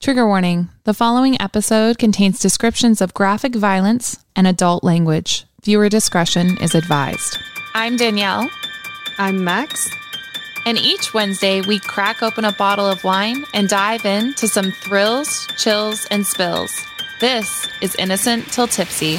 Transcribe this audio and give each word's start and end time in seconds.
Trigger 0.00 0.26
warning 0.26 0.70
the 0.84 0.94
following 0.94 1.38
episode 1.42 1.98
contains 1.98 2.38
descriptions 2.40 3.02
of 3.02 3.12
graphic 3.12 3.54
violence 3.54 4.18
and 4.34 4.46
adult 4.46 4.82
language. 4.82 5.44
Viewer 5.62 5.90
discretion 5.90 6.56
is 6.58 6.74
advised. 6.74 7.38
I'm 7.74 7.96
Danielle. 7.98 8.48
I'm 9.18 9.44
Max. 9.44 9.90
And 10.64 10.78
each 10.78 11.12
Wednesday, 11.12 11.60
we 11.60 11.78
crack 11.80 12.22
open 12.22 12.46
a 12.46 12.52
bottle 12.52 12.86
of 12.86 13.04
wine 13.04 13.44
and 13.52 13.68
dive 13.68 14.06
into 14.06 14.48
some 14.48 14.72
thrills, 14.72 15.46
chills, 15.58 16.06
and 16.10 16.26
spills. 16.26 16.72
This 17.20 17.68
is 17.82 17.94
Innocent 17.96 18.50
Til 18.50 18.68
Tipsy. 18.68 19.18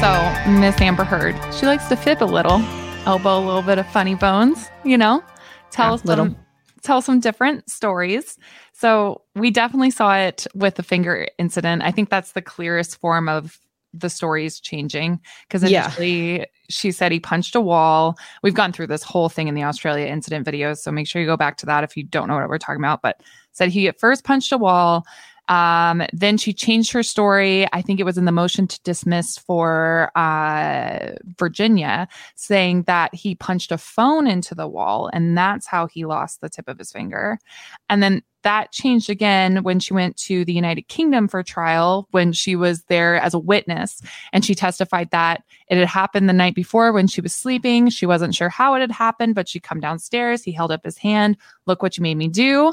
So, 0.00 0.50
Miss 0.50 0.78
Amber 0.82 1.04
Heard, 1.04 1.34
she 1.54 1.64
likes 1.64 1.86
to 1.88 1.96
fib 1.96 2.22
a 2.22 2.26
little, 2.26 2.60
elbow 3.06 3.38
a 3.38 3.44
little 3.44 3.62
bit 3.62 3.78
of 3.78 3.86
funny 3.90 4.16
bones, 4.16 4.68
you 4.84 4.98
know, 4.98 5.22
tell 5.70 5.96
Yeah, 5.96 6.02
little. 6.04 6.24
some 6.26 6.36
tell 6.82 7.00
some 7.00 7.20
different 7.20 7.70
stories. 7.70 8.36
So, 8.82 9.22
we 9.36 9.52
definitely 9.52 9.92
saw 9.92 10.16
it 10.16 10.44
with 10.56 10.74
the 10.74 10.82
finger 10.82 11.28
incident. 11.38 11.82
I 11.84 11.92
think 11.92 12.10
that's 12.10 12.32
the 12.32 12.42
clearest 12.42 13.00
form 13.00 13.28
of 13.28 13.60
the 13.94 14.10
stories 14.10 14.58
changing 14.58 15.20
because 15.46 15.62
Yeah. 15.62 15.84
initially 15.84 16.46
she 16.68 16.90
said 16.90 17.12
he 17.12 17.20
punched 17.20 17.54
a 17.54 17.60
wall. 17.60 18.18
We've 18.42 18.54
gone 18.54 18.72
through 18.72 18.88
this 18.88 19.04
whole 19.04 19.28
thing 19.28 19.46
in 19.46 19.54
the 19.54 19.62
Australia 19.62 20.06
incident 20.06 20.44
videos, 20.44 20.78
so 20.78 20.90
make 20.90 21.06
sure 21.06 21.22
you 21.22 21.28
go 21.28 21.36
back 21.36 21.58
to 21.58 21.66
that 21.66 21.84
if 21.84 21.96
you 21.96 22.02
don't 22.02 22.26
know 22.26 22.34
what 22.34 22.48
we're 22.48 22.58
talking 22.58 22.80
about. 22.80 23.02
But 23.02 23.20
said 23.52 23.68
he 23.68 23.86
at 23.86 24.00
first 24.00 24.24
punched 24.24 24.50
a 24.50 24.58
wall. 24.58 25.06
Um, 25.48 26.02
then 26.12 26.38
she 26.38 26.52
changed 26.52 26.92
her 26.92 27.02
story. 27.02 27.66
I 27.72 27.82
think 27.82 28.00
it 28.00 28.04
was 28.04 28.16
in 28.16 28.24
the 28.24 28.32
motion 28.32 28.66
to 28.66 28.80
dismiss 28.84 29.38
for 29.38 30.10
uh, 30.16 31.12
Virginia, 31.38 32.08
saying 32.36 32.84
that 32.84 33.14
he 33.14 33.34
punched 33.34 33.72
a 33.72 33.78
phone 33.78 34.26
into 34.26 34.54
the 34.54 34.68
wall, 34.68 35.10
and 35.12 35.36
that's 35.36 35.66
how 35.66 35.86
he 35.86 36.04
lost 36.04 36.40
the 36.40 36.48
tip 36.48 36.68
of 36.68 36.78
his 36.78 36.92
finger. 36.92 37.38
And 37.88 38.02
then 38.02 38.22
that 38.42 38.72
changed 38.72 39.08
again 39.08 39.62
when 39.62 39.78
she 39.78 39.94
went 39.94 40.16
to 40.16 40.44
the 40.44 40.52
United 40.52 40.88
Kingdom 40.88 41.28
for 41.28 41.42
trial, 41.42 42.08
when 42.10 42.32
she 42.32 42.56
was 42.56 42.82
there 42.84 43.16
as 43.20 43.34
a 43.34 43.38
witness, 43.38 44.00
and 44.32 44.44
she 44.44 44.54
testified 44.54 45.10
that 45.10 45.42
it 45.68 45.78
had 45.78 45.88
happened 45.88 46.28
the 46.28 46.32
night 46.32 46.54
before 46.54 46.92
when 46.92 47.06
she 47.06 47.20
was 47.20 47.34
sleeping. 47.34 47.88
She 47.88 48.06
wasn't 48.06 48.34
sure 48.34 48.48
how 48.48 48.74
it 48.74 48.80
had 48.80 48.92
happened, 48.92 49.34
but 49.34 49.48
she 49.48 49.60
come 49.60 49.80
downstairs. 49.80 50.42
He 50.42 50.52
held 50.52 50.72
up 50.72 50.84
his 50.84 50.98
hand. 50.98 51.36
Look 51.66 51.82
what 51.82 51.96
you 51.96 52.02
made 52.02 52.16
me 52.16 52.28
do. 52.28 52.72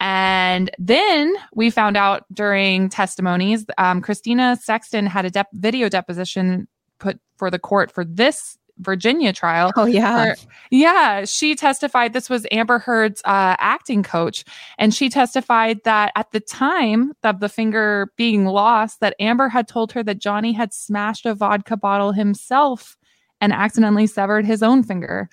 And 0.00 0.70
then 0.78 1.34
we 1.54 1.70
found 1.70 1.96
out 1.96 2.24
during 2.32 2.88
testimonies, 2.88 3.66
um, 3.78 4.00
Kristina 4.00 4.58
Sexton 4.58 5.06
had 5.06 5.24
a 5.24 5.30
dep- 5.30 5.48
video 5.52 5.88
deposition 5.88 6.68
put 6.98 7.18
for 7.36 7.50
the 7.50 7.58
court 7.58 7.90
for 7.90 8.04
this 8.04 8.58
Virginia 8.78 9.32
trial. 9.32 9.72
Oh 9.76 9.86
yeah. 9.86 10.34
yeah, 10.70 11.24
she 11.24 11.54
testified. 11.54 12.12
This 12.12 12.30
was 12.30 12.46
Amber 12.52 12.78
Heard's 12.78 13.20
uh, 13.24 13.56
acting 13.58 14.02
coach, 14.02 14.44
and 14.78 14.94
she 14.94 15.08
testified 15.08 15.82
that 15.84 16.12
at 16.16 16.30
the 16.30 16.40
time 16.40 17.12
of 17.24 17.40
the 17.40 17.48
finger 17.48 18.12
being 18.16 18.44
lost, 18.44 19.00
that 19.00 19.16
Amber 19.18 19.48
had 19.48 19.68
told 19.68 19.92
her 19.92 20.02
that 20.04 20.18
Johnny 20.18 20.52
had 20.52 20.72
smashed 20.72 21.26
a 21.26 21.34
vodka 21.34 21.76
bottle 21.76 22.12
himself 22.12 22.96
and 23.40 23.52
accidentally 23.52 24.06
severed 24.06 24.44
his 24.44 24.62
own 24.62 24.82
finger. 24.82 25.28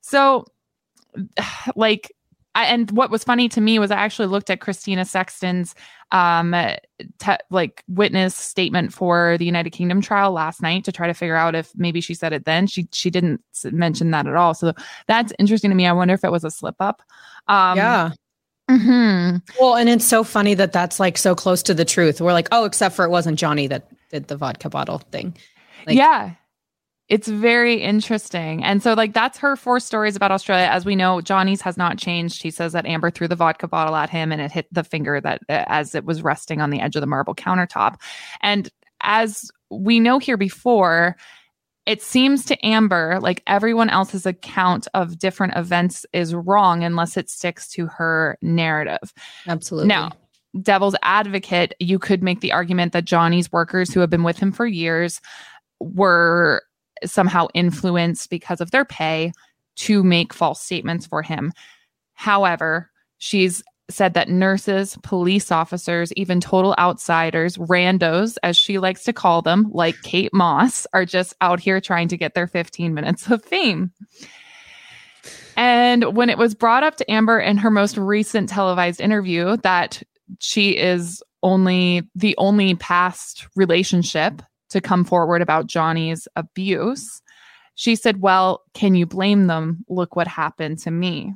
So, 0.00 0.46
like, 1.76 2.12
I, 2.60 2.64
and 2.66 2.90
what 2.92 3.10
was 3.10 3.24
funny 3.24 3.48
to 3.50 3.60
me 3.60 3.78
was 3.78 3.90
I 3.90 3.96
actually 3.96 4.28
looked 4.28 4.50
at 4.50 4.60
Kristina 4.60 5.06
Sexton's 5.06 5.74
um 6.12 6.54
te- 7.18 7.36
like 7.50 7.84
witness 7.88 8.34
statement 8.34 8.92
for 8.92 9.36
the 9.38 9.44
United 9.44 9.70
Kingdom 9.70 10.00
trial 10.00 10.32
last 10.32 10.60
night 10.60 10.84
to 10.84 10.92
try 10.92 11.06
to 11.06 11.14
figure 11.14 11.36
out 11.36 11.54
if 11.54 11.70
maybe 11.76 12.00
she 12.00 12.14
said 12.14 12.32
it 12.32 12.44
then. 12.44 12.66
She 12.66 12.88
she 12.92 13.10
didn't 13.10 13.42
mention 13.64 14.10
that 14.10 14.26
at 14.26 14.34
all. 14.36 14.54
So 14.54 14.72
that's 15.06 15.32
interesting 15.38 15.70
to 15.70 15.76
me. 15.76 15.86
I 15.86 15.92
wonder 15.92 16.14
if 16.14 16.24
it 16.24 16.32
was 16.32 16.44
a 16.44 16.50
slip 16.50 16.76
up. 16.80 17.02
Um, 17.48 17.76
yeah. 17.76 18.10
mhm. 18.68 19.42
Well, 19.60 19.76
and 19.76 19.88
it's 19.88 20.06
so 20.06 20.24
funny 20.24 20.54
that 20.54 20.72
that's 20.72 21.00
like 21.00 21.16
so 21.18 21.34
close 21.34 21.62
to 21.64 21.74
the 21.74 21.84
truth. 21.84 22.20
We're 22.20 22.32
like, 22.32 22.48
oh, 22.52 22.64
except 22.64 22.94
for 22.94 23.04
it 23.04 23.10
wasn't 23.10 23.38
Johnny 23.38 23.66
that 23.68 23.88
did 24.10 24.28
the 24.28 24.36
vodka 24.36 24.68
bottle 24.68 24.98
thing. 24.98 25.36
Like- 25.86 25.96
yeah. 25.96 26.32
It's 27.10 27.26
very 27.26 27.74
interesting. 27.74 28.62
And 28.62 28.84
so, 28.84 28.94
like, 28.94 29.12
that's 29.12 29.36
her 29.38 29.56
four 29.56 29.80
stories 29.80 30.14
about 30.14 30.30
Australia. 30.30 30.66
As 30.66 30.84
we 30.84 30.94
know, 30.94 31.20
Johnny's 31.20 31.60
has 31.60 31.76
not 31.76 31.98
changed. 31.98 32.40
He 32.40 32.52
says 32.52 32.72
that 32.72 32.86
Amber 32.86 33.10
threw 33.10 33.26
the 33.26 33.34
vodka 33.34 33.66
bottle 33.66 33.96
at 33.96 34.08
him 34.08 34.30
and 34.30 34.40
it 34.40 34.52
hit 34.52 34.72
the 34.72 34.84
finger 34.84 35.20
that 35.20 35.42
uh, 35.48 35.64
as 35.66 35.96
it 35.96 36.04
was 36.04 36.22
resting 36.22 36.60
on 36.60 36.70
the 36.70 36.80
edge 36.80 36.94
of 36.94 37.00
the 37.00 37.08
marble 37.08 37.34
countertop. 37.34 37.96
And 38.42 38.70
as 39.00 39.50
we 39.70 39.98
know 39.98 40.20
here 40.20 40.36
before, 40.36 41.16
it 41.84 42.00
seems 42.00 42.44
to 42.44 42.64
Amber 42.64 43.18
like 43.20 43.42
everyone 43.48 43.90
else's 43.90 44.24
account 44.24 44.86
of 44.94 45.18
different 45.18 45.56
events 45.56 46.06
is 46.12 46.32
wrong 46.32 46.84
unless 46.84 47.16
it 47.16 47.28
sticks 47.28 47.68
to 47.72 47.86
her 47.86 48.38
narrative. 48.40 49.12
Absolutely. 49.48 49.88
Now, 49.88 50.12
devil's 50.62 50.96
advocate, 51.02 51.74
you 51.80 51.98
could 51.98 52.22
make 52.22 52.40
the 52.40 52.52
argument 52.52 52.92
that 52.92 53.04
Johnny's 53.04 53.50
workers 53.50 53.92
who 53.92 53.98
have 53.98 54.10
been 54.10 54.22
with 54.22 54.38
him 54.38 54.52
for 54.52 54.66
years 54.66 55.20
were 55.80 56.62
somehow 57.04 57.48
influenced 57.54 58.30
because 58.30 58.60
of 58.60 58.70
their 58.70 58.84
pay 58.84 59.32
to 59.76 60.02
make 60.02 60.34
false 60.34 60.62
statements 60.62 61.06
for 61.06 61.22
him. 61.22 61.52
However, 62.14 62.90
she's 63.18 63.62
said 63.88 64.14
that 64.14 64.28
nurses, 64.28 64.96
police 65.02 65.50
officers, 65.50 66.12
even 66.12 66.40
total 66.40 66.74
outsiders, 66.78 67.56
randos, 67.56 68.36
as 68.42 68.56
she 68.56 68.78
likes 68.78 69.04
to 69.04 69.12
call 69.12 69.42
them, 69.42 69.68
like 69.72 70.00
Kate 70.02 70.32
Moss, 70.32 70.86
are 70.92 71.04
just 71.04 71.34
out 71.40 71.60
here 71.60 71.80
trying 71.80 72.08
to 72.08 72.16
get 72.16 72.34
their 72.34 72.46
15 72.46 72.94
minutes 72.94 73.28
of 73.30 73.44
fame. 73.44 73.92
And 75.56 76.16
when 76.16 76.30
it 76.30 76.38
was 76.38 76.54
brought 76.54 76.84
up 76.84 76.96
to 76.96 77.10
Amber 77.10 77.38
in 77.38 77.58
her 77.58 77.70
most 77.70 77.96
recent 77.96 78.48
televised 78.48 79.00
interview 79.00 79.56
that 79.58 80.02
she 80.38 80.76
is 80.76 81.22
only 81.42 82.08
the 82.14 82.34
only 82.38 82.74
past 82.76 83.46
relationship 83.56 84.42
to 84.70 84.80
come 84.80 85.04
forward 85.04 85.42
about 85.42 85.66
Johnny's 85.66 86.26
abuse, 86.36 87.22
she 87.74 87.96
said, 87.96 88.20
Well, 88.20 88.62
can 88.74 88.94
you 88.94 89.06
blame 89.06 89.46
them? 89.46 89.84
Look 89.88 90.16
what 90.16 90.26
happened 90.26 90.78
to 90.80 90.90
me. 90.90 91.34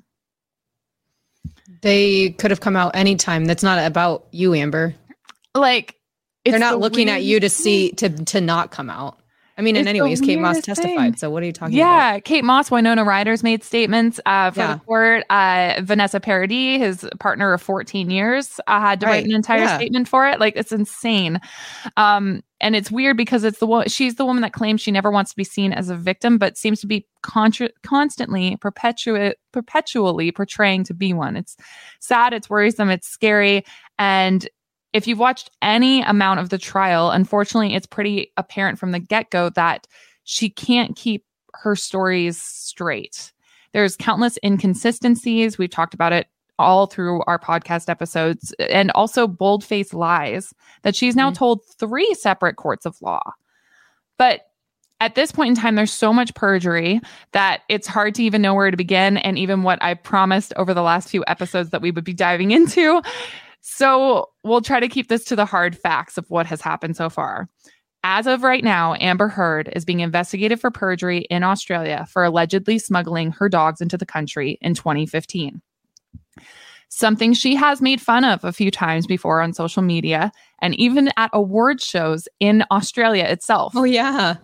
They 1.82 2.30
could 2.30 2.50
have 2.50 2.60
come 2.60 2.76
out 2.76 2.96
anytime. 2.96 3.44
That's 3.44 3.62
not 3.62 3.84
about 3.84 4.26
you, 4.30 4.54
Amber. 4.54 4.94
Like, 5.54 5.96
They're 6.44 6.58
not 6.58 6.72
the 6.72 6.78
looking 6.78 7.08
at 7.08 7.22
you 7.22 7.40
to 7.40 7.48
see 7.48 7.92
to 7.92 8.08
to 8.08 8.40
not 8.40 8.70
come 8.70 8.90
out. 8.90 9.18
I 9.56 9.62
mean, 9.62 9.76
in 9.76 9.80
and 9.80 9.86
the 9.86 9.90
anyways, 9.90 10.20
Kate 10.20 10.38
Moss 10.40 10.60
testified. 10.62 10.96
thing. 10.96 11.16
So 11.16 11.30
what 11.30 11.42
are 11.42 11.46
you 11.46 11.52
talking 11.52 11.78
about? 11.78 11.86
Yeah, 11.86 12.18
Kate 12.20 12.42
Moss, 12.44 12.70
Winona 12.72 13.04
Ryder's 13.04 13.42
made 13.44 13.62
statements 13.62 14.20
uh, 14.26 14.50
for 14.50 14.60
Yeah. 14.60 14.74
the 14.74 14.80
court. 14.80 15.24
Uh, 15.30 15.80
Vanessa 15.82 16.18
Paradis, 16.18 16.80
his 16.80 17.08
partner 17.20 17.52
of 17.52 17.62
14 17.62 18.10
years, 18.10 18.58
uh, 18.66 18.80
had 18.80 19.00
to 19.00 19.06
Right, 19.06 19.12
write 19.12 19.24
an 19.26 19.32
entire 19.32 19.60
yeah. 19.60 19.76
statement 19.76 20.08
for 20.08 20.26
it. 20.26 20.40
Like 20.40 20.54
it's 20.56 20.72
insane, 20.72 21.40
um, 21.96 22.42
and 22.60 22.74
it's 22.74 22.90
weird 22.90 23.16
because 23.16 23.44
it's 23.44 23.58
the 23.58 23.66
wo- 23.66 23.84
she's 23.86 24.16
the 24.16 24.24
woman 24.24 24.42
that 24.42 24.52
claims 24.52 24.80
she 24.80 24.90
never 24.90 25.10
wants 25.10 25.30
to 25.30 25.36
be 25.36 25.44
seen 25.44 25.72
as 25.72 25.88
a 25.88 25.94
victim, 25.96 26.36
but 26.38 26.56
seems 26.58 26.80
to 26.80 26.86
be 26.86 27.06
contra- 27.22 27.70
constantly 27.82 28.56
perpetuate 28.56 29.36
perpetually 29.52 30.32
portraying 30.32 30.82
to 30.84 30.94
be 30.94 31.12
one. 31.12 31.36
It's 31.36 31.56
sad, 32.00 32.32
it's 32.32 32.50
worrisome, 32.50 32.90
it's 32.90 33.06
scary, 33.06 33.64
and 33.98 34.48
if 34.94 35.06
you've 35.06 35.18
watched 35.18 35.50
any 35.60 36.00
amount 36.02 36.40
of 36.40 36.48
the 36.48 36.56
trial, 36.56 37.10
unfortunately, 37.10 37.74
it's 37.74 37.86
pretty 37.86 38.32
apparent 38.38 38.78
from 38.78 38.92
the 38.92 39.00
get 39.00 39.30
go 39.30 39.50
that 39.50 39.86
she 40.22 40.48
can't 40.48 40.96
keep 40.96 41.24
her 41.52 41.76
stories 41.76 42.40
straight. 42.40 43.32
There's 43.72 43.96
countless 43.96 44.38
inconsistencies. 44.44 45.58
We've 45.58 45.68
talked 45.68 45.94
about 45.94 46.12
it 46.12 46.28
all 46.58 46.86
through 46.86 47.22
our 47.26 47.38
podcast 47.38 47.88
episodes, 47.88 48.54
and 48.60 48.92
also 48.92 49.26
bold 49.26 49.64
faced 49.64 49.92
lies 49.92 50.54
that 50.82 50.94
she's 50.94 51.16
now 51.16 51.30
Mhm. 51.30 51.34
told 51.34 51.60
three 51.78 52.14
separate 52.14 52.54
courts 52.54 52.86
of 52.86 52.96
law. 53.02 53.32
But 54.16 54.42
at 55.00 55.16
this 55.16 55.32
point 55.32 55.48
in 55.48 55.54
time, 55.56 55.74
there's 55.74 55.92
so 55.92 56.12
much 56.12 56.32
perjury 56.34 57.00
that 57.32 57.62
it's 57.68 57.88
hard 57.88 58.14
to 58.14 58.22
even 58.22 58.40
know 58.40 58.54
where 58.54 58.70
to 58.70 58.76
begin. 58.76 59.16
And 59.16 59.36
even 59.36 59.64
what 59.64 59.82
I 59.82 59.94
promised 59.94 60.52
over 60.56 60.72
the 60.72 60.82
last 60.82 61.08
few 61.08 61.24
episodes 61.26 61.70
that 61.70 61.82
we 61.82 61.90
would 61.90 62.04
be 62.04 62.14
diving 62.14 62.52
into. 62.52 63.02
So 63.66 64.28
we'll 64.44 64.60
try 64.60 64.78
to 64.78 64.88
keep 64.88 65.08
this 65.08 65.24
to 65.24 65.36
the 65.36 65.46
hard 65.46 65.74
facts 65.74 66.18
of 66.18 66.28
what 66.28 66.44
has 66.44 66.60
happened 66.60 66.98
so 66.98 67.08
far. 67.08 67.48
As 68.02 68.26
of 68.26 68.42
right 68.42 68.62
now, 68.62 68.94
Amber 69.00 69.28
Heard 69.28 69.70
is 69.74 69.86
being 69.86 70.00
investigated 70.00 70.60
for 70.60 70.70
perjury 70.70 71.20
in 71.30 71.42
Australia 71.42 72.06
for 72.10 72.22
allegedly 72.24 72.78
smuggling 72.78 73.32
her 73.32 73.48
dogs 73.48 73.80
into 73.80 73.96
the 73.96 74.04
country 74.04 74.58
in 74.60 74.74
2015. 74.74 75.62
something 76.90 77.32
she 77.32 77.56
has 77.56 77.80
made 77.80 78.00
fun 78.00 78.22
of 78.22 78.44
a 78.44 78.52
few 78.52 78.70
times 78.70 79.06
before 79.06 79.40
on 79.40 79.52
social 79.52 79.82
media 79.82 80.30
and 80.60 80.78
even 80.78 81.10
at 81.16 81.30
award 81.32 81.80
shows 81.80 82.28
in 82.40 82.64
Australia 82.70 83.24
itself. 83.24 83.72
Oh 83.74 83.84
yeah. 83.84 84.36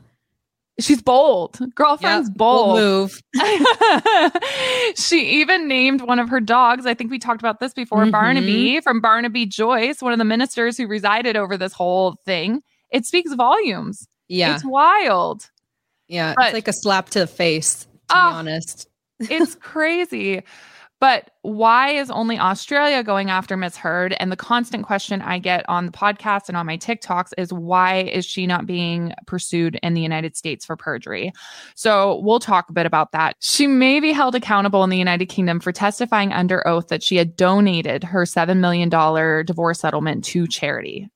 She's 0.81 1.03
bold. 1.03 1.59
Girlfriend's 1.75 2.29
Yep, 2.29 2.37
bold. 2.37 2.77
move. 2.79 3.21
she 4.97 5.41
even 5.41 5.69
named 5.69 6.03
one 6.03 6.19
of 6.19 6.29
her 6.29 6.41
dogs. 6.41 6.87
I 6.87 6.95
think 6.95 7.11
we 7.11 7.19
talked 7.19 7.41
about 7.41 7.61
this 7.61 7.73
before. 7.73 8.05
Mhm. 8.05 8.13
Barnaby 8.13 8.81
from 8.81 9.01
Barnaby 9.01 9.47
Joyce, 9.47 10.03
one 10.03 10.13
of 10.13 10.19
the 10.19 10.25
ministers 10.25 10.77
who 10.77 10.87
resided 10.87 11.37
over 11.37 11.57
this 11.57 11.73
whole 11.73 12.17
thing. 12.25 12.63
It 12.91 13.07
speaks 13.07 13.33
volumes. 13.35 14.07
Yeah. 14.29 14.55
It's 14.55 14.65
wild. 14.65 15.49
yeah. 16.09 16.35
but- 16.37 16.47
it's 16.47 16.55
like 16.55 16.69
a 16.69 16.73
slap 16.73 17.11
to 17.11 17.21
the 17.21 17.27
face, 17.27 17.85
to 18.09 18.17
Oh. 18.17 18.31
be 18.31 18.35
honest. 18.37 18.89
It's 19.21 19.55
crazy. 19.61 20.43
But 21.01 21.31
why 21.41 21.93
is 21.93 22.11
only 22.11 22.39
Australia 22.39 23.03
going 23.03 23.31
after 23.31 23.57
Miss 23.57 23.75
Heard? 23.75 24.15
And 24.21 24.31
the 24.31 24.37
constant 24.37 24.85
question 24.85 25.23
I 25.23 25.39
get 25.39 25.67
on 25.67 25.87
the 25.87 25.93
podcast 25.93 26.49
and 26.49 26.59
on 26.59 26.67
my 26.67 26.77
TikToks 26.77 27.33
is 27.39 27.55
why 27.55 28.03
is 28.03 28.27
she 28.27 28.47
not 28.47 28.67
being 28.67 29.15
pursued 29.27 29.81
in 29.83 29.95
the 29.95 30.03
United 30.03 30.37
States 30.37 30.67
for 30.67 30.77
perjury? 30.77 31.33
So 31.75 32.21
we'll 32.23 32.39
talk 32.39 32.69
a 32.69 32.75
bit 32.75 32.85
about 32.85 33.13
that. 33.13 33.35
She 33.41 33.67
may 33.67 33.99
be 34.01 34.13
held 34.13 34.35
accountable 34.35 34.85
in 34.85 34.91
the 34.91 34.99
United 34.99 35.27
Kingdom 35.27 35.59
for 35.59 35.73
testifying 35.73 36.35
under 36.35 36.67
oath 36.69 36.89
that 36.89 37.03
she 37.03 37.17
had 37.17 37.35
donated 37.35 38.05
her 38.05 38.25
$7 38.25 38.59
million 38.59 38.91
divorce 39.47 39.81
settlement 39.81 40.23
to 40.27 40.47
charity. 40.47 41.11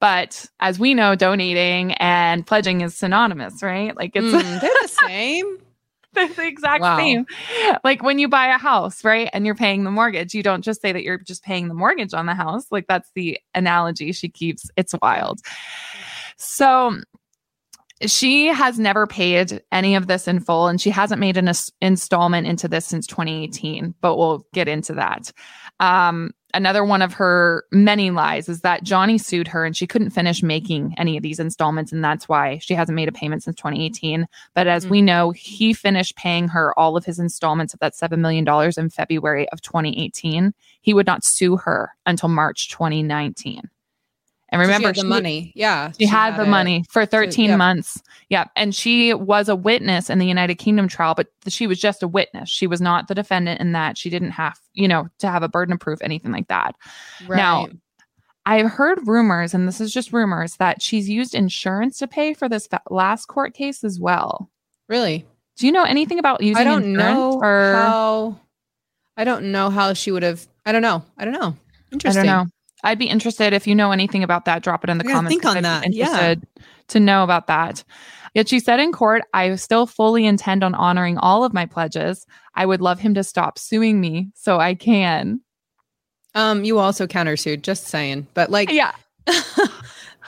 But 0.00 0.46
as 0.60 0.78
we 0.78 0.94
know, 0.94 1.16
donating 1.16 1.94
and 1.94 2.46
pledging 2.46 2.82
is 2.82 2.94
synonymous, 2.94 3.62
right? 3.62 3.96
Like 3.96 4.12
it's 4.14 4.26
Mm, 4.26 4.60
they're 4.60 4.70
the 4.82 4.88
same. 4.88 5.58
they're 6.28 6.28
the 6.28 6.46
exact 6.46 6.82
Wow. 6.82 6.96
same. 6.96 7.26
Like 7.82 8.02
when 8.02 8.18
you 8.18 8.28
buy 8.28 8.46
a 8.48 8.58
house, 8.58 9.04
right? 9.04 9.28
And 9.32 9.46
you're 9.46 9.54
paying 9.54 9.84
the 9.84 9.90
mortgage, 9.90 10.34
you 10.34 10.42
don't 10.42 10.62
just 10.62 10.80
say 10.80 10.92
that 10.92 11.02
you're 11.02 11.18
just 11.18 11.42
paying 11.44 11.68
the 11.68 11.74
mortgage 11.74 12.14
on 12.14 12.26
the 12.26 12.34
house. 12.34 12.66
Like 12.70 12.86
that's 12.88 13.10
the 13.14 13.38
analogy 13.54 14.12
she 14.12 14.28
keeps. 14.28 14.70
It's 14.76 14.94
wild. 15.02 15.40
So 16.36 17.00
she 18.02 18.48
has 18.48 18.78
never 18.78 19.06
paid 19.06 19.62
any 19.70 19.94
of 19.94 20.06
this 20.06 20.26
in 20.26 20.40
full 20.40 20.66
and 20.66 20.80
she 20.80 20.90
hasn't 20.90 21.20
made 21.20 21.36
an 21.36 21.48
ins- 21.48 21.72
installment 21.80 22.46
into 22.46 22.68
this 22.68 22.86
since 22.86 23.06
2018, 23.06 23.94
but 24.00 24.16
we'll 24.16 24.46
get 24.52 24.68
into 24.68 24.94
that. 24.94 25.32
Um, 25.80 26.32
another 26.52 26.84
one 26.84 27.02
of 27.02 27.12
her 27.14 27.64
many 27.70 28.10
lies 28.10 28.48
is 28.48 28.60
that 28.60 28.82
Johnny 28.82 29.18
sued 29.18 29.48
her 29.48 29.64
and 29.64 29.76
she 29.76 29.86
couldn't 29.86 30.10
finish 30.10 30.42
making 30.42 30.94
any 30.96 31.16
of 31.16 31.22
these 31.22 31.38
installments. 31.38 31.92
And 31.92 32.04
that's 32.04 32.28
why 32.28 32.58
she 32.58 32.74
hasn't 32.74 32.96
made 32.96 33.08
a 33.08 33.12
payment 33.12 33.42
since 33.42 33.56
2018. 33.56 34.26
But 34.54 34.66
as 34.66 34.88
we 34.88 35.00
know, 35.00 35.30
he 35.30 35.72
finished 35.72 36.16
paying 36.16 36.48
her 36.48 36.76
all 36.78 36.96
of 36.96 37.04
his 37.04 37.18
installments 37.18 37.74
of 37.74 37.80
that 37.80 37.94
$7 37.94 38.18
million 38.18 38.46
in 38.76 38.90
February 38.90 39.48
of 39.50 39.60
2018. 39.62 40.52
He 40.80 40.94
would 40.94 41.06
not 41.06 41.24
sue 41.24 41.56
her 41.58 41.90
until 42.06 42.28
March 42.28 42.70
2019. 42.70 43.70
And 44.54 44.60
So 44.62 44.64
she 44.64 44.72
remember, 44.74 44.88
had 44.88 44.96
the 44.96 45.00
she- 45.00 45.06
money. 45.06 45.52
Yeah. 45.54 45.92
she 45.98 46.06
had 46.06 46.36
the 46.36 46.44
it. 46.44 46.48
money 46.48 46.84
for 46.90 47.04
13 47.04 47.50
yeah. 47.50 47.56
months. 47.56 48.00
Yeah. 48.28 48.44
And 48.56 48.74
she 48.74 49.12
was 49.14 49.48
a 49.48 49.56
witness 49.56 50.08
in 50.10 50.18
the 50.18 50.26
United 50.26 50.56
Kingdom 50.56 50.88
trial, 50.88 51.14
but 51.14 51.28
she 51.48 51.66
was 51.66 51.78
just 51.80 52.02
a 52.02 52.08
witness. 52.08 52.48
She 52.48 52.66
was 52.66 52.80
not 52.80 53.08
the 53.08 53.14
defendant 53.14 53.60
in 53.60 53.72
that. 53.72 53.98
She 53.98 54.10
didn't 54.10 54.30
have, 54.32 54.58
you 54.72 54.88
know, 54.88 55.08
to 55.18 55.28
have 55.28 55.42
a 55.42 55.48
burden 55.48 55.74
of 55.74 55.80
proof, 55.80 56.00
anything 56.02 56.32
like 56.32 56.48
that. 56.48 56.74
Right. 57.26 57.36
Now, 57.36 57.68
I've 58.46 58.70
heard 58.70 59.06
rumors, 59.06 59.54
and 59.54 59.66
this 59.66 59.80
is 59.80 59.92
just 59.92 60.12
rumors, 60.12 60.56
that 60.56 60.82
she's 60.82 61.08
used 61.08 61.34
insurance 61.34 61.98
to 61.98 62.06
pay 62.06 62.34
for 62.34 62.48
this 62.48 62.68
last 62.90 63.26
court 63.26 63.54
case 63.54 63.82
as 63.84 63.98
well. 63.98 64.50
really? 64.88 65.24
Do 65.56 65.66
you 65.66 65.72
know 65.72 65.84
anything 65.84 66.18
about 66.18 66.42
using 66.42 66.56
I 66.60 66.64
don't 66.64 66.82
insurance 66.84 67.14
know 67.16 67.40
or 67.40 67.72
how. 67.74 68.40
I 69.16 69.22
don't 69.22 69.52
know 69.52 69.70
how 69.70 69.92
she 69.92 70.10
would 70.10 70.24
have. 70.24 70.44
I 70.66 70.72
don't 70.72 70.82
know. 70.82 71.04
I 71.16 71.24
don't 71.24 71.32
know. 71.32 71.56
I 71.56 71.92
Interesting. 71.92 72.24
don't 72.24 72.46
know. 72.46 72.50
I'd 72.84 72.98
be 72.98 73.06
interested 73.08 73.52
if 73.52 73.66
you 73.66 73.74
know 73.74 73.90
anything 73.90 74.22
about 74.22 74.44
that. 74.44 74.62
Drop 74.62 74.84
it 74.84 74.90
in 74.90 74.98
the 74.98 75.04
I 75.08 75.12
comments. 75.12 75.30
think 75.34 75.44
on 75.44 75.56
I'd 75.56 75.64
that. 75.64 75.92
Yeah. 75.92 76.34
To 76.88 77.00
know 77.00 77.24
about 77.24 77.46
that. 77.48 77.82
Yet 78.34 78.48
she 78.48 78.60
said 78.60 78.78
in 78.80 78.92
court, 78.92 79.22
"I 79.32 79.54
still 79.56 79.86
fully 79.86 80.26
intend 80.26 80.62
on 80.62 80.74
honoring 80.74 81.18
all 81.18 81.44
of 81.44 81.52
my 81.54 81.66
pledges. 81.66 82.26
I 82.54 82.66
would 82.66 82.80
love 82.80 83.00
him 83.00 83.14
to 83.14 83.24
stop 83.24 83.58
suing 83.58 84.00
me 84.00 84.28
so 84.34 84.60
I 84.60 84.74
can." 84.74 85.40
Um, 86.34 86.64
you 86.64 86.78
also 86.78 87.06
countersued. 87.06 87.62
Just 87.62 87.86
saying, 87.86 88.26
but 88.34 88.50
like, 88.50 88.70
Yeah. 88.70 88.92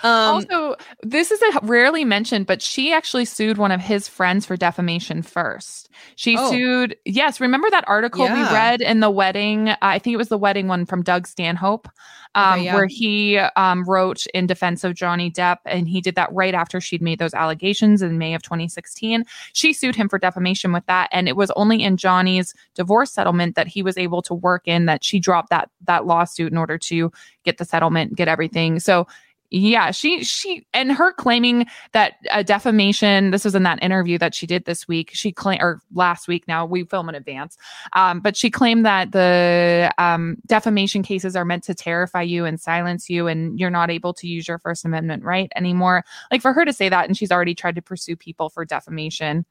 um, 0.03 0.35
also, 0.35 0.77
this 1.03 1.31
is 1.31 1.41
a 1.43 1.61
rarely 1.63 2.05
mentioned, 2.05 2.47
but 2.47 2.61
she 2.63 2.93
actually 2.93 3.25
sued 3.25 3.59
one 3.59 3.73
of 3.73 3.81
his 3.81 4.09
friends 4.09 4.45
for 4.47 4.57
defamation 4.57 5.23
first. 5.23 5.89
She 6.17 6.37
Oh. 6.39 6.51
sued, 6.51 6.97
yes, 7.05 7.41
remember 7.41 7.71
that 7.71 7.85
article 7.89 8.25
we 8.25 8.43
read 8.43 8.81
in 8.83 9.01
the 9.01 9.11
wedding? 9.11 9.71
Uh, 9.71 9.77
I 9.81 9.99
think 9.99 10.15
it 10.15 10.19
was 10.19 10.29
the 10.29 10.39
wedding 10.39 10.69
one 10.69 10.85
from 10.87 11.03
Doug 11.03 11.27
Stanhope, 11.27 11.89
um, 12.35 12.55
Okay, 12.55 12.65
yeah. 12.65 12.75
where 12.75 12.87
he 12.87 13.39
um, 13.39 13.85
wrote 13.85 14.27
in 14.35 14.47
defense 14.47 14.85
of 14.85 14.95
Johnny 14.95 15.31
Depp. 15.31 15.59
And 15.65 15.89
he 15.89 16.01
did 16.03 16.15
that 16.17 16.29
right 16.33 16.55
after 16.55 16.81
she'd 16.81 17.01
made 17.01 17.19
those 17.19 17.33
allegations 17.33 18.03
in 18.03 18.19
May 18.19 18.35
of 18.35 18.43
2016. 18.43 19.25
She 19.55 19.73
sued 19.73 19.97
him 19.97 20.09
for 20.09 20.19
defamation 20.19 20.73
with 20.73 20.85
that. 20.87 21.09
And 21.13 21.29
it 21.29 21.37
was 21.37 21.51
only 21.57 21.83
in 21.83 21.97
Johnny's 21.97 22.53
divorce 22.75 23.11
settlement 23.13 23.55
that 23.57 23.67
he 23.69 23.83
was 23.83 23.97
able 23.97 24.21
to 24.23 24.35
work 24.35 24.63
in 24.67 24.85
that 24.87 25.03
she 25.03 25.19
dropped 25.19 25.49
that, 25.51 25.71
that 25.87 26.05
lawsuit 26.07 26.53
in 26.53 26.59
order 26.59 26.77
to 26.79 27.11
get 27.45 27.57
the 27.57 27.65
settlement, 27.65 28.15
get 28.17 28.29
everything. 28.29 28.81
So 28.81 29.07
yeah, 29.51 29.91
she 29.91 30.25
she 30.25 30.67
and 30.75 30.93
her 30.93 31.13
claiming 31.13 31.67
that 31.93 32.15
uh, 32.31 32.43
defamation. 32.43 33.31
This 33.31 33.45
was 33.45 33.55
in 33.55 33.63
that 33.63 33.83
interview 33.83 34.19
that 34.19 34.35
she 34.35 34.47
did 34.47 34.65
this 34.65 34.89
week. 34.89 35.11
She 35.13 35.33
claimed 35.33 35.63
or 35.63 35.81
last 35.95 36.29
week. 36.29 36.47
Now 36.49 36.67
we 36.67 36.85
film 36.85 37.09
in 37.09 37.15
advance, 37.15 37.57
um, 37.93 38.21
but 38.21 38.37
she 38.37 38.51
claimed 38.51 38.85
that 38.87 39.13
the 39.13 39.93
um, 39.99 40.37
defamation 40.47 41.03
cases 41.03 41.37
are 41.37 41.45
meant 41.45 41.65
to 41.65 41.75
terrify 41.75 42.23
you 42.23 42.45
and 42.45 42.61
silence 42.61 43.09
you, 43.09 43.27
and 43.27 43.59
you're 43.59 43.71
not 43.71 43.91
able 43.91 44.13
to 44.15 44.27
use 44.27 44.49
your 44.49 44.59
First 44.59 44.85
Amendment 44.85 45.23
right 45.23 45.51
anymore. 45.57 46.05
Like 46.31 46.43
for 46.43 46.53
her 46.53 46.65
to 46.65 46.73
say 46.73 46.89
that, 46.89 47.07
and 47.07 47.17
she's 47.17 47.33
already 47.33 47.55
tried 47.55 47.77
to 47.77 47.83
pursue 47.83 48.17
people 48.17 48.49
for 48.49 48.65
defamation. 48.65 49.47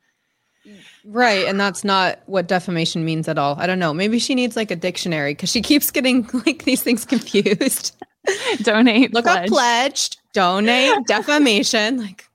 Right, 1.05 1.45
and 1.47 1.59
that's 1.59 1.83
not 1.83 2.19
what 2.25 2.47
defamation 2.47 3.05
means 3.05 3.27
at 3.27 3.37
all. 3.37 3.55
I 3.59 3.67
don't 3.67 3.79
know. 3.79 3.93
Maybe 3.93 4.19
she 4.19 4.35
needs 4.35 4.55
like 4.55 4.71
a 4.71 4.75
dictionary 4.75 5.33
because 5.33 5.51
she 5.51 5.61
keeps 5.61 5.91
getting 5.91 6.27
like 6.45 6.63
these 6.65 6.81
things 6.83 7.05
confused. 7.05 7.95
Donate, 8.63 9.13
Look 9.13 9.25
pledge. 9.25 9.37
up 9.43 9.47
pledged, 9.49 10.17
donate, 10.33 10.97
defamation. 11.07 11.97
Like, 11.97 12.27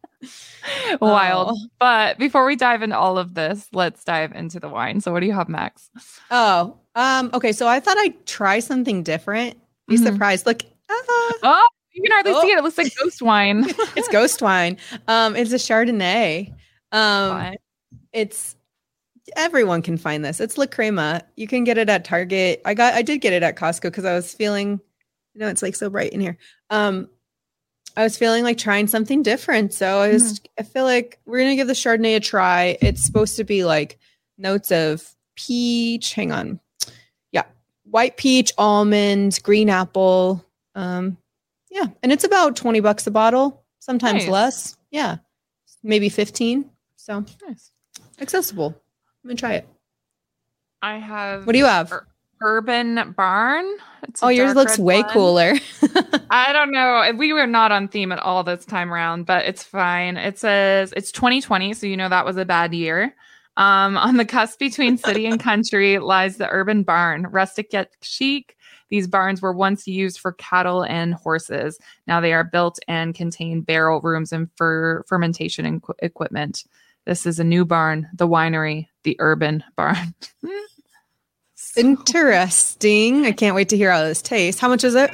wild. 1.00 1.56
Oh. 1.59 1.67
But 1.79 2.19
before 2.19 2.44
we 2.47 2.55
dive 2.56 2.82
into 2.82 2.97
all 2.97 3.19
of 3.19 3.35
this, 3.35 3.67
let's 3.73 4.05
dive 4.05 4.33
into 4.33 4.61
the 4.61 4.69
wine. 4.69 5.00
So, 5.00 5.12
what 5.12 5.21
do 5.21 5.26
you 5.26 5.33
have, 5.33 5.49
Max? 5.49 5.91
oh, 6.31 6.76
um, 6.94 7.31
okay. 7.35 7.53
So 7.53 7.67
I 7.67 7.81
thought 7.81 7.97
I'd 7.99 8.26
try 8.26 8.61
something 8.61 9.03
different. 9.03 9.56
Be 9.88 9.97
Mhm. 9.97 10.05
surprised. 10.12 10.47
Look, 10.47 10.62
ah, 10.88 11.33
Oh, 11.43 11.67
you 11.93 12.03
can 12.03 12.12
hardly 12.12 12.33
Oh. 12.35 12.41
see 12.43 12.50
it. 12.53 12.59
It 12.59 12.62
looks 12.62 12.78
like 12.78 12.93
ghost 13.02 13.23
wine. 13.23 13.64
it's 13.97 14.09
ghost 14.09 14.43
wine. 14.43 14.76
Um, 15.09 15.35
it's 15.35 15.52
a 15.52 15.57
Chardonnay. 15.57 16.50
Um, 16.93 17.31
Fun. 17.31 17.55
It's 18.12 18.57
everyone 19.37 19.83
can 19.83 19.97
find 19.97 20.25
this. 20.25 20.40
It's 20.40 20.59
La 20.59 20.67
Crema. 20.67 21.23
You 21.37 21.47
can 21.47 21.64
get 21.64 21.79
it 21.79 21.88
at 21.88 22.05
Target. 22.05 22.61
I 22.64 22.75
got 22.75 22.95
I 22.95 23.02
did 23.02 23.19
get 23.21 23.33
it 23.33 23.43
at 23.43 23.57
Costco 23.57 23.83
because 23.83 24.05
I 24.05 24.14
was 24.14 24.33
feeling, 24.35 24.81
you 25.35 25.40
know, 25.40 25.49
it's 25.49 25.62
like 25.62 25.76
so 25.76 25.90
bright 25.90 26.12
in 26.12 26.21
here. 26.21 26.37
Um, 26.71 27.09
I 27.97 28.02
was 28.05 28.17
feeling 28.17 28.45
like 28.45 28.59
trying 28.59 28.87
something 28.87 29.23
different. 29.23 29.73
So 29.75 29.99
I 29.99 30.12
was 30.12 30.40
I 30.59 30.62
feel 30.62 30.85
like 30.85 31.19
we're 31.26 31.38
gonna 31.40 31.57
give 31.57 31.67
the 31.67 31.73
Chardonnay 31.75 32.17
a 32.17 32.21
try. 32.21 32.76
It's 32.81 33.02
supposed 33.02 33.37
to 33.37 33.45
be 33.45 33.64
like 33.64 33.99
notes 34.38 34.71
of 34.73 35.14
peach. 35.35 36.14
Hang 36.14 36.33
on. 36.33 36.61
Yeah. 37.33 37.45
White 37.85 38.17
peach, 38.17 38.52
almond, 38.59 39.38
green 39.43 39.69
apple. 39.69 40.45
Um, 40.75 41.17
yeah. 41.71 41.87
And 42.02 42.12
it's 42.12 42.25
about 42.25 42.57
20 42.57 42.81
bucks 42.81 43.07
a 43.07 43.11
bottle, 43.11 43.62
sometimes 43.81 44.25
Nice. 44.25 44.29
less. 44.31 44.76
Yeah. 44.90 45.17
Maybe 45.83 46.09
15. 46.09 46.69
So 46.97 47.25
Nice. 47.47 47.71
Accessible. 48.21 48.75
I'm 49.25 49.29
gonna 49.29 49.37
try 49.37 49.55
it. 49.55 49.69
I 50.83 50.99
have. 50.99 51.47
What 51.47 51.53
do 51.53 51.59
you 51.59 51.67
have? 51.67 51.93
Ur- 51.93 52.07
Urban 52.43 53.12
Barn. 53.17 53.67
It's 54.05 54.23
Oh, 54.23 54.29
yours 54.29 54.55
looks 54.55 54.79
way 54.79 55.03
one. 55.03 55.12
cooler. 55.12 55.53
I 56.31 56.53
don't 56.55 56.71
know. 56.73 57.12
We 57.19 57.33
were 57.35 57.47
not 57.47 57.71
on 57.71 57.89
theme 57.89 58.12
at 58.12 58.19
all 58.19 58.43
this 58.45 58.65
time 58.65 58.93
around, 58.93 59.27
but 59.27 59.45
it's 59.45 59.62
fine. 59.62 60.17
It 60.17 60.39
says 60.39 60.95
it's 60.97 61.12
2020, 61.12 61.75
so 61.75 61.87
you 61.87 61.97
know 61.99 62.09
that 62.09 62.25
was 62.25 62.39
a 62.39 62.47
bad 62.47 62.73
year. 62.73 63.15
Um, 63.59 63.99
on 63.99 64.17
the 64.17 64.25
cusp 64.25 64.59
between 64.59 64.97
city 64.97 65.27
and 65.27 65.39
country 65.39 65.99
lies 65.99 66.39
the 66.39 66.49
urban 66.49 66.83
barn, 66.83 67.27
rustic 67.31 67.73
yet 67.75 67.91
chic. 68.00 68.57
These 68.89 69.07
barns 69.07 69.43
were 69.43 69.53
once 69.53 69.87
used 69.87 70.19
for 70.19 70.33
cattle 70.33 70.83
and 70.83 71.12
horses. 71.15 71.79
Now 72.07 72.21
they 72.21 72.33
are 72.33 72.43
built 72.45 72.79
and 72.89 73.15
contain 73.15 73.61
barrel 73.61 74.00
rooms 74.00 74.33
and 74.33 74.49
for 74.57 75.05
fermentation 75.09 75.67
and 75.67 75.77
equi- 75.77 75.95
equipment. 76.00 76.65
This 77.11 77.26
is 77.26 77.40
a 77.40 77.45
new 77.45 77.64
barn, 77.64 78.09
the 78.14 78.29
winery, 78.29 78.87
the 79.02 79.17
urban 79.19 79.64
barn. 79.76 80.14
So 81.57 81.81
Interesting. 81.81 83.26
I 83.26 83.33
can't 83.33 83.57
wait 83.57 83.69
to 83.71 83.76
hear 83.76 83.90
how 83.90 84.05
this 84.05 84.23
tastes. 84.23 84.61
How 84.61 84.69
much 84.69 84.85
is 84.85 84.95
it? 84.95 85.11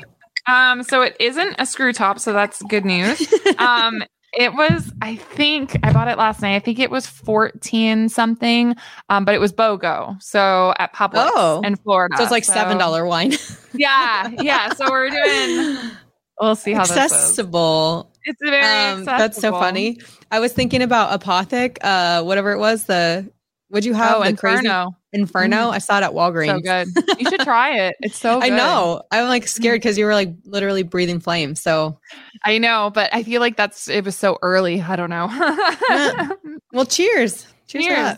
Um, 0.47 0.83
so 0.83 1.01
it 1.01 1.17
isn't 1.19 1.57
a 1.59 1.65
screw 1.65 1.95
top, 1.95 2.19
so 2.21 2.35
that's 2.35 2.63
good 2.65 2.85
news. 2.85 3.27
Um, 3.59 4.05
It 4.35 4.53
was, 4.53 4.93
I 5.01 5.17
think, 5.17 5.79
I 5.83 5.91
bought 5.95 6.09
it 6.09 6.19
last 6.19 6.43
night. 6.43 6.55
I 6.57 6.59
think 6.59 6.79
it 6.79 6.91
was 6.91 7.07
14 7.07 8.11
something, 8.11 8.77
um, 9.09 9.25
but 9.25 9.35
it 9.35 9.39
was 9.41 9.55
BOGO. 9.55 10.23
So 10.23 10.75
at 10.79 10.93
Publix 10.95 11.31
Oh. 11.35 11.63
in 11.65 11.77
Florida. 11.77 12.19
So 12.19 12.25
it's 12.25 12.31
like 12.33 12.45
seven 12.45 12.77
dollar 12.77 13.07
wine. 13.07 13.33
Yeah. 13.73 14.29
Yeah. 14.43 14.75
So 14.75 14.91
we're 14.91 15.09
doing, 15.09 15.79
we'll 16.43 16.57
see 16.57 16.75
how 16.75 16.81
accessible. 16.83 18.13
It's 18.27 18.39
very 18.43 18.61
Um, 18.61 19.05
that's 19.05 19.41
so 19.41 19.53
funny. 19.53 19.99
I 20.33 20.41
was 20.41 20.53
thinking 20.53 20.83
about 20.83 21.19
Apothic, 21.19 21.79
uh, 21.81 22.23
whatever 22.25 22.53
it 22.53 22.59
was. 22.59 22.85
The 22.85 23.31
would 23.71 23.85
you 23.85 23.95
have 23.95 24.17
Oh, 24.17 24.25
the 24.25 24.37
crazy 24.37 24.59
Inferno. 24.67 24.97
Inferno? 25.13 25.71
I 25.71 25.79
saw 25.79 25.99
it 25.99 26.05
at 26.05 26.13
Walgreens. 26.13 26.57
So 26.57 26.61
good. 26.61 26.89
You 27.21 27.31
should 27.31 27.41
try 27.41 27.77
it. 27.79 27.97
It's 28.01 28.19
so 28.19 28.41
Good. 28.41 28.53
I 28.53 28.57
know. 28.57 29.03
I'm 29.11 29.29
like 29.29 29.47
scared 29.47 29.81
because 29.81 29.97
you 29.97 30.05
were 30.05 30.15
like 30.15 30.33
literally 30.45 30.83
breathing 30.83 31.21
flames. 31.21 31.61
So, 31.61 31.99
I 32.45 32.59
know, 32.59 32.91
but 32.93 33.13
I 33.15 33.23
feel 33.23 33.41
like 33.41 33.57
that's 33.57 33.89
it 33.89 34.05
was 34.05 34.17
so 34.17 34.39
early. 34.43 34.81
I 34.83 34.95
don't 34.97 35.11
know. 35.11 35.27
well, 36.73 36.85
cheers. 36.87 37.47
Cheers. 37.67 37.87
Cheers. 37.87 38.17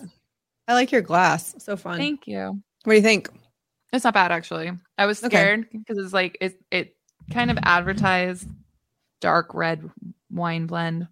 I 0.66 0.74
like 0.74 0.92
your 0.92 1.02
glass. 1.02 1.54
So 1.58 1.76
fun. 1.76 1.96
Thank 1.98 2.26
you. 2.26 2.60
what 2.84 2.92
do 2.92 2.96
you 2.96 3.02
think? 3.02 3.30
It's 3.92 4.04
not 4.04 4.14
bad 4.14 4.32
actually. 4.32 4.70
I 4.98 5.06
was 5.06 5.18
scared 5.18 5.66
because 5.72 5.96
it's 5.98 6.12
like 6.12 6.36
it 6.40 6.60
it 6.70 6.94
kind 7.32 7.50
of 7.50 7.58
advertised 7.62 8.48
dark 9.20 9.54
red 9.54 9.88
wine 10.30 10.66
blend. 10.66 11.08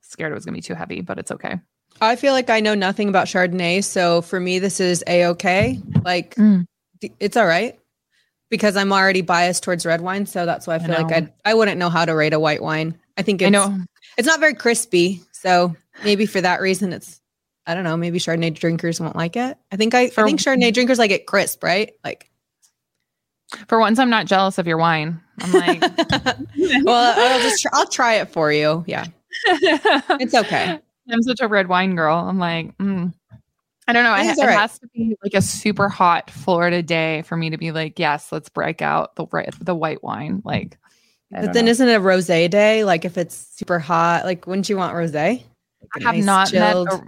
Scared 0.00 0.32
it 0.32 0.34
was 0.34 0.44
gonna 0.44 0.56
be 0.56 0.62
too 0.62 0.74
heavy, 0.74 1.00
but 1.00 1.18
it's 1.18 1.30
okay. 1.30 1.58
I 2.00 2.16
feel 2.16 2.32
like 2.32 2.48
I 2.50 2.60
know 2.60 2.74
nothing 2.74 3.08
about 3.08 3.26
Chardonnay, 3.26 3.82
so 3.82 4.22
for 4.22 4.38
me, 4.38 4.58
this 4.58 4.80
is 4.80 5.02
a 5.06 5.26
okay. 5.26 5.80
Like 6.04 6.34
Mm. 6.36 6.66
it's 7.20 7.36
all 7.36 7.46
right 7.46 7.78
because 8.50 8.76
I'm 8.76 8.92
already 8.92 9.20
biased 9.20 9.62
towards 9.62 9.84
red 9.84 10.00
wine, 10.00 10.26
so 10.26 10.46
that's 10.46 10.66
why 10.66 10.74
I 10.74 10.76
I 10.76 10.78
feel 10.80 10.94
like 10.94 11.10
know. 11.22 11.28
I 11.44 11.50
I 11.50 11.54
wouldn't 11.54 11.78
know 11.78 11.90
how 11.90 12.04
to 12.04 12.14
rate 12.14 12.32
a 12.32 12.40
white 12.40 12.62
wine. 12.62 12.98
I 13.16 13.22
think 13.22 13.42
it's, 13.42 13.46
I 13.48 13.50
know. 13.50 13.78
it's 14.16 14.26
not 14.28 14.40
very 14.40 14.54
crispy, 14.54 15.20
so 15.32 15.74
maybe 16.04 16.24
for 16.24 16.40
that 16.40 16.60
reason, 16.60 16.92
it's 16.92 17.20
I 17.66 17.74
don't 17.74 17.84
know. 17.84 17.96
Maybe 17.96 18.18
Chardonnay 18.18 18.54
drinkers 18.54 19.00
won't 19.00 19.16
like 19.16 19.36
it. 19.36 19.58
I 19.70 19.76
think 19.76 19.94
I, 19.94 20.02
I 20.04 20.08
think 20.08 20.40
Chardonnay 20.40 20.72
drinkers 20.72 20.98
like 20.98 21.10
it 21.10 21.26
crisp, 21.26 21.62
right? 21.62 21.92
Like, 22.02 22.30
For 23.68 23.78
once 23.80 23.98
I'm 23.98 24.10
not 24.10 24.26
jealous 24.26 24.58
of 24.58 24.66
your 24.66 24.76
wine. 24.78 25.20
I'm 25.40 25.52
like 25.52 25.80
well, 26.84 27.14
I'll 27.18 27.40
just 27.40 27.62
try, 27.62 27.70
I'll 27.74 27.86
try 27.88 28.14
it 28.16 28.28
for 28.30 28.52
you. 28.52 28.84
Yeah, 28.86 29.06
it's 29.46 30.34
okay. 30.34 30.78
I'm 31.10 31.22
such 31.22 31.40
a 31.40 31.48
red 31.48 31.68
wine 31.68 31.94
girl. 31.96 32.16
I'm 32.16 32.38
like, 32.38 32.76
mm. 32.78 33.12
I 33.86 33.92
don't 33.92 34.04
know. 34.04 34.14
It 34.14 34.26
It, 34.26 34.26
is 34.26 34.38
it 34.38 34.42
all 34.42 34.48
right. 34.48 34.58
has 34.58 34.78
to 34.80 34.88
be 34.88 35.16
like 35.22 35.34
a 35.34 35.40
super 35.42 35.88
hot 35.88 36.30
Florida 36.30 36.82
day 36.82 37.22
for 37.22 37.36
me 37.36 37.50
to 37.50 37.56
be 37.56 37.72
like, 37.72 37.98
yes, 37.98 38.30
let's 38.32 38.48
break 38.50 38.82
out 38.82 39.16
the 39.16 39.26
red, 39.32 39.54
the 39.60 39.74
white 39.74 40.02
wine. 40.02 40.42
Like, 40.44 40.76
I 41.34 41.40
But 41.40 41.52
then 41.54 41.66
know. 41.66 41.70
isn't 41.70 41.88
it 41.88 41.94
a 41.94 42.00
rosé 42.00 42.50
day? 42.50 42.84
Like 42.84 43.04
if 43.06 43.16
it's 43.16 43.34
super 43.34 43.78
hot, 43.78 44.24
like 44.24 44.46
wouldn't 44.46 44.68
you 44.68 44.76
want 44.76 44.94
rosé? 44.94 45.42
I 45.96 46.00
have 46.00 46.16
not 46.18 46.52
met. 46.52 46.82
A, 46.86 47.00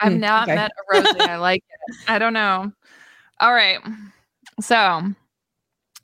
I've 0.00 0.12
Hmm, 0.12 0.20
not 0.20 0.48
okay. 0.48 0.54
met 0.56 0.72
a 0.72 0.94
rose. 0.94 1.14
I 1.20 1.36
like 1.36 1.62
it. 1.68 1.96
I 2.08 2.18
don't 2.18 2.32
know. 2.34 2.72
All 3.40 3.52
right. 3.52 3.78
So, 4.60 5.02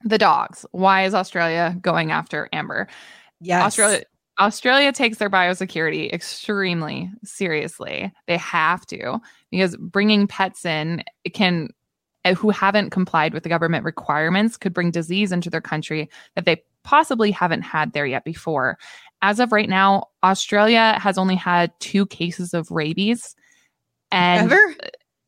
the 0.05 0.19
dogs. 0.19 0.67
Why 0.73 1.05
is 1.05 1.15
Australia 1.15 1.77
going 1.81 2.11
after 2.11 2.49
Amber? 2.53 2.89
Yes. 3.41 3.63
Australia 3.65 4.05
Australia 4.41 4.93
takes 4.93 5.19
their 5.19 5.31
biosecurity 5.31 6.13
extremely 6.13 7.11
seriously. 7.23 8.13
They 8.27 8.39
have 8.39 8.87
to 8.87 9.21
because 9.51 9.77
bringing 9.77 10.27
pets 10.27 10.65
in 10.65 11.05
it 11.25 11.31
can 11.31 11.69
uh, 12.25 12.35
who 12.35 12.51
haven't 12.51 12.91
complied 12.91 13.35
with 13.35 13.43
the 13.43 13.49
government 13.49 13.85
requirements 13.85 14.57
could 14.57 14.73
bring 14.73 14.91
disease 14.91 15.33
into 15.33 15.51
their 15.51 15.61
country 15.61 16.09
that 16.35 16.45
they 16.45 16.63
possibly 16.85 17.31
haven't 17.31 17.63
had 17.63 17.93
there 17.93 18.07
yet 18.07 18.25
before. 18.25 18.79
As 19.23 19.39
of 19.39 19.53
right 19.53 19.69
now, 19.69 20.09
Australia 20.25 20.99
has 21.01 21.19
only 21.19 21.37
had 21.37 21.73
two 21.81 22.07
cases 22.07 22.55
of 22.55 22.71
rabies. 22.71 23.37
And 24.11 24.51
Ever? 24.51 24.75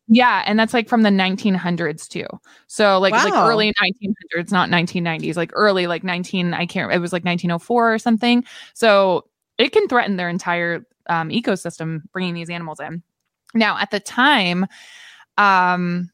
Yeah, 0.06 0.42
and 0.46 0.58
that's 0.58 0.74
like 0.74 0.88
from 0.88 1.02
the 1.02 1.10
1900s 1.10 2.08
too. 2.08 2.26
So 2.66 2.98
like 2.98 3.12
like 3.12 3.32
early 3.32 3.72
1900s, 3.82 4.52
not 4.52 4.68
1990s, 4.68 5.36
like 5.36 5.50
early 5.54 5.86
like 5.86 6.04
19 6.04 6.52
I 6.52 6.66
can't 6.66 6.92
it 6.92 6.98
was 6.98 7.12
like 7.12 7.24
1904 7.24 7.94
or 7.94 7.98
something. 7.98 8.44
So 8.74 9.24
it 9.58 9.72
can 9.72 9.88
threaten 9.88 10.16
their 10.16 10.28
entire 10.28 10.86
um, 11.08 11.30
ecosystem 11.30 12.02
bringing 12.12 12.34
these 12.34 12.50
animals 12.50 12.80
in. 12.80 13.02
Now, 13.54 13.78
at 13.78 13.90
the 13.90 14.00
time, 14.00 14.66
um, 15.38 16.10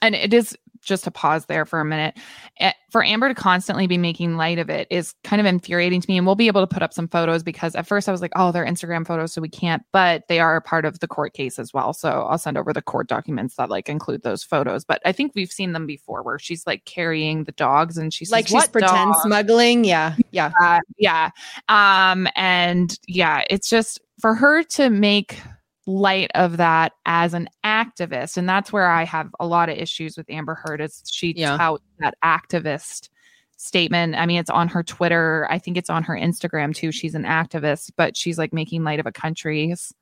and 0.00 0.14
it 0.14 0.32
is 0.32 0.56
just 0.80 1.04
to 1.04 1.10
pause 1.10 1.46
there 1.46 1.64
for 1.64 1.80
a 1.80 1.84
minute 1.84 2.16
eh, 2.58 2.72
for 2.90 3.04
amber 3.04 3.28
to 3.28 3.34
constantly 3.34 3.86
be 3.86 3.98
making 3.98 4.36
light 4.36 4.58
of 4.58 4.68
it 4.68 4.86
is 4.90 5.14
kind 5.24 5.40
of 5.40 5.46
infuriating 5.46 6.00
to 6.00 6.08
me 6.08 6.16
and 6.16 6.26
we'll 6.26 6.34
be 6.34 6.48
able 6.48 6.60
to 6.60 6.66
put 6.66 6.82
up 6.82 6.92
some 6.92 7.08
photos 7.08 7.42
because 7.42 7.74
at 7.74 7.86
first 7.86 8.08
i 8.08 8.12
was 8.12 8.20
like 8.20 8.32
oh 8.36 8.50
they're 8.50 8.66
instagram 8.66 9.06
photos 9.06 9.32
so 9.32 9.40
we 9.40 9.48
can't 9.48 9.82
but 9.92 10.26
they 10.28 10.40
are 10.40 10.56
a 10.56 10.62
part 10.62 10.84
of 10.84 10.98
the 11.00 11.08
court 11.08 11.32
case 11.32 11.58
as 11.58 11.72
well 11.72 11.92
so 11.92 12.26
i'll 12.28 12.38
send 12.38 12.58
over 12.58 12.72
the 12.72 12.82
court 12.82 13.06
documents 13.06 13.56
that 13.56 13.70
like 13.70 13.88
include 13.88 14.22
those 14.22 14.42
photos 14.42 14.84
but 14.84 15.00
i 15.04 15.12
think 15.12 15.32
we've 15.34 15.52
seen 15.52 15.72
them 15.72 15.86
before 15.86 16.22
where 16.22 16.38
she's 16.38 16.66
like 16.66 16.84
carrying 16.84 17.44
the 17.44 17.52
dogs 17.52 17.96
and 17.96 18.12
she's 18.12 18.30
like 18.30 18.48
she's 18.48 18.68
pretend 18.68 19.14
smuggling. 19.22 19.84
Yeah. 19.84 20.16
Yeah. 20.30 20.52
uh, 20.60 20.80
yeah. 20.98 21.30
Um, 21.68 22.28
and 22.34 22.98
yeah, 23.06 23.44
it's 23.50 23.68
just 23.68 24.00
for 24.20 24.34
her 24.34 24.62
to 24.62 24.90
make 24.90 25.40
light 25.86 26.30
of 26.34 26.56
that 26.58 26.92
as 27.06 27.34
an 27.34 27.48
activist, 27.64 28.36
and 28.36 28.48
that's 28.48 28.72
where 28.72 28.88
I 28.88 29.04
have 29.04 29.34
a 29.40 29.46
lot 29.46 29.68
of 29.68 29.76
issues 29.78 30.16
with 30.16 30.28
Amber 30.30 30.54
Heard. 30.54 30.80
Is 30.80 31.02
she 31.10 31.32
Yeah. 31.36 31.56
touts 31.56 31.82
that 31.98 32.14
activist 32.24 33.08
statement? 33.56 34.14
I 34.14 34.26
mean, 34.26 34.38
it's 34.38 34.50
on 34.50 34.68
her 34.68 34.82
Twitter. 34.82 35.46
I 35.50 35.58
think 35.58 35.76
it's 35.76 35.90
on 35.90 36.02
her 36.04 36.14
Instagram 36.14 36.74
too. 36.74 36.92
She's 36.92 37.14
an 37.14 37.24
activist, 37.24 37.92
but 37.96 38.16
she's 38.16 38.38
like 38.38 38.52
making 38.52 38.84
light 38.84 39.00
of 39.00 39.06
a 39.06 39.12
country's. 39.12 39.92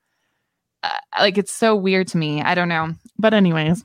Uh, 0.82 0.90
like 1.18 1.36
it's 1.38 1.52
so 1.52 1.74
weird 1.74 2.06
to 2.08 2.18
me. 2.18 2.40
I 2.42 2.54
don't 2.54 2.68
know, 2.68 2.94
but 3.18 3.34
anyways, 3.34 3.82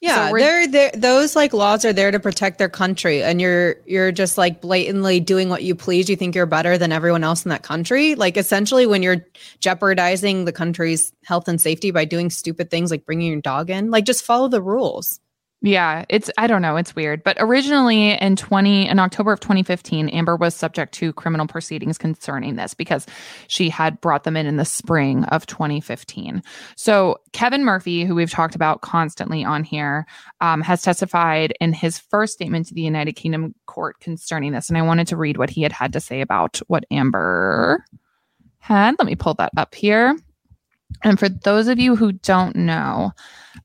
Yeah, 0.00 0.30
we're- 0.32 0.66
they're. 0.66 0.90
Those 0.92 1.36
like 1.36 1.52
laws 1.52 1.84
are 1.84 1.92
there 1.92 2.10
to 2.10 2.18
protect 2.18 2.58
their 2.58 2.68
country, 2.70 3.22
and 3.22 3.40
you're 3.40 3.76
you're 3.86 4.12
just 4.12 4.38
like 4.38 4.60
blatantly 4.60 5.20
doing 5.20 5.48
what 5.50 5.62
you 5.62 5.74
please. 5.74 6.08
You 6.08 6.16
think 6.16 6.34
you're 6.34 6.46
better 6.46 6.78
than 6.78 6.90
everyone 6.92 7.22
else 7.22 7.44
in 7.44 7.50
that 7.50 7.62
country. 7.62 8.14
Like 8.14 8.36
essentially, 8.36 8.86
when 8.86 9.02
you're 9.02 9.24
jeopardizing 9.60 10.44
the 10.46 10.52
country's 10.52 11.12
health 11.24 11.48
and 11.48 11.60
safety 11.60 11.90
by 11.90 12.04
doing 12.06 12.30
stupid 12.30 12.70
things 12.70 12.90
like 12.90 13.04
bringing 13.04 13.30
your 13.32 13.40
dog 13.42 13.68
in, 13.70 13.90
like 13.90 14.04
just 14.04 14.24
follow 14.24 14.48
the 14.48 14.62
rules. 14.62 15.20
Yeah, 15.62 16.06
it's 16.08 16.30
I 16.38 16.46
don't 16.46 16.62
know, 16.62 16.76
it's 16.76 16.96
weird. 16.96 17.22
But 17.22 17.36
originally 17.38 18.12
in 18.12 18.36
20 18.36 18.88
in 18.88 18.98
October 18.98 19.32
of 19.32 19.40
2015, 19.40 20.08
Amber 20.08 20.36
was 20.36 20.54
subject 20.54 20.94
to 20.94 21.12
criminal 21.12 21.46
proceedings 21.46 21.98
concerning 21.98 22.56
this 22.56 22.72
because 22.72 23.06
she 23.46 23.68
had 23.68 24.00
brought 24.00 24.24
them 24.24 24.38
in 24.38 24.46
in 24.46 24.56
the 24.56 24.64
spring 24.64 25.24
of 25.24 25.44
2015. 25.46 26.42
So 26.76 27.18
Kevin 27.32 27.64
Murphy, 27.64 28.04
who 28.04 28.14
we've 28.14 28.30
talked 28.30 28.54
about 28.54 28.80
constantly 28.80 29.44
on 29.44 29.62
here, 29.62 30.06
um, 30.40 30.62
has 30.62 30.80
testified 30.80 31.52
in 31.60 31.74
his 31.74 31.98
first 31.98 32.32
statement 32.32 32.68
to 32.68 32.74
the 32.74 32.80
United 32.80 33.12
Kingdom 33.12 33.54
court 33.66 34.00
concerning 34.00 34.52
this, 34.52 34.70
and 34.70 34.78
I 34.78 34.82
wanted 34.82 35.08
to 35.08 35.16
read 35.18 35.36
what 35.36 35.50
he 35.50 35.60
had 35.62 35.72
had 35.72 35.92
to 35.92 36.00
say 36.00 36.22
about 36.22 36.62
what 36.68 36.86
Amber 36.90 37.84
had. 38.60 38.94
Let 38.98 39.06
me 39.06 39.14
pull 39.14 39.34
that 39.34 39.52
up 39.58 39.74
here. 39.74 40.16
And 41.02 41.18
for 41.18 41.28
those 41.28 41.68
of 41.68 41.78
you 41.78 41.96
who 41.96 42.12
don't 42.12 42.56
know, 42.56 43.12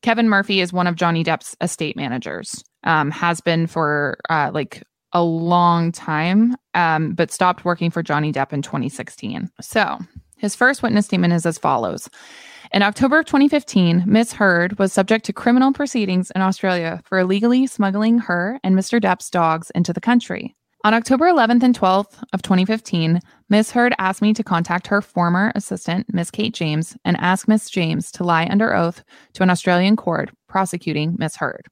Kevin 0.01 0.29
Murphy 0.29 0.61
is 0.61 0.73
one 0.73 0.87
of 0.87 0.95
Johnny 0.95 1.23
Depp's 1.23 1.55
estate 1.61 1.95
managers. 1.95 2.63
Um, 2.83 3.09
has 3.09 3.41
been 3.41 3.65
for 3.65 4.19
uh, 4.29 4.51
like 4.53 4.83
a 5.11 5.23
long 5.23 5.91
time, 5.91 6.55
um, 6.75 7.13
but 7.13 7.31
stopped 7.31 7.65
working 7.65 7.89
for 7.89 8.03
Johnny 8.03 8.31
Depp 8.31 8.53
in 8.53 8.61
2016. 8.61 9.49
So 9.61 9.97
his 10.37 10.55
first 10.55 10.83
witness 10.83 11.05
statement 11.05 11.33
is 11.33 11.45
as 11.45 11.57
follows. 11.57 12.09
In 12.73 12.83
October 12.83 13.19
of 13.19 13.25
2015, 13.25 14.03
Miss 14.05 14.33
Heard 14.33 14.77
was 14.77 14.91
subject 14.91 15.25
to 15.25 15.33
criminal 15.33 15.71
proceedings 15.71 16.31
in 16.35 16.41
Australia 16.41 17.01
for 17.05 17.17
illegally 17.17 17.65
smuggling 17.67 18.19
her 18.19 18.59
and 18.63 18.75
Mr. 18.75 19.01
Depp's 19.01 19.29
dogs 19.29 19.71
into 19.71 19.93
the 19.93 20.01
country. 20.01 20.55
On 20.85 20.93
October 20.93 21.25
11th 21.25 21.63
and 21.63 21.75
12th 21.75 22.23
of 22.31 22.43
2015, 22.43 23.19
Ms. 23.49 23.71
Heard 23.71 23.95
asked 23.97 24.21
me 24.21 24.35
to 24.35 24.43
contact 24.43 24.85
her 24.85 25.01
former 25.01 25.51
assistant, 25.55 26.13
Ms. 26.13 26.29
Kate 26.29 26.53
James, 26.53 26.95
and 27.03 27.17
ask 27.17 27.47
Ms. 27.47 27.71
James 27.71 28.11
to 28.11 28.23
lie 28.23 28.45
under 28.51 28.71
oath 28.71 29.03
to 29.33 29.41
an 29.41 29.49
Australian 29.49 29.95
court 29.95 30.29
prosecuting 30.47 31.15
Ms. 31.17 31.37
Heard. 31.37 31.65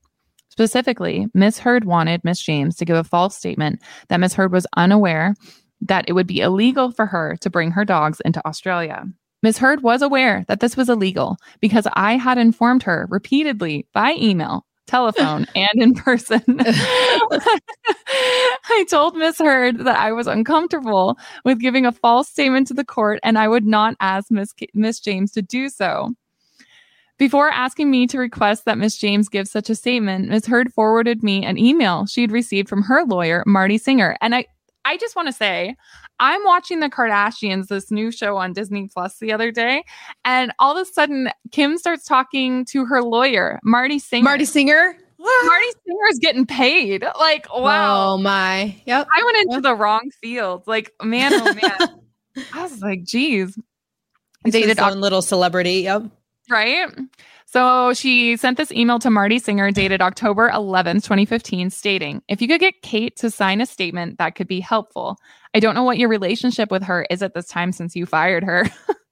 Specifically, 0.50 1.28
Ms. 1.36 1.60
Heard 1.60 1.86
wanted 1.86 2.24
Ms. 2.24 2.42
James 2.42 2.76
to 2.78 2.86
give 2.86 2.96
a 2.96 3.04
false 3.04 3.38
statement 3.38 3.84
that 4.10 4.20
Ms. 4.20 4.34
Heard 4.34 4.52
was 4.52 4.66
unaware 4.78 5.36
that 5.82 6.06
it 6.08 6.14
would 6.14 6.26
be 6.26 6.42
illegal 6.42 6.90
for 6.90 7.06
her 7.06 7.38
to 7.42 7.52
bring 7.52 7.70
her 7.70 7.86
dogs 7.86 8.20
into 8.26 8.44
Australia. 8.48 9.06
Ms. 9.44 9.60
Heard 9.60 9.84
was 9.84 10.02
aware 10.02 10.44
that 10.48 10.60
this 10.60 10.76
was 10.76 10.90
illegal 10.90 11.38
because 11.62 11.88
I 11.94 12.16
had 12.16 12.40
informed 12.40 12.82
her 12.82 13.06
repeatedly 13.12 13.86
by 13.94 14.16
email, 14.18 14.66
telephone, 14.88 15.46
and 15.56 15.70
in 15.76 15.94
person. 15.94 16.44
I 18.06 18.86
told 18.90 19.16
Ms. 19.16 19.38
Heard 19.40 19.80
that 19.80 19.98
I 19.98 20.12
was 20.12 20.28
uncomfortable 20.28 21.18
with 21.46 21.60
giving 21.60 21.86
a 21.86 21.92
false 21.92 22.30
statement 22.30 22.68
to 22.68 22.74
the 22.74 22.86
court 22.86 23.20
and 23.24 23.38
I 23.38 23.48
would 23.48 23.66
not 23.66 23.96
ask 24.00 24.30
Miss 24.32 24.54
K- 24.54 24.68
Miss 24.74 25.00
James 25.00 25.32
to 25.34 25.42
do 25.42 25.70
so. 25.70 26.14
Before 27.18 27.50
asking 27.50 27.92
me 27.92 28.08
to 28.08 28.18
request 28.18 28.66
that 28.66 28.78
Miss 28.78 28.98
James 28.98 29.30
give 29.30 29.48
such 29.48 29.70
a 29.70 29.76
statement, 29.76 30.30
Ms. 30.30 30.48
Heard 30.48 30.74
forwarded 30.74 31.24
me 31.24 31.46
an 31.46 31.58
email 31.58 32.06
she 32.06 32.22
had 32.22 32.32
received 32.32 32.68
from 32.68 32.82
her 32.84 33.04
lawyer, 33.06 33.44
Marty 33.46 33.78
Singer. 33.78 34.18
And 34.20 34.34
I 34.34 34.48
I 34.86 34.98
just 34.98 35.16
want 35.16 35.28
to 35.28 35.34
say, 35.34 35.76
I'm 36.20 36.44
watching 36.44 36.80
the 36.80 36.90
Kardashians, 36.90 37.68
this 37.68 37.92
new 37.92 38.12
show 38.12 38.38
on 38.38 38.54
Disney 38.54 38.90
Plus 38.94 39.18
the 39.20 39.34
other 39.34 39.52
day, 39.52 39.84
and 40.26 40.52
all 40.60 40.78
of 40.78 40.88
a 40.88 40.92
sudden, 40.92 41.30
Kim 41.52 41.78
starts 41.78 42.06
talking 42.06 42.66
to 42.66 42.86
her 42.86 43.02
lawyer, 43.02 43.60
Marty 43.64 44.00
Singer. 44.00 44.24
Marty 44.24 44.46
Singer. 44.46 44.98
Marty 45.20 45.68
Singer 45.86 46.08
is 46.12 46.20
getting 46.20 46.46
paid. 46.46 47.06
Like, 47.18 47.48
wow. 47.54 48.14
Oh 48.14 48.18
my. 48.18 48.76
Yep. 48.86 49.08
I 49.16 49.24
went 49.24 49.38
into 49.38 49.62
the 49.62 49.74
wrong 49.74 50.12
field. 50.22 50.64
Like, 50.68 50.92
man, 51.02 51.32
oh 51.34 51.54
man. 51.54 52.00
I 52.54 52.64
was 52.64 52.82
like, 52.82 53.04
geez. 53.04 53.58
Dated 54.46 54.80
on 54.80 55.00
little 55.00 55.22
celebrity. 55.22 55.82
Yep. 55.82 56.04
Right. 56.50 56.90
So 57.54 57.94
she 57.94 58.36
sent 58.36 58.58
this 58.58 58.72
email 58.72 58.98
to 58.98 59.12
Marty 59.12 59.38
Singer 59.38 59.70
dated 59.70 60.02
October 60.02 60.50
11th, 60.50 61.04
2015, 61.04 61.70
stating, 61.70 62.24
If 62.28 62.42
you 62.42 62.48
could 62.48 62.60
get 62.60 62.82
Kate 62.82 63.16
to 63.18 63.30
sign 63.30 63.62
a 63.62 63.68
statement, 63.68 64.18
that 64.18 64.34
could 64.34 64.48
be 64.48 64.60
helpful. 64.60 65.20
I 65.54 65.60
don't 65.60 65.76
know 65.76 65.84
what 65.84 66.00
your 66.00 66.10
relationship 66.10 66.72
with 66.72 66.82
her 66.82 67.06
is 67.12 67.22
at 67.22 67.36
this 67.36 67.46
time 67.46 67.72
since 67.72 67.96
you 67.96 68.08
fired 68.08 68.44
her. 68.44 68.66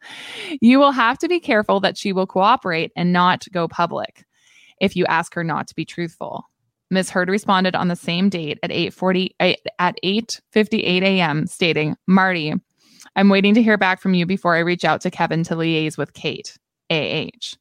you 0.60 0.80
will 0.80 0.92
have 0.92 1.20
to 1.20 1.28
be 1.28 1.40
careful 1.40 1.82
that 1.82 2.00
she 2.00 2.14
will 2.14 2.26
cooperate 2.26 2.92
and 2.96 3.14
not 3.14 3.46
go 3.52 3.68
public 3.68 4.26
if 4.80 4.96
you 4.96 5.06
ask 5.06 5.36
her 5.36 5.44
not 5.44 5.68
to 5.68 5.76
be 5.76 5.86
truthful. 5.86 6.50
Ms. 6.90 7.12
Heard 7.12 7.30
responded 7.30 7.76
on 7.76 7.90
the 7.90 7.96
same 7.96 8.28
date 8.28 8.58
at 8.64 8.72
8:40 8.72 9.36
at 9.40 10.00
8:58 10.04 11.04
a.m. 11.04 11.46
stating, 11.46 11.96
"Marty, 12.08 12.56
I'm 13.16 13.30
waiting 13.30 13.54
to 13.54 13.62
hear 13.62 13.78
back 13.78 14.02
from 14.02 14.16
you 14.16 14.26
before 14.26 14.56
I 14.56 14.62
reach 14.62 14.84
out 14.84 15.02
to 15.02 15.12
Kevin 15.12 15.44
to 15.44 15.56
liaise 15.56 15.96
with 15.96 16.16
Kate. 16.16 16.58
AH." 16.90 17.61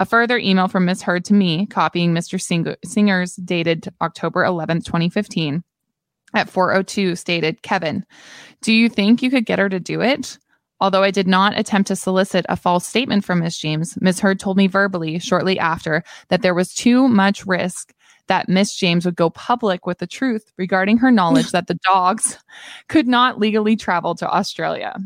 A 0.00 0.04
further 0.04 0.38
email 0.38 0.68
from 0.68 0.84
Ms. 0.84 1.02
Heard 1.02 1.24
to 1.26 1.34
me, 1.34 1.66
copying 1.66 2.12
Mr. 2.12 2.40
Singer, 2.40 2.76
Singer's 2.84 3.36
dated 3.36 3.88
October 4.00 4.42
11th, 4.42 4.84
2015, 4.84 5.62
at 6.34 6.48
402 6.48 7.14
stated, 7.14 7.62
Kevin, 7.62 8.04
do 8.62 8.72
you 8.72 8.88
think 8.88 9.22
you 9.22 9.30
could 9.30 9.46
get 9.46 9.58
her 9.58 9.68
to 9.68 9.78
do 9.78 10.00
it? 10.00 10.38
Although 10.80 11.04
I 11.04 11.12
did 11.12 11.28
not 11.28 11.56
attempt 11.56 11.88
to 11.88 11.96
solicit 11.96 12.44
a 12.48 12.56
false 12.56 12.86
statement 12.86 13.24
from 13.24 13.38
Miss 13.38 13.56
James, 13.56 13.96
Miss 14.00 14.18
Heard 14.18 14.40
told 14.40 14.56
me 14.56 14.66
verbally 14.66 15.18
shortly 15.20 15.58
after 15.58 16.02
that 16.28 16.42
there 16.42 16.54
was 16.54 16.74
too 16.74 17.06
much 17.06 17.46
risk 17.46 17.94
that 18.26 18.48
Miss 18.48 18.74
James 18.74 19.04
would 19.04 19.14
go 19.14 19.30
public 19.30 19.86
with 19.86 19.98
the 19.98 20.06
truth 20.06 20.50
regarding 20.56 20.98
her 20.98 21.12
knowledge 21.12 21.50
that 21.52 21.66
the 21.66 21.78
dogs 21.84 22.38
could 22.88 23.06
not 23.06 23.38
legally 23.38 23.76
travel 23.76 24.14
to 24.16 24.28
Australia. 24.28 24.96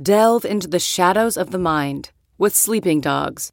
Delve 0.00 0.44
into 0.44 0.68
the 0.68 0.78
shadows 0.78 1.36
of 1.36 1.50
the 1.50 1.58
mind 1.58 2.10
with 2.38 2.54
Sleeping 2.54 3.00
Dogs, 3.00 3.52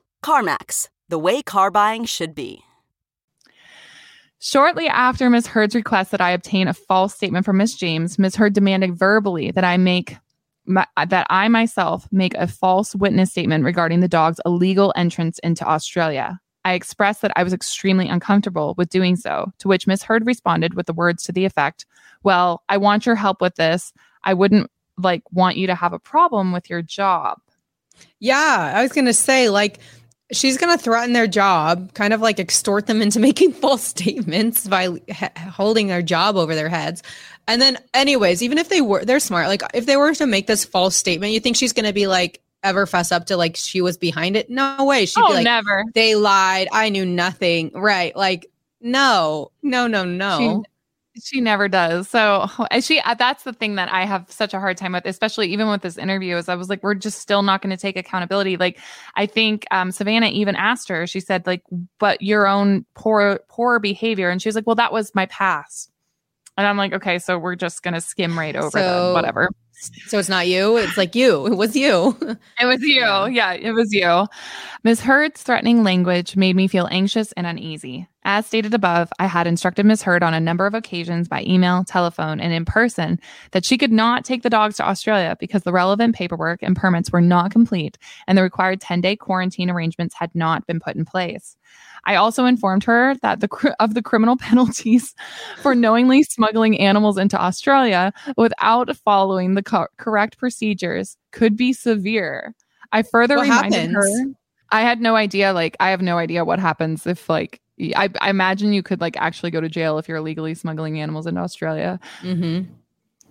CarMax, 0.23 0.89
the 1.09 1.19
way 1.19 1.41
car 1.41 1.71
buying 1.71 2.05
should 2.05 2.35
be. 2.35 2.63
Shortly 4.39 4.87
after 4.87 5.29
Ms. 5.29 5.47
Heard's 5.47 5.75
request 5.75 6.11
that 6.11 6.21
I 6.21 6.31
obtain 6.31 6.67
a 6.67 6.73
false 6.73 7.13
statement 7.13 7.45
from 7.45 7.57
Ms. 7.57 7.75
James, 7.75 8.17
Ms. 8.17 8.35
Heard 8.35 8.53
demanded 8.53 8.97
verbally 8.97 9.51
that 9.51 9.63
I 9.63 9.77
make 9.77 10.17
my, 10.65 10.85
that 11.07 11.27
I 11.29 11.47
myself 11.47 12.07
make 12.11 12.33
a 12.35 12.47
false 12.47 12.95
witness 12.95 13.31
statement 13.31 13.63
regarding 13.63 13.99
the 13.99 14.07
dog's 14.07 14.39
illegal 14.45 14.93
entrance 14.95 15.39
into 15.39 15.67
Australia. 15.67 16.39
I 16.63 16.73
expressed 16.73 17.21
that 17.21 17.31
I 17.35 17.43
was 17.43 17.53
extremely 17.53 18.07
uncomfortable 18.07 18.75
with 18.77 18.89
doing 18.89 19.15
so, 19.15 19.51
to 19.59 19.67
which 19.67 19.87
Ms. 19.87 20.03
Heard 20.03 20.25
responded 20.25 20.75
with 20.75 20.85
the 20.85 20.93
words 20.93 21.23
to 21.23 21.31
the 21.31 21.45
effect, 21.45 21.85
Well, 22.23 22.63
I 22.69 22.77
want 22.77 23.05
your 23.05 23.15
help 23.15 23.41
with 23.41 23.55
this. 23.55 23.93
I 24.23 24.33
wouldn't 24.33 24.69
like 24.97 25.23
want 25.31 25.57
you 25.57 25.67
to 25.67 25.75
have 25.75 25.93
a 25.93 25.99
problem 25.99 26.51
with 26.51 26.69
your 26.69 26.81
job. 26.81 27.39
Yeah, 28.19 28.73
I 28.75 28.81
was 28.81 28.91
going 28.91 29.05
to 29.05 29.13
say, 29.13 29.49
like, 29.49 29.79
she's 30.31 30.57
going 30.57 30.75
to 30.75 30.81
threaten 30.81 31.13
their 31.13 31.27
job, 31.27 31.93
kind 31.93 32.13
of 32.13 32.21
like 32.21 32.39
extort 32.39 32.87
them 32.87 33.01
into 33.01 33.19
making 33.29 33.53
false 33.53 33.83
statements 33.83 34.67
by 34.67 34.89
ha- 35.11 35.31
holding 35.51 35.87
their 35.87 36.01
job 36.01 36.35
over 36.35 36.55
their 36.55 36.69
heads. 36.69 37.03
And 37.47 37.61
then, 37.61 37.77
anyways, 37.93 38.41
even 38.41 38.57
if 38.57 38.69
they 38.69 38.81
were, 38.81 39.03
they're 39.03 39.19
smart. 39.19 39.47
Like, 39.47 39.63
if 39.73 39.85
they 39.85 39.97
were 39.97 40.13
to 40.15 40.25
make 40.25 40.47
this 40.47 40.63
false 40.63 40.95
statement, 40.95 41.33
you 41.33 41.39
think 41.39 41.55
she's 41.57 41.73
going 41.73 41.85
to 41.85 41.93
be 41.93 42.07
like, 42.07 42.41
ever 42.63 42.85
fess 42.85 43.11
up 43.11 43.25
to 43.25 43.37
like 43.37 43.55
she 43.55 43.81
was 43.81 43.97
behind 43.97 44.35
it? 44.35 44.49
No 44.49 44.85
way. 44.85 45.05
She'd 45.05 45.21
oh, 45.21 45.29
be 45.29 45.33
like, 45.35 45.43
never. 45.43 45.83
They 45.93 46.15
lied. 46.15 46.67
I 46.71 46.89
knew 46.89 47.05
nothing. 47.05 47.71
Right. 47.73 48.15
Like, 48.15 48.51
no, 48.79 49.51
no, 49.61 49.87
no, 49.87 50.05
no. 50.05 50.63
She, 51.21 51.41
never 51.41 51.67
does. 51.67 52.09
So 52.09 52.47
she 52.81 52.99
uh, 53.01 53.15
that's 53.15 53.43
the 53.43 53.53
thing 53.53 53.75
that 53.75 53.91
I 53.91 54.05
have 54.05 54.31
such 54.31 54.53
a 54.53 54.59
hard 54.59 54.77
time 54.77 54.93
with, 54.93 55.05
especially 55.05 55.51
even 55.51 55.69
with 55.69 55.81
this 55.81 55.97
interview, 55.97 56.37
is 56.37 56.47
I 56.47 56.55
was 56.55 56.69
like, 56.69 56.83
we're 56.83 56.93
just 56.93 57.19
still 57.19 57.41
not 57.41 57.61
going 57.61 57.71
to 57.71 57.81
take 57.81 57.97
accountability. 57.97 58.57
Like 58.57 58.79
I 59.15 59.25
think 59.25 59.65
um, 59.71 59.91
Savannah 59.91 60.27
even 60.27 60.55
asked 60.55 60.87
her, 60.89 61.05
she 61.07 61.19
said, 61.19 61.45
like, 61.45 61.63
but 61.99 62.21
your 62.21 62.47
own 62.47 62.85
poor 62.93 63.39
poor 63.49 63.79
behavior. 63.79 64.29
And 64.29 64.41
she 64.41 64.47
was 64.47 64.55
like, 64.55 64.67
Well, 64.67 64.75
that 64.77 64.93
was 64.93 65.13
my 65.13 65.25
past. 65.27 65.91
And 66.57 66.67
I'm 66.67 66.77
like, 66.77 66.93
okay, 66.93 67.17
so 67.19 67.37
we're 67.39 67.55
just 67.55 67.81
gonna 67.83 68.01
skim 68.01 68.37
right 68.37 68.55
over 68.55 68.69
So- 68.71 69.07
that, 69.07 69.13
whatever. 69.13 69.49
So 70.07 70.19
it's 70.19 70.29
not 70.29 70.47
you. 70.47 70.77
It's 70.77 70.97
like 70.97 71.15
you. 71.15 71.47
It 71.47 71.55
was 71.55 71.75
you. 71.75 72.17
It 72.59 72.65
was 72.65 72.81
you. 72.81 73.01
Yeah. 73.01 73.25
Yeah. 73.27 73.53
it 73.53 73.71
was 73.71 73.91
you. 73.91 74.27
Ms. 74.83 74.99
Heard's 75.01 75.41
threatening 75.41 75.83
language 75.83 76.35
made 76.35 76.55
me 76.55 76.67
feel 76.67 76.87
anxious 76.91 77.31
and 77.33 77.47
uneasy. 77.47 78.07
As 78.23 78.45
stated 78.45 78.73
above, 78.75 79.11
I 79.17 79.25
had 79.25 79.47
instructed 79.47 79.85
Ms. 79.85 80.03
Heard 80.03 80.21
on 80.21 80.35
a 80.35 80.39
number 80.39 80.67
of 80.67 80.75
occasions 80.75 81.27
by 81.27 81.43
email, 81.43 81.83
telephone, 81.83 82.39
and 82.39 82.53
in 82.53 82.65
person 82.65 83.19
that 83.51 83.65
she 83.65 83.79
could 83.79 83.91
not 83.91 84.23
take 84.23 84.43
the 84.43 84.49
dogs 84.49 84.77
to 84.77 84.87
Australia 84.87 85.35
because 85.39 85.63
the 85.63 85.71
relevant 85.73 86.15
paperwork 86.15 86.61
and 86.61 86.75
permits 86.75 87.11
were 87.11 87.21
not 87.21 87.51
complete 87.51 87.97
and 88.27 88.37
the 88.37 88.43
required 88.43 88.79
10 88.79 89.01
day 89.01 89.15
quarantine 89.15 89.71
arrangements 89.71 90.13
had 90.13 90.29
not 90.35 90.67
been 90.67 90.79
put 90.79 90.95
in 90.95 91.05
place. 91.05 91.57
I 92.05 92.15
also 92.15 92.45
informed 92.45 92.83
her 92.85 93.15
that 93.21 93.39
the 93.41 93.47
cr- 93.47 93.69
of 93.79 93.93
the 93.93 94.01
criminal 94.01 94.37
penalties 94.39 95.13
for 95.61 95.75
knowingly 95.75 96.23
smuggling 96.23 96.79
animals 96.79 97.17
into 97.17 97.39
Australia 97.39 98.11
without 98.37 98.95
following 98.97 99.53
the 99.53 99.63
co- 99.63 99.87
correct 99.97 100.37
procedures 100.37 101.17
could 101.31 101.55
be 101.55 101.73
severe. 101.73 102.55
I 102.91 103.03
further 103.03 103.37
What 103.37 103.43
reminded 103.43 103.91
her? 103.91 104.07
I 104.71 104.81
had 104.81 105.01
no 105.01 105.15
idea 105.15 105.53
like 105.53 105.75
I 105.79 105.89
have 105.89 106.01
no 106.01 106.17
idea 106.17 106.45
what 106.45 106.59
happens 106.59 107.05
if 107.05 107.29
like 107.29 107.61
I, 107.95 108.09
I, 108.21 108.29
imagine 108.29 108.73
you 108.73 108.83
could 108.83 109.01
like 109.01 109.17
actually 109.17 109.49
go 109.51 109.59
to 109.59 109.69
jail 109.69 109.97
if 109.97 110.07
you're 110.07 110.17
illegally 110.17 110.53
smuggling 110.53 110.99
animals 110.99 111.25
into 111.27 111.41
Australia. 111.41 111.99
hmm 112.21 112.61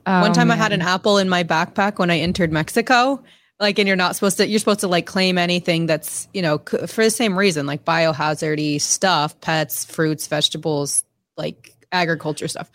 One 0.06 0.32
time 0.32 0.50
I 0.50 0.56
had 0.56 0.72
an 0.72 0.82
Um, 0.82 0.88
apple 0.88 1.18
in 1.18 1.28
my 1.28 1.44
backpack 1.44 1.98
when 1.98 2.10
I 2.10 2.18
entered 2.18 2.52
Mexico. 2.52 3.22
Like, 3.60 3.78
and 3.78 3.86
you're 3.86 3.96
not 3.96 4.16
supposed 4.16 4.38
to, 4.38 4.48
you're 4.48 4.58
supposed 4.58 4.80
to 4.80 4.88
like 4.88 5.06
claim 5.06 5.36
anything 5.36 5.86
that's, 5.86 6.28
you 6.32 6.40
know, 6.40 6.58
for 6.58 7.04
the 7.04 7.10
same 7.10 7.38
reason, 7.38 7.66
like 7.66 7.84
biohazardy 7.84 8.80
stuff, 8.80 9.38
pets, 9.42 9.84
fruits, 9.84 10.26
vegetables, 10.26 11.04
like 11.36 11.76
agriculture 11.92 12.48
stuff. 12.48 12.70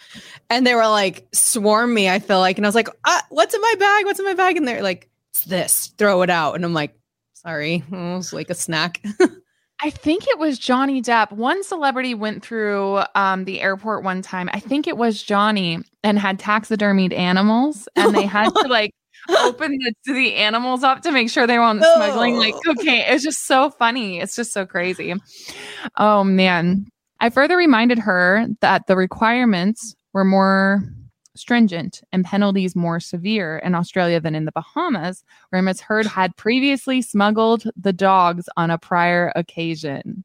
And 0.49 0.65
they 0.65 0.75
were 0.75 0.87
like, 0.87 1.27
swarm 1.33 1.93
me, 1.93 2.07
I 2.09 2.19
feel 2.19 2.39
like. 2.39 2.57
And 2.57 2.65
I 2.65 2.69
was 2.69 2.75
like, 2.75 2.89
ah, 3.05 3.25
what's 3.29 3.55
in 3.55 3.61
my 3.61 3.75
bag? 3.79 4.05
What's 4.05 4.19
in 4.19 4.25
my 4.25 4.35
bag? 4.35 4.57
And 4.57 4.67
they're 4.67 4.83
like, 4.83 5.09
it's 5.31 5.45
this, 5.45 5.87
throw 5.97 6.21
it 6.21 6.29
out. 6.29 6.55
And 6.55 6.63
I'm 6.63 6.73
like, 6.73 6.95
sorry, 7.33 7.83
it 7.91 7.91
was 7.91 8.31
like 8.33 8.49
a 8.49 8.55
snack. 8.55 9.03
I 9.81 9.89
think 9.89 10.27
it 10.27 10.39
was 10.39 10.57
Johnny 10.57 11.01
Depp. 11.01 11.31
One 11.33 11.61
celebrity 11.63 12.13
went 12.13 12.43
through 12.43 13.01
um, 13.13 13.43
the 13.43 13.61
airport 13.61 14.03
one 14.03 14.21
time. 14.21 14.49
I 14.53 14.59
think 14.59 14.87
it 14.87 14.95
was 14.95 15.21
Johnny 15.21 15.79
and 16.01 16.17
had 16.17 16.39
taxidermied 16.39 17.13
animals, 17.13 17.89
and 17.95 18.15
they 18.15 18.25
had 18.25 18.49
to 18.51 18.67
like 18.69 18.93
open 19.39 19.71
the, 19.77 20.13
the 20.13 20.35
animals 20.35 20.83
up 20.83 21.01
to 21.01 21.11
make 21.11 21.29
sure 21.29 21.47
they 21.47 21.57
weren't 21.59 21.83
smuggling 21.83 22.35
like 22.37 22.55
okay 22.67 23.05
It's 23.07 23.23
just 23.23 23.45
so 23.47 23.69
funny. 23.69 24.19
It's 24.19 24.35
just 24.35 24.53
so 24.53 24.65
crazy. 24.65 25.13
Oh 25.97 26.23
man. 26.23 26.87
I 27.19 27.29
further 27.29 27.55
reminded 27.57 27.99
her 27.99 28.45
that 28.61 28.87
the 28.87 28.95
requirements 28.95 29.95
were 30.13 30.25
more 30.25 30.83
stringent 31.35 32.01
and 32.11 32.23
penalties 32.23 32.75
more 32.75 32.99
severe 32.99 33.57
in 33.59 33.75
Australia 33.75 34.19
than 34.19 34.35
in 34.35 34.45
the 34.45 34.51
Bahamas, 34.51 35.23
where 35.49 35.61
Miss 35.61 35.81
Heard 35.81 36.07
had 36.07 36.35
previously 36.37 37.01
smuggled 37.01 37.65
the 37.75 37.93
dogs 37.93 38.47
on 38.57 38.69
a 38.71 38.77
prior 38.77 39.31
occasion. 39.35 40.23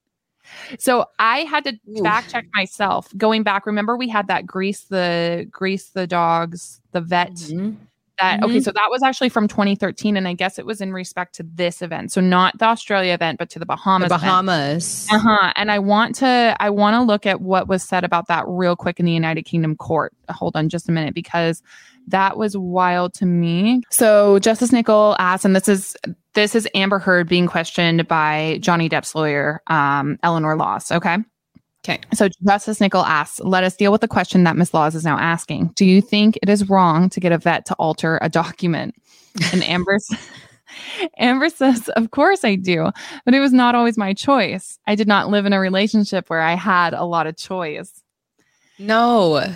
So 0.78 1.06
I 1.18 1.40
had 1.40 1.64
to 1.64 1.78
Ooh. 1.90 2.02
fact 2.02 2.30
check 2.30 2.44
myself 2.54 3.08
going 3.16 3.42
back. 3.44 3.66
Remember, 3.66 3.96
we 3.96 4.08
had 4.08 4.26
that 4.28 4.46
grease 4.46 4.82
the 4.84 5.46
grease 5.50 5.90
the 5.90 6.06
dogs, 6.06 6.80
the 6.92 7.00
vet 7.00 7.34
Mhm. 7.34 7.76
That 8.20 8.42
okay 8.42 8.58
Mhm. 8.58 8.64
so 8.64 8.72
that 8.72 8.88
was 8.90 9.02
actually 9.02 9.28
from 9.30 9.48
2013 9.48 10.16
and 10.16 10.28
i 10.28 10.32
guess 10.34 10.58
it 10.58 10.66
was 10.66 10.80
in 10.80 10.92
respect 10.92 11.34
to 11.36 11.42
this 11.42 11.80
event 11.80 12.12
so 12.12 12.20
not 12.20 12.58
the 12.58 12.66
australia 12.66 13.14
event 13.14 13.38
but 13.38 13.48
to 13.50 13.58
the 13.58 13.64
The 13.64 13.66
bahamas 13.66 14.06
event. 14.06 14.20
Bahamas. 14.22 15.06
uh-huh 15.10 15.52
and 15.56 15.70
i 15.72 15.78
want 15.78 16.14
to 16.16 16.56
i 16.60 16.68
want 16.70 16.94
to 16.94 17.00
look 17.02 17.24
at 17.26 17.40
what 17.40 17.68
was 17.68 17.82
said 17.82 18.04
about 18.04 18.26
that 18.28 18.44
real 18.46 18.76
quick 18.76 18.98
in 19.00 19.06
the 19.06 19.12
united 19.12 19.44
kingdom 19.44 19.74
court 19.76 20.12
hold 20.30 20.54
on 20.56 20.68
just 20.68 20.88
a 20.88 20.92
minute 20.92 21.14
because 21.14 21.62
that 22.08 22.36
was 22.36 22.56
wild 22.56 23.14
to 23.14 23.26
me 23.26 23.80
so 23.90 24.38
justice 24.40 24.72
nicol 24.72 25.16
asked 25.18 25.44
and 25.44 25.54
this 25.56 25.68
is 25.68 25.96
this 26.34 26.54
is 26.54 26.68
amber 26.74 26.98
heard 26.98 27.28
being 27.28 27.46
questioned 27.46 28.06
by 28.08 28.58
johnny 28.60 28.88
depp's 28.88 29.14
lawyer 29.14 29.62
um, 29.68 30.18
eleanor 30.22 30.56
laws 30.56 30.90
okay 30.92 31.16
Okay. 31.90 32.00
so 32.14 32.28
Justice 32.46 32.80
Nicol 32.80 33.02
asks, 33.02 33.40
let 33.40 33.64
us 33.64 33.76
deal 33.76 33.90
with 33.90 34.00
the 34.00 34.08
question 34.08 34.44
that 34.44 34.56
Ms. 34.56 34.72
Laws 34.72 34.94
is 34.94 35.04
now 35.04 35.18
asking. 35.18 35.68
Do 35.74 35.84
you 35.84 36.00
think 36.00 36.38
it 36.42 36.48
is 36.48 36.68
wrong 36.68 37.08
to 37.10 37.20
get 37.20 37.32
a 37.32 37.38
vet 37.38 37.66
to 37.66 37.74
alter 37.74 38.18
a 38.22 38.28
document? 38.28 38.94
And 39.52 39.62
Amber, 39.64 39.98
Amber 41.18 41.48
says, 41.48 41.88
of 41.90 42.10
course 42.10 42.44
I 42.44 42.54
do, 42.54 42.90
but 43.24 43.34
it 43.34 43.40
was 43.40 43.52
not 43.52 43.74
always 43.74 43.98
my 43.98 44.14
choice. 44.14 44.78
I 44.86 44.94
did 44.94 45.08
not 45.08 45.30
live 45.30 45.46
in 45.46 45.52
a 45.52 45.60
relationship 45.60 46.30
where 46.30 46.40
I 46.40 46.54
had 46.54 46.94
a 46.94 47.04
lot 47.04 47.26
of 47.26 47.36
choice. 47.36 48.02
No. 48.78 49.54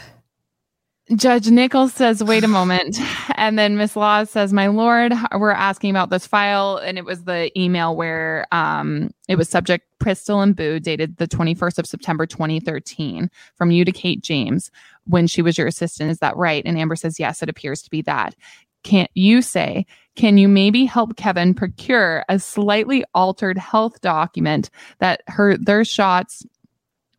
Judge 1.14 1.48
Nichols 1.48 1.92
says, 1.92 2.24
wait 2.24 2.44
a 2.44 2.48
moment. 2.48 2.98
And 3.36 3.58
then 3.58 3.76
Miss 3.76 3.94
Laws 3.94 4.30
says, 4.30 4.54
My 4.54 4.68
Lord, 4.68 5.12
we're 5.36 5.50
asking 5.50 5.90
about 5.90 6.08
this 6.08 6.26
file. 6.26 6.78
And 6.78 6.96
it 6.96 7.04
was 7.04 7.24
the 7.24 7.50
email 7.60 7.94
where 7.94 8.46
um, 8.52 9.12
it 9.28 9.36
was 9.36 9.48
subject 9.48 9.86
Pistol 10.00 10.40
and 10.40 10.56
Boo, 10.56 10.80
dated 10.80 11.18
the 11.18 11.28
21st 11.28 11.78
of 11.78 11.86
September 11.86 12.24
2013, 12.26 13.30
from 13.56 13.70
you 13.70 13.84
to 13.84 13.92
Kate 13.92 14.22
James 14.22 14.70
when 15.04 15.26
she 15.26 15.42
was 15.42 15.58
your 15.58 15.66
assistant. 15.66 16.10
Is 16.10 16.18
that 16.20 16.36
right? 16.36 16.62
And 16.64 16.78
Amber 16.78 16.96
says, 16.96 17.20
Yes, 17.20 17.42
it 17.42 17.50
appears 17.50 17.82
to 17.82 17.90
be 17.90 18.00
that. 18.02 18.34
Can't 18.82 19.10
you 19.14 19.42
say, 19.42 19.86
can 20.14 20.38
you 20.38 20.46
maybe 20.46 20.84
help 20.84 21.16
Kevin 21.16 21.54
procure 21.54 22.24
a 22.28 22.38
slightly 22.38 23.04
altered 23.14 23.58
health 23.58 24.00
document 24.00 24.70
that 25.00 25.22
her 25.26 25.56
their 25.56 25.84
shots 25.84 26.46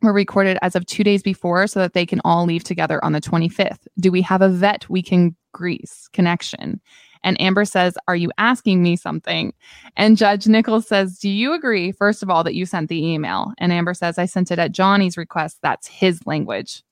were 0.02 0.12
recorded 0.12 0.58
as 0.62 0.76
of 0.76 0.86
two 0.86 1.04
days 1.04 1.22
before 1.22 1.66
so 1.66 1.80
that 1.80 1.92
they 1.92 2.06
can 2.06 2.20
all 2.24 2.44
leave 2.44 2.64
together 2.64 3.04
on 3.04 3.12
the 3.12 3.20
25th. 3.20 3.86
Do 3.98 4.10
we 4.12 4.22
have 4.22 4.42
a 4.42 4.48
vet 4.48 4.88
we 4.88 5.02
can 5.02 5.34
grease 5.52 6.08
connection? 6.12 6.80
And 7.22 7.40
Amber 7.40 7.64
says, 7.64 7.98
Are 8.06 8.16
you 8.16 8.30
asking 8.38 8.82
me 8.82 8.96
something? 8.96 9.52
And 9.96 10.16
Judge 10.16 10.46
Nichols 10.46 10.86
says, 10.86 11.18
Do 11.18 11.28
you 11.28 11.54
agree, 11.54 11.92
first 11.92 12.22
of 12.22 12.30
all, 12.30 12.44
that 12.44 12.54
you 12.54 12.66
sent 12.66 12.88
the 12.88 13.04
email? 13.04 13.52
And 13.58 13.72
Amber 13.72 13.94
says, 13.94 14.16
I 14.16 14.26
sent 14.26 14.50
it 14.50 14.58
at 14.58 14.72
Johnny's 14.72 15.16
request. 15.16 15.58
That's 15.60 15.88
his 15.88 16.24
language. 16.26 16.82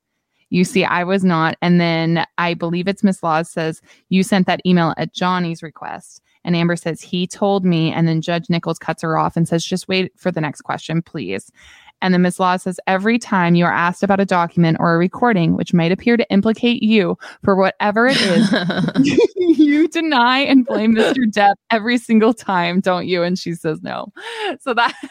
You 0.50 0.64
see, 0.64 0.84
I 0.84 1.04
was 1.04 1.24
not. 1.24 1.56
And 1.62 1.80
then 1.80 2.26
I 2.38 2.54
believe 2.54 2.88
it's 2.88 3.04
Miss 3.04 3.22
Laws 3.22 3.50
says, 3.50 3.80
You 4.08 4.22
sent 4.22 4.46
that 4.46 4.60
email 4.66 4.94
at 4.96 5.14
Johnny's 5.14 5.62
request. 5.62 6.20
And 6.44 6.54
Amber 6.54 6.76
says, 6.76 7.00
He 7.00 7.26
told 7.26 7.64
me. 7.64 7.92
And 7.92 8.08
then 8.08 8.20
Judge 8.20 8.50
Nichols 8.50 8.78
cuts 8.78 9.02
her 9.02 9.16
off 9.16 9.36
and 9.36 9.48
says, 9.48 9.64
Just 9.64 9.88
wait 9.88 10.12
for 10.16 10.30
the 10.30 10.40
next 10.40 10.62
question, 10.62 11.00
please. 11.00 11.50
And 12.04 12.12
then 12.12 12.20
Ms. 12.20 12.38
Law 12.38 12.58
says, 12.58 12.78
every 12.86 13.18
time 13.18 13.54
you 13.54 13.64
are 13.64 13.72
asked 13.72 14.02
about 14.02 14.20
a 14.20 14.26
document 14.26 14.76
or 14.78 14.94
a 14.94 14.98
recording 14.98 15.56
which 15.56 15.72
might 15.72 15.90
appear 15.90 16.18
to 16.18 16.30
implicate 16.30 16.82
you 16.82 17.16
for 17.42 17.56
whatever 17.56 18.06
it 18.06 18.20
is, 18.20 19.18
you 19.36 19.88
deny 19.88 20.40
and 20.40 20.66
blame 20.66 20.94
Mr. 20.94 21.24
Depp 21.24 21.54
every 21.70 21.96
single 21.96 22.34
time, 22.34 22.80
don't 22.80 23.06
you? 23.06 23.22
And 23.22 23.38
she 23.38 23.54
says 23.54 23.82
no. 23.82 24.12
So 24.60 24.74
that. 24.74 24.94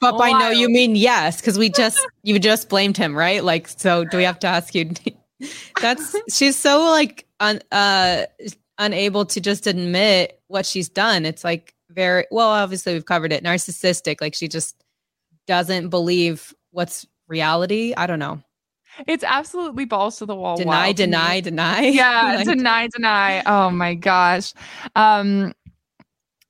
But 0.00 0.16
by 0.16 0.30
no, 0.30 0.50
you 0.50 0.68
mean 0.68 0.94
yes, 0.94 1.40
because 1.40 1.58
we 1.58 1.68
just 1.68 1.98
you 2.22 2.38
just 2.38 2.68
blamed 2.68 2.96
him, 2.96 3.16
right? 3.16 3.42
Like, 3.42 3.68
so 3.68 4.04
do 4.04 4.16
we 4.16 4.22
have 4.22 4.38
to 4.40 4.46
ask 4.46 4.74
you? 4.74 4.90
That's 5.80 6.16
she's 6.32 6.56
so 6.56 6.90
like 6.90 7.26
un, 7.40 7.60
uh 7.72 8.24
unable 8.78 9.24
to 9.26 9.40
just 9.40 9.66
admit 9.66 10.40
what 10.48 10.64
she's 10.64 10.88
done. 10.88 11.26
It's 11.26 11.44
like 11.44 11.74
very 11.90 12.26
well, 12.30 12.48
obviously 12.48 12.94
we've 12.94 13.04
covered 13.04 13.32
it. 13.32 13.42
Narcissistic, 13.44 14.20
like 14.20 14.34
she 14.34 14.48
just 14.48 14.83
doesn't 15.46 15.88
believe 15.88 16.54
what's 16.70 17.06
reality. 17.28 17.94
I 17.96 18.06
don't 18.06 18.18
know. 18.18 18.40
It's 19.06 19.24
absolutely 19.24 19.84
balls 19.84 20.18
to 20.18 20.26
the 20.26 20.36
wall. 20.36 20.56
Deny, 20.56 20.84
wild 20.86 20.96
to 20.98 21.02
me. 21.02 21.06
deny, 21.06 21.40
deny. 21.40 21.80
yeah 21.86 22.34
Like, 22.36 22.46
deny 22.46 22.88
deny 22.88 23.42
oh 23.46 23.70
my 23.70 23.94
gosh 23.94 24.52
um 24.94 25.52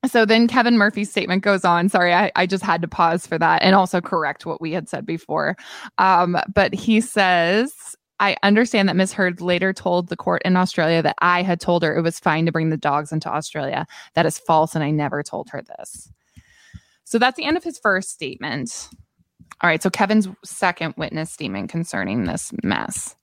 so 0.05 0.25
then 0.25 0.47
kevin 0.47 0.77
murphy's 0.77 1.09
statement 1.09 1.43
goes 1.43 1.65
on 1.65 1.89
sorry 1.89 2.13
I, 2.13 2.31
I 2.35 2.45
just 2.45 2.63
had 2.63 2.83
to 2.83 2.87
pause 2.87 3.25
for 3.25 3.39
that 3.39 3.63
and 3.63 3.73
also 3.73 3.99
correct 3.99 4.45
what 4.45 4.61
we 4.61 4.71
had 4.73 4.87
said 4.87 5.05
before 5.05 5.57
um 5.97 6.37
but 6.53 6.73
he 6.73 7.01
says 7.01 7.95
I 8.19 8.37
understand 8.43 8.87
that 8.87 8.95
Miss 8.95 9.11
Heard 9.11 9.41
later 9.41 9.73
told 9.73 10.07
the 10.07 10.15
court 10.15 10.41
in 10.45 10.55
Australia 10.55 11.01
that 11.01 11.17
I 11.19 11.41
had 11.41 11.59
told 11.59 11.83
her 11.83 11.95
it 11.97 12.01
was 12.01 12.17
fine 12.17 12.45
to 12.45 12.51
bring 12.51 12.69
the 12.69 12.77
dogs 12.77 13.11
into 13.11 13.29
Australia. 13.29 13.85
That 14.13 14.25
is 14.25 14.39
false, 14.39 14.73
and 14.73 14.85
I 14.85 14.89
never 14.89 15.21
told 15.21 15.49
her 15.49 15.61
this. 15.61 16.09
So 17.05 17.19
that's 17.19 17.37
the 17.37 17.45
end 17.45 17.55
of 17.55 17.63
his 17.63 17.79
first 17.79 18.09
statement. 18.09 18.89
All 19.61 19.69
right, 19.69 19.81
so 19.81 19.89
Kevin's 19.89 20.27
second 20.43 20.95
witness 20.97 21.31
statement 21.31 21.69
concerning 21.69 22.25
this 22.25 22.51
mess. 22.61 23.15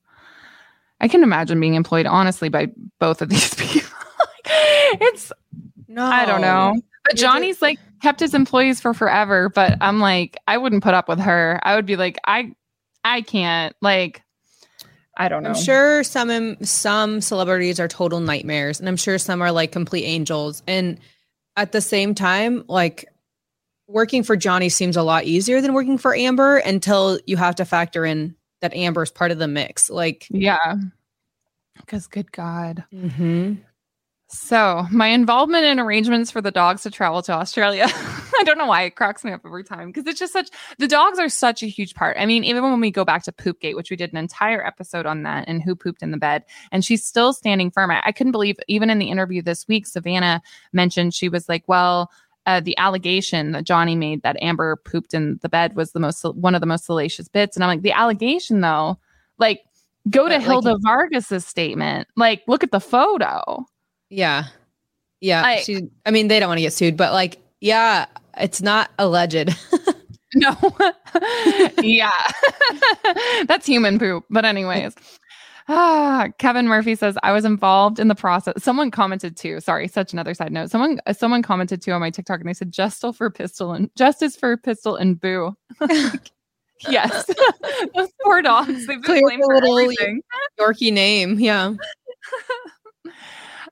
I 1.00 1.08
can 1.08 1.22
imagine 1.22 1.60
being 1.60 1.74
employed 1.74 2.06
honestly 2.06 2.48
by 2.48 2.68
both 2.98 3.20
of 3.20 3.28
these 3.28 3.54
people. 3.54 3.90
it's 4.46 5.32
no, 5.88 6.04
I 6.04 6.24
don't 6.24 6.40
know. 6.40 6.74
But 7.04 7.16
Johnny's 7.16 7.60
like 7.60 7.78
kept 8.00 8.20
his 8.20 8.32
employees 8.32 8.80
for 8.80 8.94
forever, 8.94 9.48
but 9.48 9.76
I'm 9.80 9.98
like 9.98 10.38
I 10.46 10.56
wouldn't 10.56 10.82
put 10.82 10.94
up 10.94 11.08
with 11.08 11.20
her. 11.20 11.60
I 11.62 11.74
would 11.76 11.86
be 11.86 11.96
like 11.96 12.18
I 12.24 12.54
I 13.04 13.20
can't 13.22 13.74
like 13.82 14.22
I 15.16 15.28
don't 15.28 15.42
know. 15.42 15.50
I'm 15.50 15.54
sure 15.54 16.04
some 16.04 16.56
some 16.64 17.20
celebrities 17.20 17.78
are 17.78 17.88
total 17.88 18.20
nightmares, 18.20 18.80
and 18.80 18.88
I'm 18.88 18.96
sure 18.96 19.18
some 19.18 19.42
are 19.42 19.52
like 19.52 19.72
complete 19.72 20.04
angels. 20.04 20.62
And 20.66 20.98
at 21.56 21.72
the 21.72 21.80
same 21.80 22.14
time, 22.14 22.64
like 22.68 23.11
working 23.92 24.22
for 24.22 24.36
Johnny 24.36 24.68
seems 24.68 24.96
a 24.96 25.02
lot 25.02 25.24
easier 25.24 25.60
than 25.60 25.74
working 25.74 25.98
for 25.98 26.14
Amber 26.14 26.58
until 26.58 27.18
you 27.26 27.36
have 27.36 27.54
to 27.56 27.64
factor 27.64 28.04
in 28.04 28.34
that 28.60 28.74
Amber's 28.74 29.10
part 29.10 29.30
of 29.30 29.38
the 29.38 29.48
mix. 29.48 29.90
Like, 29.90 30.26
Yeah. 30.30 30.76
Because 31.76 32.06
good 32.06 32.32
God. 32.32 32.84
mhm. 32.92 33.58
So, 34.34 34.86
my 34.90 35.08
involvement 35.08 35.66
in 35.66 35.78
arrangements 35.78 36.30
for 36.30 36.40
the 36.40 36.50
dogs 36.50 36.82
to 36.84 36.90
travel 36.90 37.20
to 37.22 37.32
Australia. 37.32 37.84
I 38.40 38.44
don't 38.44 38.56
know 38.56 38.66
why 38.66 38.82
it 38.82 38.96
cracks 38.96 39.24
me 39.24 39.32
up 39.32 39.42
every 39.44 39.62
time 39.62 39.88
because 39.88 40.06
it's 40.06 40.18
just 40.18 40.32
such 40.32 40.48
the 40.78 40.88
dogs 40.88 41.18
are 41.18 41.28
such 41.28 41.62
a 41.62 41.66
huge 41.66 41.94
part. 41.94 42.16
I 42.18 42.24
mean, 42.24 42.42
even 42.42 42.62
when 42.62 42.80
we 42.80 42.90
go 42.90 43.04
back 43.04 43.24
to 43.24 43.32
Poopgate, 43.32 43.76
which 43.76 43.90
we 43.90 43.96
did 43.96 44.10
an 44.10 44.16
entire 44.16 44.66
episode 44.66 45.04
on 45.04 45.22
that 45.24 45.44
and 45.48 45.62
who 45.62 45.76
pooped 45.76 46.02
in 46.02 46.12
the 46.12 46.16
bed, 46.16 46.44
and 46.72 46.82
she's 46.82 47.04
still 47.04 47.34
standing 47.34 47.70
firm. 47.70 47.90
I, 47.90 48.00
I 48.06 48.12
couldn't 48.12 48.32
believe 48.32 48.56
even 48.68 48.88
in 48.88 48.98
the 48.98 49.10
interview 49.10 49.42
this 49.42 49.68
week, 49.68 49.86
Savannah 49.86 50.40
mentioned 50.72 51.12
she 51.12 51.28
was 51.28 51.46
like, 51.46 51.64
well, 51.66 52.10
uh, 52.46 52.60
the 52.60 52.76
allegation 52.78 53.52
that 53.52 53.64
Johnny 53.64 53.94
made 53.94 54.22
that 54.22 54.36
Amber 54.42 54.76
pooped 54.76 55.14
in 55.14 55.38
the 55.42 55.48
bed 55.48 55.76
was 55.76 55.92
the 55.92 56.00
most 56.00 56.22
one 56.34 56.54
of 56.54 56.60
the 56.60 56.66
most 56.66 56.84
salacious 56.84 57.28
bits. 57.28 57.56
And 57.56 57.62
I'm 57.64 57.68
like, 57.68 57.82
the 57.82 57.92
allegation 57.92 58.60
though, 58.60 58.98
like 59.38 59.60
go 60.10 60.24
to 60.28 60.34
But, 60.34 60.38
like- 60.38 60.46
Hilda 60.46 60.76
Vargas's 60.82 61.46
statement. 61.46 62.08
Like, 62.16 62.42
look 62.48 62.64
at 62.64 62.72
the 62.72 62.80
photo. 62.80 63.64
yeah, 64.10 64.44
yeah. 65.20 65.56
She, 65.60 65.88
I 66.04 66.10
mean, 66.10 66.28
they 66.28 66.40
don't 66.40 66.48
want 66.48 66.58
to 66.58 66.62
get 66.62 66.72
sued, 66.72 66.96
but 66.96 67.12
like, 67.12 67.38
yeah, 67.60 68.06
it's 68.38 68.60
not 68.62 68.90
alleged. 68.98 69.50
No. 70.34 70.56
yeah. 71.82 72.10
That's 73.46 73.66
human 73.66 73.98
poop. 73.98 74.24
But, 74.30 74.46
anyways. 74.46 74.94
Ah, 75.68 76.28
Kevin 76.38 76.66
Murphy 76.66 76.94
says 76.94 77.16
I 77.22 77.32
was 77.32 77.44
involved 77.44 77.98
in 78.00 78.08
the 78.08 78.14
process. 78.14 78.54
Someone 78.62 78.90
commented 78.90 79.36
too. 79.36 79.60
Sorry, 79.60 79.86
such 79.88 80.12
another 80.12 80.34
side 80.34 80.52
note. 80.52 80.70
Someone 80.70 81.00
someone 81.12 81.42
commented 81.42 81.80
too 81.82 81.92
on 81.92 82.00
my 82.00 82.10
TikTok 82.10 82.40
and 82.40 82.48
they 82.48 82.54
said 82.54 82.72
justice 82.72 83.16
for 83.16 83.30
pistol 83.30 83.72
and 83.72 83.90
justice 83.96 84.34
for 84.36 84.56
pistol 84.56 84.96
and 84.96 85.20
boo. 85.20 85.54
yes. 86.88 87.26
Those 87.94 88.08
poor 88.22 88.42
dogs. 88.42 88.86
They've 88.86 89.00
been 89.00 89.02
Clear 89.02 89.20
blamed 89.22 89.42
for 89.46 89.54
little- 89.54 89.78
everything. 89.78 90.20
Yorkie 90.58 90.92
name, 90.92 91.38
yeah. 91.38 91.74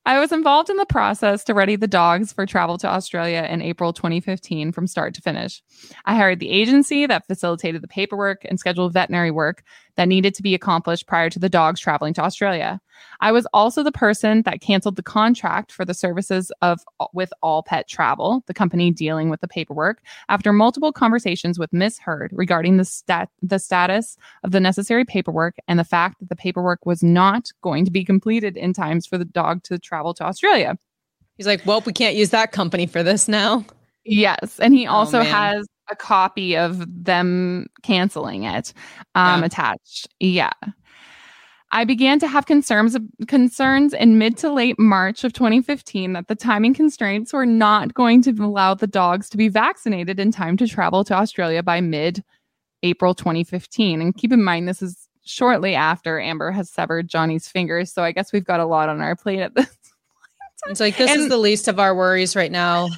I 0.06 0.18
was 0.18 0.32
involved 0.32 0.70
in 0.70 0.76
the 0.76 0.86
process 0.86 1.44
to 1.44 1.54
ready 1.54 1.76
the 1.76 1.86
dogs 1.86 2.32
for 2.32 2.46
travel 2.46 2.78
to 2.78 2.88
Australia 2.88 3.46
in 3.50 3.60
April 3.60 3.92
2015 3.92 4.72
from 4.72 4.86
start 4.86 5.14
to 5.14 5.20
finish. 5.20 5.62
I 6.06 6.14
hired 6.14 6.40
the 6.40 6.50
agency 6.50 7.06
that 7.06 7.26
facilitated 7.26 7.82
the 7.82 7.88
paperwork 7.88 8.44
and 8.46 8.58
scheduled 8.58 8.94
veterinary 8.94 9.30
work 9.30 9.62
that 9.96 10.08
needed 10.08 10.34
to 10.36 10.42
be 10.42 10.54
accomplished 10.54 11.06
prior 11.06 11.28
to 11.28 11.38
the 11.38 11.50
dogs 11.50 11.80
traveling 11.80 12.14
to 12.14 12.22
Australia. 12.22 12.80
I 13.20 13.32
was 13.32 13.46
also 13.52 13.82
the 13.82 13.92
person 13.92 14.42
that 14.42 14.60
canceled 14.60 14.96
the 14.96 15.02
contract 15.02 15.72
for 15.72 15.84
the 15.84 15.94
services 15.94 16.50
of 16.62 16.80
with 17.12 17.32
All 17.42 17.62
Pet 17.62 17.88
Travel, 17.88 18.42
the 18.46 18.54
company 18.54 18.90
dealing 18.90 19.28
with 19.30 19.40
the 19.40 19.48
paperwork, 19.48 20.02
after 20.28 20.52
multiple 20.52 20.92
conversations 20.92 21.58
with 21.58 21.72
Miss 21.72 21.98
Heard 21.98 22.30
regarding 22.32 22.76
the 22.76 22.84
stat 22.84 23.28
the 23.42 23.58
status 23.58 24.16
of 24.44 24.52
the 24.52 24.60
necessary 24.60 25.04
paperwork 25.04 25.56
and 25.68 25.78
the 25.78 25.84
fact 25.84 26.20
that 26.20 26.28
the 26.28 26.36
paperwork 26.36 26.84
was 26.86 27.02
not 27.02 27.50
going 27.62 27.84
to 27.84 27.90
be 27.90 28.04
completed 28.04 28.56
in 28.56 28.72
times 28.72 29.06
for 29.06 29.18
the 29.18 29.24
dog 29.24 29.62
to 29.64 29.78
travel 29.78 30.14
to 30.14 30.24
Australia. 30.24 30.78
He's 31.36 31.46
like, 31.46 31.64
well, 31.64 31.80
we 31.80 31.92
can't 31.92 32.16
use 32.16 32.30
that 32.30 32.52
company 32.52 32.86
for 32.86 33.02
this 33.02 33.26
now. 33.28 33.64
Yes, 34.04 34.58
and 34.60 34.74
he 34.74 34.86
Oh, 34.86 34.92
also 34.92 35.18
man. 35.22 35.26
has 35.26 35.66
a 35.90 35.96
copy 35.96 36.56
of 36.56 36.84
them 37.04 37.66
canceling 37.82 38.44
it 38.44 38.72
um, 39.14 39.40
Yeah. 39.40 39.46
attached. 39.46 40.08
Yeah. 40.20 40.52
I 41.72 41.84
began 41.84 42.18
to 42.18 42.26
have 42.26 42.46
concerns 42.46 42.96
concerns 43.28 43.94
in 43.94 44.18
mid 44.18 44.36
to 44.38 44.52
late 44.52 44.78
March 44.78 45.22
of 45.22 45.32
2015 45.32 46.14
that 46.14 46.26
the 46.26 46.34
timing 46.34 46.74
constraints 46.74 47.32
were 47.32 47.46
not 47.46 47.94
going 47.94 48.22
to 48.22 48.30
allow 48.44 48.74
the 48.74 48.86
dogs 48.88 49.28
to 49.30 49.36
be 49.36 49.48
vaccinated 49.48 50.18
in 50.18 50.32
time 50.32 50.56
to 50.56 50.66
travel 50.66 51.04
to 51.04 51.14
Australia 51.14 51.62
by 51.62 51.80
mid 51.80 52.24
April 52.82 53.14
2015. 53.14 54.00
And 54.00 54.16
keep 54.16 54.32
in 54.32 54.42
mind 54.42 54.66
this 54.66 54.82
is 54.82 55.08
shortly 55.24 55.74
after 55.74 56.18
Amber 56.18 56.50
has 56.50 56.70
severed 56.70 57.08
Johnny's 57.08 57.46
fingers, 57.46 57.92
so 57.92 58.02
I 58.02 58.12
guess 58.12 58.32
we've 58.32 58.44
got 58.44 58.58
a 58.58 58.66
lot 58.66 58.88
on 58.88 59.00
our 59.00 59.14
plate 59.14 59.40
at 59.40 59.54
this. 59.54 59.68
It's 60.66 60.80
like, 60.80 60.96
this 60.98 61.12
is 61.12 61.28
the 61.28 61.38
least 61.38 61.68
of 61.68 61.78
our 61.78 61.94
worries 61.94 62.36
right 62.36 62.52
now. 62.52 62.88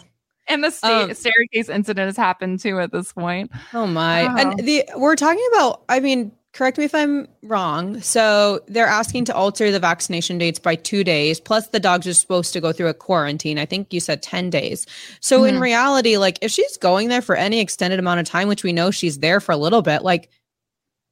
And 0.49 0.65
the 0.65 0.71
sta- 0.71 1.05
Um, 1.05 1.15
staircase 1.15 1.69
incident 1.69 2.07
has 2.07 2.17
happened 2.17 2.59
too 2.61 2.81
at 2.81 2.91
this 2.91 3.13
point. 3.13 3.53
Oh 3.73 3.87
my. 3.87 4.25
Wow. 4.25 4.37
And 4.37 4.59
the 4.59 4.85
we're 4.97 5.15
talking 5.15 5.47
about 5.53 5.83
I 5.89 6.01
mean, 6.01 6.33
correct 6.53 6.79
me 6.79 6.85
if 6.85 6.95
I'm 6.95 7.27
wrong. 7.43 8.01
So 8.01 8.61
they're 8.69 8.87
asking 8.87 9.25
to 9.27 9.35
alter 9.35 9.71
the 9.71 9.81
vaccination 9.81 10.39
dates 10.39 10.59
by 10.59 10.75
2 10.77 11.03
days 11.03 11.41
plus 11.41 11.69
the 11.69 11.81
dogs 11.81 12.07
are 12.07 12.15
supposed 12.15 12.53
to 12.53 12.61
go 12.61 12.73
through 12.73 12.89
a 12.89 12.95
quarantine. 12.95 13.59
I 13.59 13.65
think 13.67 13.93
you 13.93 14.01
said 14.01 14.23
10 14.23 14.51
days. 14.51 14.87
So 15.21 15.45
in 15.45 15.57
Mhm. 15.57 15.61
reality, 15.61 16.17
like 16.19 16.39
if 16.43 16.51
she's 16.51 16.77
going 16.77 17.09
there 17.09 17.23
for 17.23 17.37
any 17.37 17.61
extended 17.61 17.99
amount 17.99 18.21
of 18.21 18.27
time, 18.27 18.49
which 18.49 18.65
we 18.65 18.73
know 18.73 18.91
she's 18.91 19.19
there 19.19 19.41
for 19.41 19.53
a 19.53 19.57
little 19.57 19.83
bit, 19.83 20.03
like 20.03 20.29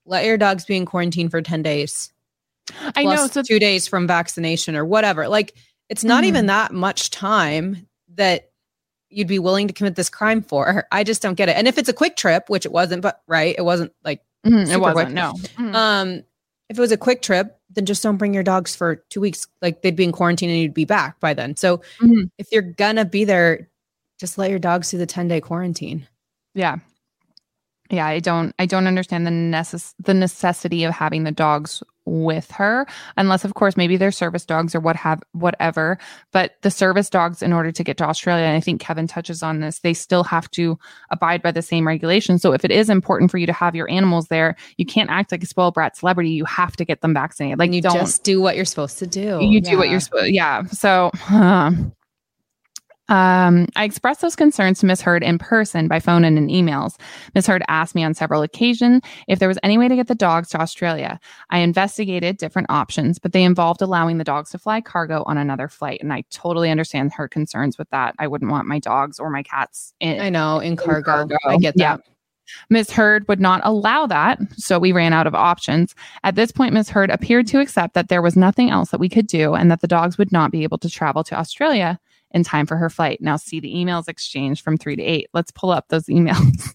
let 0.06 0.24
your 0.24 0.36
dogs 0.36 0.64
be 0.64 0.76
in 0.76 0.84
quarantine 0.86 1.28
for 1.28 1.40
10 1.40 1.62
days. 1.62 2.12
I 2.94 3.04
know. 3.04 3.26
So 3.26 3.42
2 3.42 3.58
days 3.58 3.86
from 3.88 4.06
vaccination 4.06 4.76
or 4.76 4.84
whatever. 4.84 5.26
Like 5.28 5.54
it's 5.88 6.04
not 6.04 6.22
Mhm. 6.24 6.28
even 6.28 6.46
that 6.46 6.72
much 6.72 7.10
time 7.10 7.86
that 8.14 8.50
you'd 9.08 9.26
be 9.26 9.38
willing 9.40 9.66
to 9.68 9.74
commit 9.74 9.96
this 9.96 10.08
crime 10.10 10.42
for. 10.42 10.86
I 10.92 11.02
just 11.02 11.22
don't 11.22 11.34
get 11.34 11.48
it. 11.48 11.56
And 11.56 11.66
if 11.66 11.78
it's 11.78 11.88
a 11.88 11.92
quick 11.92 12.16
trip, 12.16 12.48
which 12.48 12.64
it 12.66 12.72
wasn't, 12.72 13.02
but 13.02 13.22
right, 13.26 13.54
it 13.58 13.62
wasn't 13.62 13.92
like 14.04 14.22
Mhm, 14.46 14.70
it 14.72 14.80
wasn't. 14.80 14.94
quick. 14.94 15.08
No. 15.14 15.32
Mhm. 15.58 15.74
um 15.74 16.22
if 16.68 16.78
it 16.78 16.80
was 16.80 16.92
a 16.92 16.96
quick 16.96 17.20
trip, 17.20 17.58
then 17.70 17.84
just 17.84 18.00
don't 18.02 18.16
bring 18.16 18.32
your 18.32 18.44
dogs 18.44 18.76
for 18.76 18.96
2 19.10 19.20
weeks. 19.20 19.46
Like 19.60 19.82
they'd 19.82 19.96
be 19.96 20.04
in 20.04 20.12
quarantine 20.12 20.50
and 20.50 20.58
you'd 20.60 20.72
be 20.74 20.84
back 20.84 21.18
by 21.18 21.34
then. 21.34 21.56
So 21.56 21.82
Mhm. 22.00 22.30
if 22.38 22.46
you're 22.52 22.62
gonna 22.62 23.04
be 23.04 23.24
there, 23.24 23.68
just 24.20 24.38
let 24.38 24.50
your 24.50 24.60
dogs 24.60 24.90
do 24.90 24.98
the 24.98 25.06
10-day 25.06 25.40
quarantine. 25.40 26.06
Yeah. 26.54 26.76
Yeah, 27.90 28.06
I 28.06 28.20
don't 28.20 28.54
I 28.58 28.66
don't 28.66 28.86
understand 28.86 29.26
the 29.26 29.30
necess- 29.30 29.94
the 29.98 30.14
necessity 30.14 30.84
of 30.84 30.92
having 30.94 31.24
the 31.24 31.32
dogs 31.32 31.82
with 32.06 32.50
her 32.50 32.86
unless 33.16 33.44
of 33.44 33.54
course 33.54 33.76
maybe 33.76 33.96
they're 33.96 34.10
service 34.10 34.44
dogs 34.44 34.74
or 34.74 34.80
what 34.80 34.96
have 34.96 35.22
whatever. 35.32 35.98
But 36.32 36.52
the 36.62 36.70
service 36.70 37.10
dogs 37.10 37.42
in 37.42 37.52
order 37.52 37.70
to 37.70 37.84
get 37.84 37.98
to 37.98 38.04
Australia 38.04 38.44
and 38.44 38.56
I 38.56 38.60
think 38.60 38.80
Kevin 38.80 39.06
touches 39.06 39.42
on 39.42 39.60
this 39.60 39.80
they 39.80 39.92
still 39.94 40.24
have 40.24 40.50
to 40.52 40.78
abide 41.10 41.42
by 41.42 41.52
the 41.52 41.62
same 41.62 41.86
regulations. 41.86 42.42
So 42.42 42.52
if 42.52 42.64
it 42.64 42.70
is 42.72 42.88
important 42.90 43.30
for 43.30 43.38
you 43.38 43.46
to 43.46 43.52
have 43.52 43.74
your 43.76 43.88
animals 43.90 44.26
there 44.28 44.56
you 44.76 44.86
can't 44.86 45.10
act 45.10 45.30
like 45.30 45.42
a 45.42 45.46
spoiled 45.46 45.74
brat 45.74 45.96
celebrity. 45.96 46.30
You 46.30 46.44
have 46.46 46.74
to 46.76 46.84
get 46.84 47.00
them 47.02 47.14
vaccinated. 47.14 47.58
Like 47.58 47.66
and 47.68 47.74
you 47.76 47.82
don't 47.82 47.94
just 47.96 48.24
do 48.24 48.40
what 48.40 48.56
you're 48.56 48.64
supposed 48.64 48.98
to 49.00 49.06
do. 49.06 49.38
you 49.42 49.60
do 49.60 49.76
what 49.76 49.86
Yeah. 49.86 49.90
you're 49.92 50.00
supposed 50.00 50.28
yeah. 50.32 50.64
So 50.66 51.10
um 51.30 51.92
Um, 53.10 53.66
i 53.76 53.82
expressed 53.84 54.20
those 54.20 54.36
concerns 54.36 54.78
to 54.80 54.86
miss 54.86 55.00
heard 55.00 55.22
in 55.24 55.36
person 55.36 55.88
by 55.88 55.98
phone 55.98 56.24
and 56.24 56.38
in 56.38 56.46
emails 56.46 56.94
miss 57.34 57.46
heard 57.46 57.62
asked 57.68 57.94
me 57.96 58.04
on 58.04 58.14
several 58.14 58.40
occasions 58.40 59.02
if 59.26 59.40
there 59.40 59.48
was 59.48 59.58
any 59.64 59.76
way 59.78 59.88
to 59.88 59.96
get 59.96 60.06
the 60.06 60.14
dogs 60.14 60.48
to 60.50 60.60
australia 60.60 61.18
i 61.50 61.58
investigated 61.58 62.36
different 62.36 62.70
options 62.70 63.18
but 63.18 63.32
they 63.32 63.42
involved 63.42 63.82
allowing 63.82 64.18
the 64.18 64.24
dogs 64.24 64.50
to 64.50 64.58
fly 64.58 64.80
cargo 64.80 65.24
on 65.26 65.36
another 65.36 65.66
flight 65.66 65.98
and 66.00 66.12
i 66.12 66.22
totally 66.30 66.70
understand 66.70 67.12
her 67.12 67.26
concerns 67.26 67.76
with 67.76 67.90
that 67.90 68.14
i 68.20 68.28
wouldn't 68.28 68.50
want 68.52 68.68
my 68.68 68.78
dogs 68.78 69.18
or 69.18 69.28
my 69.28 69.42
cats 69.42 69.92
in, 70.00 70.20
I 70.20 70.30
know 70.30 70.60
in 70.60 70.76
cargo. 70.76 71.02
cargo. 71.02 71.36
I 71.46 71.56
get 71.56 71.74
Yeah. 71.76 71.96
that. 71.96 72.04
Ms. 72.68 72.90
Heard 72.90 73.28
would 73.28 73.40
not 73.40 73.60
allow 73.62 74.06
that, 74.08 74.40
so 74.56 74.80
we 74.80 74.90
ran 74.90 75.12
out 75.12 75.28
of 75.28 75.36
options. 75.36 75.94
At 76.24 76.34
this 76.34 76.50
point, 76.50 76.74
Ms. 76.74 76.88
Heard 76.90 77.08
appeared 77.08 77.46
to 77.48 77.60
accept 77.60 77.94
that 77.94 78.08
there 78.08 78.20
was 78.22 78.34
nothing 78.34 78.70
else 78.70 78.90
that 78.90 78.98
we 78.98 79.08
could 79.08 79.28
do 79.28 79.54
and 79.54 79.70
that 79.70 79.82
the 79.82 79.86
dogs 79.86 80.18
would 80.18 80.32
not 80.32 80.50
be 80.50 80.64
able 80.64 80.78
to 80.78 80.90
travel 80.90 81.22
to 81.24 81.38
Australia 81.38 82.00
in 82.30 82.44
time 82.44 82.66
for 82.66 82.76
her 82.76 82.90
flight. 82.90 83.20
Now, 83.20 83.36
see 83.36 83.60
the 83.60 83.74
emails 83.74 84.08
exchanged 84.08 84.62
from 84.62 84.76
three 84.76 84.96
to 84.96 85.02
eight. 85.02 85.28
Let's 85.32 85.50
pull 85.50 85.70
up 85.70 85.88
those 85.88 86.06
emails. 86.06 86.74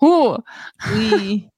Ooh, 0.02 0.42
We 0.92 1.48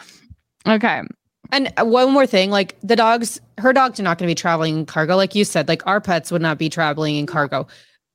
okay. 0.66 1.02
And 1.50 1.72
uh, 1.76 1.84
one 1.84 2.12
more 2.12 2.26
thing, 2.26 2.50
like 2.50 2.76
the 2.82 2.96
dogs, 2.96 3.40
her 3.58 3.72
dogs 3.72 4.00
are 4.00 4.04
not 4.04 4.18
going 4.18 4.28
to 4.28 4.30
be 4.30 4.34
traveling 4.34 4.78
in 4.78 4.86
cargo. 4.86 5.16
Like 5.16 5.34
you 5.34 5.44
said, 5.44 5.68
like 5.68 5.86
our 5.86 6.00
pets 6.00 6.32
would 6.32 6.42
not 6.42 6.58
be 6.58 6.68
traveling 6.68 7.16
in 7.16 7.26
cargo. 7.26 7.66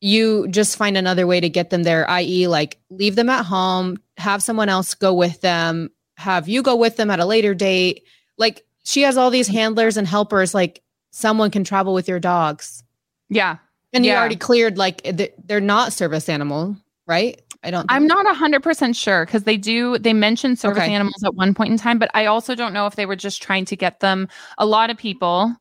You 0.01 0.47
just 0.47 0.77
find 0.77 0.97
another 0.97 1.27
way 1.27 1.39
to 1.39 1.49
get 1.49 1.69
them 1.69 1.83
there, 1.83 2.09
i.e., 2.09 2.47
like 2.47 2.79
leave 2.89 3.15
them 3.15 3.29
at 3.29 3.45
home, 3.45 3.97
have 4.17 4.41
someone 4.41 4.69
else 4.69 4.93
go 4.93 5.13
with 5.13 5.41
them, 5.41 5.89
have 6.17 6.47
you 6.47 6.61
go 6.61 6.75
with 6.75 6.97
them 6.97 7.11
at 7.11 7.19
a 7.19 7.25
later 7.25 7.53
date. 7.53 8.03
Like 8.37 8.63
she 8.83 9.01
has 9.03 9.17
all 9.17 9.29
these 9.29 9.47
handlers 9.47 9.97
and 9.97 10.07
helpers, 10.07 10.53
like 10.53 10.83
someone 11.11 11.51
can 11.51 11.63
travel 11.63 11.93
with 11.93 12.07
your 12.07 12.19
dogs. 12.19 12.83
Yeah. 13.29 13.57
And 13.93 14.05
you 14.05 14.13
already 14.13 14.35
cleared, 14.35 14.77
like 14.77 15.01
they're 15.45 15.61
not 15.61 15.93
service 15.93 16.29
animal, 16.29 16.75
right? 17.07 17.41
I 17.63 17.71
don't. 17.71 17.85
I'm 17.89 18.05
not 18.05 18.25
100% 18.25 18.95
sure 18.95 19.25
because 19.25 19.43
they 19.43 19.57
do, 19.57 19.97
they 19.97 20.13
mentioned 20.13 20.59
service 20.59 20.83
Okay. 20.83 20.93
animals 20.93 21.23
at 21.23 21.33
one 21.35 21.53
point 21.53 21.71
in 21.71 21.77
time, 21.77 21.97
but 21.99 22.11
I 22.13 22.25
also 22.25 22.53
don't 22.53 22.73
know 22.73 22.85
if 22.85 22.95
they 22.95 23.05
were 23.05 23.15
just 23.15 23.41
trying 23.41 23.65
to 23.65 23.75
get 23.75 23.99
them. 23.99 24.27
A 24.57 24.65
lot 24.65 24.89
of 24.89 24.97
people 24.97 25.55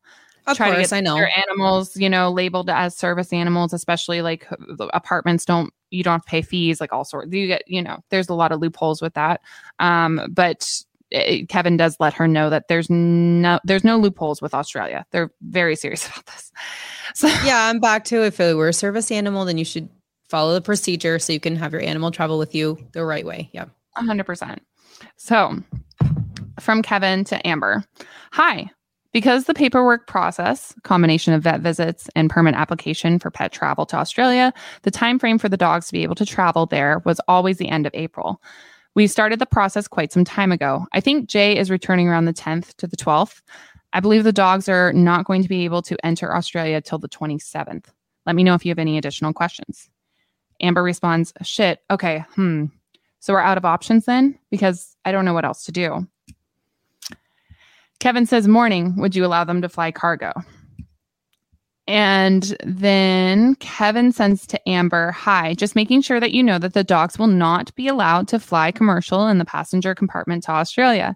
Of 0.47 0.57
try 0.57 0.71
to 0.71 0.77
get 0.83 0.93
I 0.93 1.01
know. 1.01 1.15
their 1.17 1.31
animals, 1.37 1.97
you 1.97 2.11
know, 2.11 2.31
labeled 2.31 2.69
as 2.69 2.97
service 2.97 3.33
animals, 3.33 3.73
especially 3.73 4.23
like 4.23 4.47
apartments 4.93 5.45
don't 5.45 5.73
you 5.91 6.03
don't 6.03 6.15
have 6.15 6.25
to 6.25 6.31
pay 6.31 6.43
fees, 6.43 6.81
like 6.81 6.93
all 6.93 7.05
sorts. 7.05 7.33
You 7.33 7.47
get, 7.47 7.63
you 7.67 7.81
know, 7.81 7.99
there's 8.11 8.29
a 8.29 8.35
lot 8.35 8.51
of 8.53 8.61
loopholes 8.61 9.01
with 9.01 9.15
that. 9.15 9.41
Um, 9.79 10.21
but 10.31 10.69
Eh, 11.13 11.45
Kevin 11.49 11.77
does 11.77 11.97
let 12.01 12.15
her 12.15 12.27
know 12.27 12.51
that 12.51 12.69
there's 12.69 12.91
no 12.91 13.61
there's 13.65 13.85
no 13.85 13.99
loopholes 13.99 14.43
with 14.43 14.55
Australia. 14.55 15.07
They're 15.13 15.31
very 15.43 15.77
serious 15.77 16.07
about 16.09 16.27
this. 16.27 16.53
So 17.15 17.29
yeah, 17.45 17.69
I'm 17.69 17.81
back 17.81 18.05
to 18.07 18.25
if 18.25 18.41
it 18.41 18.57
were 18.57 18.69
a 18.69 18.73
service 18.73 19.11
animal, 19.11 19.45
then 19.45 19.59
you 19.59 19.65
should 19.65 19.89
follow 20.29 20.55
the 20.55 20.61
procedure 20.61 21.19
so 21.19 21.33
you 21.33 21.41
can 21.41 21.57
have 21.57 21.73
your 21.73 21.83
animal 21.83 22.11
travel 22.11 22.39
with 22.39 22.55
you 22.55 22.79
the 22.93 23.05
right 23.05 23.25
way. 23.25 23.49
Yeah. 23.53 23.67
100%. 23.97 24.59
So, 25.17 25.63
from 26.61 26.83
Kevin 26.83 27.25
to 27.25 27.47
Amber. 27.47 27.85
Hi. 28.33 28.71
Because 29.13 29.45
the 29.45 29.55
paperwork 29.55 30.07
process, 30.07 30.75
combination 30.83 31.33
of 31.33 31.43
vet 31.43 31.61
visits 31.61 32.11
and 32.15 32.29
permit 32.29 32.55
application 32.55 33.19
for 33.19 33.31
pet 33.31 33.51
travel 33.51 33.87
to 33.87 33.97
Australia, 33.97 34.53
the 34.83 34.91
time 34.91 35.19
frame 35.19 35.39
for 35.39 35.49
the 35.49 35.57
dogs 35.57 35.87
to 35.87 35.93
be 35.93 36.03
able 36.03 36.17
to 36.17 36.27
travel 36.27 36.67
there 36.67 37.01
was 37.07 37.21
always 37.27 37.57
the 37.57 37.69
end 37.69 37.87
of 37.87 37.95
April. 37.95 38.43
We 38.97 39.07
started 39.07 39.39
the 39.39 39.47
process 39.47 39.87
quite 39.87 40.11
some 40.11 40.25
time 40.25 40.51
ago. 40.51 40.87
I 40.93 41.01
think 41.01 41.29
Jay 41.29 41.59
is 41.59 41.71
returning 41.71 42.09
around 42.09 42.25
the 42.25 42.33
10th 42.33 42.75
to 42.79 42.87
the 42.87 42.97
12th. 42.97 43.43
I 43.93 44.01
believe 44.01 44.25
the 44.25 44.33
dogs 44.33 44.71
are 44.71 44.91
not 44.95 45.27
going 45.27 45.43
to 45.43 45.49
be 45.51 45.67
able 45.67 45.83
to 45.83 45.99
enter 46.05 46.35
Australia 46.35 46.81
till 46.81 46.99
the 46.99 47.09
27th. 47.09 47.85
Let 48.25 48.35
me 48.35 48.43
know 48.43 48.55
if 48.55 48.65
you 48.65 48.71
have 48.71 48.79
any 48.79 48.97
additional 48.97 49.35
questions. 49.35 49.91
Amber 50.63 50.83
responds, 50.83 51.35
Shit, 51.43 51.81
okay, 51.91 52.25
hmm. 52.35 52.65
So 53.21 53.35
we're 53.35 53.41
out 53.41 53.59
of 53.59 53.67
options 53.67 54.07
then? 54.07 54.39
Because 54.51 54.97
I 55.05 55.13
don't 55.13 55.27
know 55.27 55.35
what 55.35 55.45
else 55.45 55.65
to 55.67 55.73
do. 55.73 56.09
Kevin 58.01 58.25
says, 58.25 58.49
Morning, 58.49 58.97
would 58.97 59.15
you 59.15 59.27
allow 59.27 59.45
them 59.45 59.61
to 59.61 59.69
fly 59.69 59.93
cargo? 59.93 60.33
And 61.89 62.57
then 62.65 63.55
Kevin 63.57 64.11
sends 64.11 64.47
to 64.49 64.69
Amber, 64.69 65.13
Hi, 65.13 65.55
just 65.55 65.77
making 65.77 66.03
sure 66.03 66.19
that 66.19 66.33
you 66.33 66.43
know 66.43 66.59
that 66.59 66.75
the 66.75 66.83
dogs 66.83 67.19
will 67.19 67.29
not 67.29 67.75
be 67.77 67.87
allowed 67.87 68.27
to 68.29 68.41
fly 68.41 68.73
commercial 68.73 69.29
in 69.29 69.39
the 69.39 69.45
passenger 69.45 69.95
compartment 69.95 70.43
to 70.45 70.53
Australia. 70.53 71.15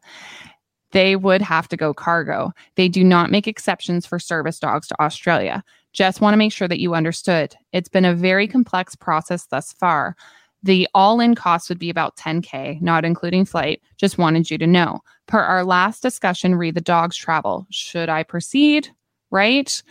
They 0.93 1.17
would 1.17 1.43
have 1.43 1.69
to 1.69 1.77
go 1.77 1.95
cargo. 1.95 2.53
They 2.77 2.89
do 2.89 3.05
not 3.05 3.31
make 3.31 3.47
exceptions 3.47 4.07
for 4.07 4.19
service 4.19 4.59
dogs 4.59 4.89
to 4.89 5.01
Australia. 5.01 5.65
Just 5.93 6.21
want 6.21 6.35
to 6.35 6.39
make 6.39 6.53
sure 6.53 6.69
that 6.69 6.81
you 6.81 6.95
understood. 6.95 7.55
It's 7.73 7.89
been 7.89 8.05
a 8.05 8.15
very 8.15 8.47
complex 8.47 8.95
process 8.95 9.47
thus 9.47 9.73
far. 9.73 10.17
The 10.63 10.87
all 10.95 11.21
in 11.21 11.35
cost 11.35 11.69
would 11.69 11.79
be 11.79 11.91
about 11.91 12.17
10K, 12.17 12.81
not 12.81 13.05
including 13.05 13.45
flight. 13.45 13.81
Just 13.97 14.19
wanted 14.19 14.51
you 14.51 14.59
to 14.59 14.67
know. 14.67 15.01
Per 15.27 15.41
our 15.41 15.65
last 15.65 16.03
discussion, 16.03 16.55
read 16.55 16.75
the 16.75 16.81
dogs 16.81 17.17
travel. 17.17 17.67
Should 17.71 18.09
I 18.09 18.23
proceed? 18.23 18.89
Right? 19.31 19.83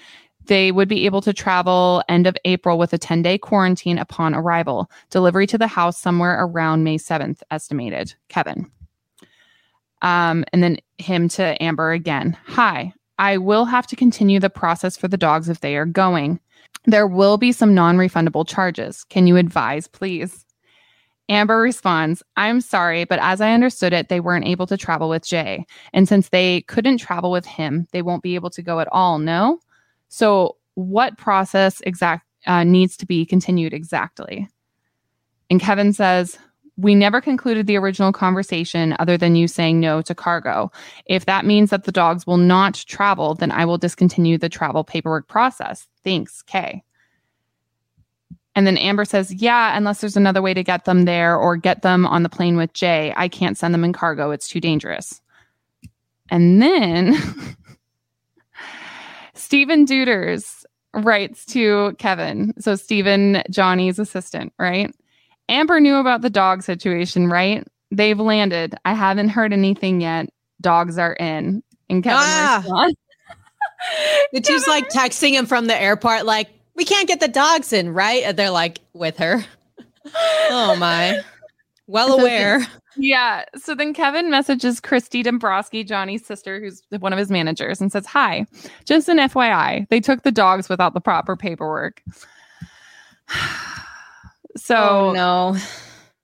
They 0.49 0.71
would 0.71 0.89
be 0.89 1.05
able 1.05 1.21
to 1.21 1.31
travel 1.31 2.03
end 2.09 2.25
of 2.25 2.35
April 2.43 2.79
with 2.79 2.91
a 2.91 2.97
10 2.97 3.21
day 3.21 3.37
quarantine 3.37 3.99
upon 3.99 4.33
arrival. 4.33 4.89
Delivery 5.11 5.45
to 5.45 5.59
the 5.59 5.67
house 5.67 5.99
somewhere 5.99 6.43
around 6.43 6.83
May 6.83 6.97
7th, 6.97 7.43
estimated. 7.51 8.15
Kevin. 8.29 8.69
Um, 10.01 10.43
and 10.51 10.63
then 10.63 10.79
him 10.97 11.29
to 11.29 11.61
Amber 11.61 11.91
again. 11.91 12.35
Hi. 12.47 12.91
I 13.19 13.37
will 13.37 13.65
have 13.65 13.85
to 13.87 13.95
continue 13.95 14.39
the 14.39 14.49
process 14.49 14.97
for 14.97 15.07
the 15.07 15.17
dogs 15.17 15.49
if 15.49 15.59
they 15.59 15.75
are 15.75 15.85
going. 15.85 16.39
There 16.85 17.05
will 17.05 17.37
be 17.37 17.51
some 17.51 17.75
non 17.75 17.97
refundable 17.97 18.47
charges. 18.47 19.03
Can 19.03 19.27
you 19.27 19.37
advise, 19.37 19.87
please? 19.87 20.47
Amber 21.27 21.61
responds, 21.61 22.23
I'm 22.37 22.59
sorry, 22.59 23.03
but 23.03 23.19
as 23.21 23.39
I 23.39 23.53
understood 23.53 23.93
it, 23.93 24.09
they 24.09 24.19
weren't 24.19 24.47
able 24.47 24.65
to 24.65 24.77
travel 24.77 25.09
with 25.09 25.27
Jay. 25.27 25.67
And 25.93 26.07
since 26.07 26.29
they 26.29 26.61
couldn't 26.61 26.97
travel 26.97 27.29
with 27.29 27.45
him, 27.45 27.85
they 27.91 28.01
won't 28.01 28.23
be 28.23 28.33
able 28.33 28.49
to 28.49 28.63
go 28.63 28.79
at 28.79 28.87
all, 28.91 29.19
no? 29.19 29.59
So, 30.09 30.57
what 30.75 31.17
process 31.17 31.81
exact 31.81 32.25
uh, 32.45 32.63
needs 32.63 32.97
to 32.97 33.05
be 33.05 33.25
continued 33.25 33.73
exactly? 33.73 34.47
And 35.49 35.59
Kevin 35.59 35.93
says, 35.93 36.37
we 36.77 36.95
never 36.95 37.19
concluded 37.19 37.67
the 37.67 37.77
original 37.77 38.13
conversation 38.13 38.95
other 38.99 39.17
than 39.17 39.35
you 39.35 39.47
saying 39.47 39.81
no 39.81 40.01
to 40.03 40.15
cargo. 40.15 40.71
If 41.05 41.25
that 41.25 41.45
means 41.45 41.71
that 41.71 41.83
the 41.83 41.91
dogs 41.91 42.25
will 42.25 42.37
not 42.37 42.75
travel, 42.87 43.35
then 43.35 43.51
I 43.51 43.65
will 43.65 43.77
discontinue 43.77 44.37
the 44.37 44.47
travel 44.47 44.85
paperwork 44.85 45.27
process. 45.27 45.87
Thanks, 46.05 46.41
Kay. 46.41 46.83
And 48.55 48.65
then 48.65 48.77
Amber 48.77 49.05
says, 49.05 49.33
Yeah, 49.33 49.75
unless 49.77 50.01
there's 50.01 50.17
another 50.17 50.41
way 50.41 50.53
to 50.53 50.63
get 50.63 50.85
them 50.85 51.03
there 51.03 51.35
or 51.35 51.57
get 51.57 51.81
them 51.81 52.05
on 52.05 52.23
the 52.23 52.29
plane 52.29 52.55
with 52.55 52.73
Jay. 52.73 53.13
I 53.15 53.27
can't 53.27 53.57
send 53.57 53.73
them 53.73 53.83
in 53.83 53.93
cargo. 53.93 54.31
It's 54.31 54.47
too 54.47 54.59
dangerous. 54.59 55.21
And 56.29 56.61
then 56.61 57.15
Stephen 59.49 59.83
Deuters 59.83 60.63
writes 60.93 61.43
to 61.43 61.95
Kevin. 61.97 62.53
So, 62.59 62.75
Stephen, 62.75 63.41
Johnny's 63.49 63.97
assistant, 63.97 64.53
right? 64.59 64.93
Amber 65.49 65.79
knew 65.79 65.95
about 65.95 66.21
the 66.21 66.29
dog 66.29 66.61
situation, 66.61 67.25
right? 67.27 67.67
They've 67.89 68.19
landed. 68.19 68.75
I 68.85 68.93
haven't 68.93 69.29
heard 69.29 69.51
anything 69.51 70.01
yet. 70.01 70.29
Dogs 70.61 70.99
are 70.99 71.13
in. 71.13 71.63
And 71.89 72.03
Kevin 72.03 72.19
Ah. 72.21 72.57
responds. 72.61 72.95
And 74.35 74.45
she's 74.45 74.67
like 74.67 74.87
texting 74.89 75.31
him 75.31 75.47
from 75.47 75.65
the 75.65 75.75
airport, 75.81 76.27
like, 76.27 76.49
we 76.75 76.85
can't 76.85 77.07
get 77.07 77.19
the 77.19 77.27
dogs 77.27 77.73
in, 77.73 77.91
right? 77.91 78.21
And 78.25 78.37
they're 78.37 78.51
like, 78.51 78.77
with 78.93 79.17
her. 79.17 79.43
oh 80.51 80.75
my. 80.75 81.21
Well 81.89 82.19
aware. 82.19 82.67
Yeah. 82.97 83.45
So 83.55 83.73
then 83.73 83.93
Kevin 83.95 84.29
messages 84.29 84.79
Christi 84.79 85.23
Dembrowski, 85.23 85.87
Johnny's 85.87 86.23
sister, 86.23 86.59
who's 86.59 86.83
one 86.99 87.13
of 87.13 87.19
his 87.19 87.31
managers, 87.31 87.81
and 87.81 87.91
says, 87.91 88.05
Hi, 88.05 88.45
just 88.85 89.09
an 89.09 89.17
FYI, 89.17 89.87
they 89.89 89.99
took 89.99 90.21
the 90.21 90.31
dogs 90.31 90.69
without 90.69 90.93
the 90.93 91.01
proper 91.01 91.35
paperwork. 91.35 92.03
so 94.57 94.75
oh 94.75 95.13
no. 95.13 95.57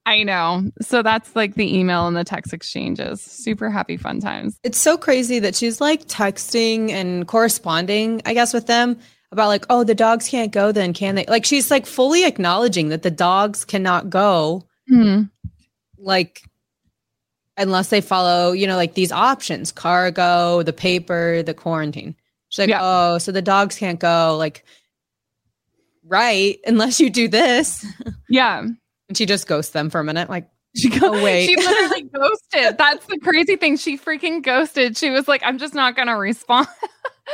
I 0.06 0.21
know. 0.21 0.69
So 0.82 1.01
that's 1.01 1.36
like 1.36 1.56
the 1.56 1.75
email 1.75 2.08
and 2.08 2.15
the 2.15 2.23
text 2.23 2.54
exchanges. 2.54 3.21
Super 3.21 3.71
happy 3.71 3.97
fun 3.97 4.19
times. 4.19 4.60
It's 4.63 4.78
so 4.78 4.97
crazy 4.97 5.39
that 5.39 5.56
she's 5.56 5.82
like 5.82 6.06
texting 6.06 6.91
and 6.91 7.28
corresponding, 7.28 8.21
I 8.23 8.36
guess, 8.36 8.54
with 8.54 8.67
them 8.67 8.99
about 9.32 9.47
like, 9.47 9.65
oh, 9.71 9.84
the 9.84 9.95
dogs 9.95 10.28
can't 10.28 10.51
go 10.51 10.71
then, 10.71 10.93
can 10.93 11.15
they? 11.15 11.25
Like 11.28 11.43
she's 11.43 11.71
like 11.71 11.88
fully 11.88 12.23
acknowledging 12.23 12.89
that 12.89 13.01
the 13.01 13.10
dogs 13.10 13.65
cannot 13.65 14.12
go, 14.12 14.67
Hmm. 14.88 15.23
Like 15.97 16.43
unless 17.58 17.89
they 17.89 18.01
follow, 18.01 18.51
you 18.51 18.67
know, 18.67 18.75
like 18.75 18.95
these 18.95 19.12
options, 19.12 19.71
cargo, 19.71 20.62
the 20.63 20.73
paper, 20.73 21.41
the 21.43 21.53
quarantine. 21.53 22.15
She's 22.49 22.60
like, 22.60 22.69
Yeah. 22.69 22.79
oh, 22.81 23.17
so 23.17 23.31
the 23.31 23.41
dogs 23.41 23.77
can't 23.77 23.99
go, 23.99 24.36
like 24.38 24.63
right, 26.03 26.58
unless 26.65 26.99
you 26.99 27.10
do 27.10 27.27
this. 27.27 27.86
Yeah. 28.29 28.63
And 29.08 29.15
she 29.15 29.27
just 29.27 29.45
ghosts 29.45 29.71
them 29.71 29.91
for 29.91 29.99
a 29.99 30.03
minute, 30.03 30.31
like, 30.31 30.49
She 30.75 30.89
go- 30.89 31.13
Oh, 31.13 31.23
wait. 31.23 31.45
She 31.45 31.55
literally 31.55 32.01
ghosted. 32.13 32.75
That's 32.75 33.05
the 33.05 33.19
crazy 33.19 33.55
thing. 33.55 33.77
She 33.77 33.99
freaking 33.99 34.41
ghosted. 34.41 34.97
She 34.97 35.12
was 35.12 35.27
like, 35.27 35.43
I'm 35.45 35.60
just 35.60 35.75
not 35.75 35.95
gonna 35.95 36.17
respond. 36.17 36.67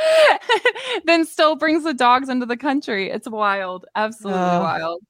then 1.06 1.24
still 1.24 1.56
brings 1.56 1.84
the 1.84 1.94
dogs 1.94 2.28
into 2.28 2.44
the 2.44 2.58
country. 2.58 3.08
It's 3.10 3.26
wild. 3.26 3.86
Absolutely 3.94 4.38
wild. 4.38 5.00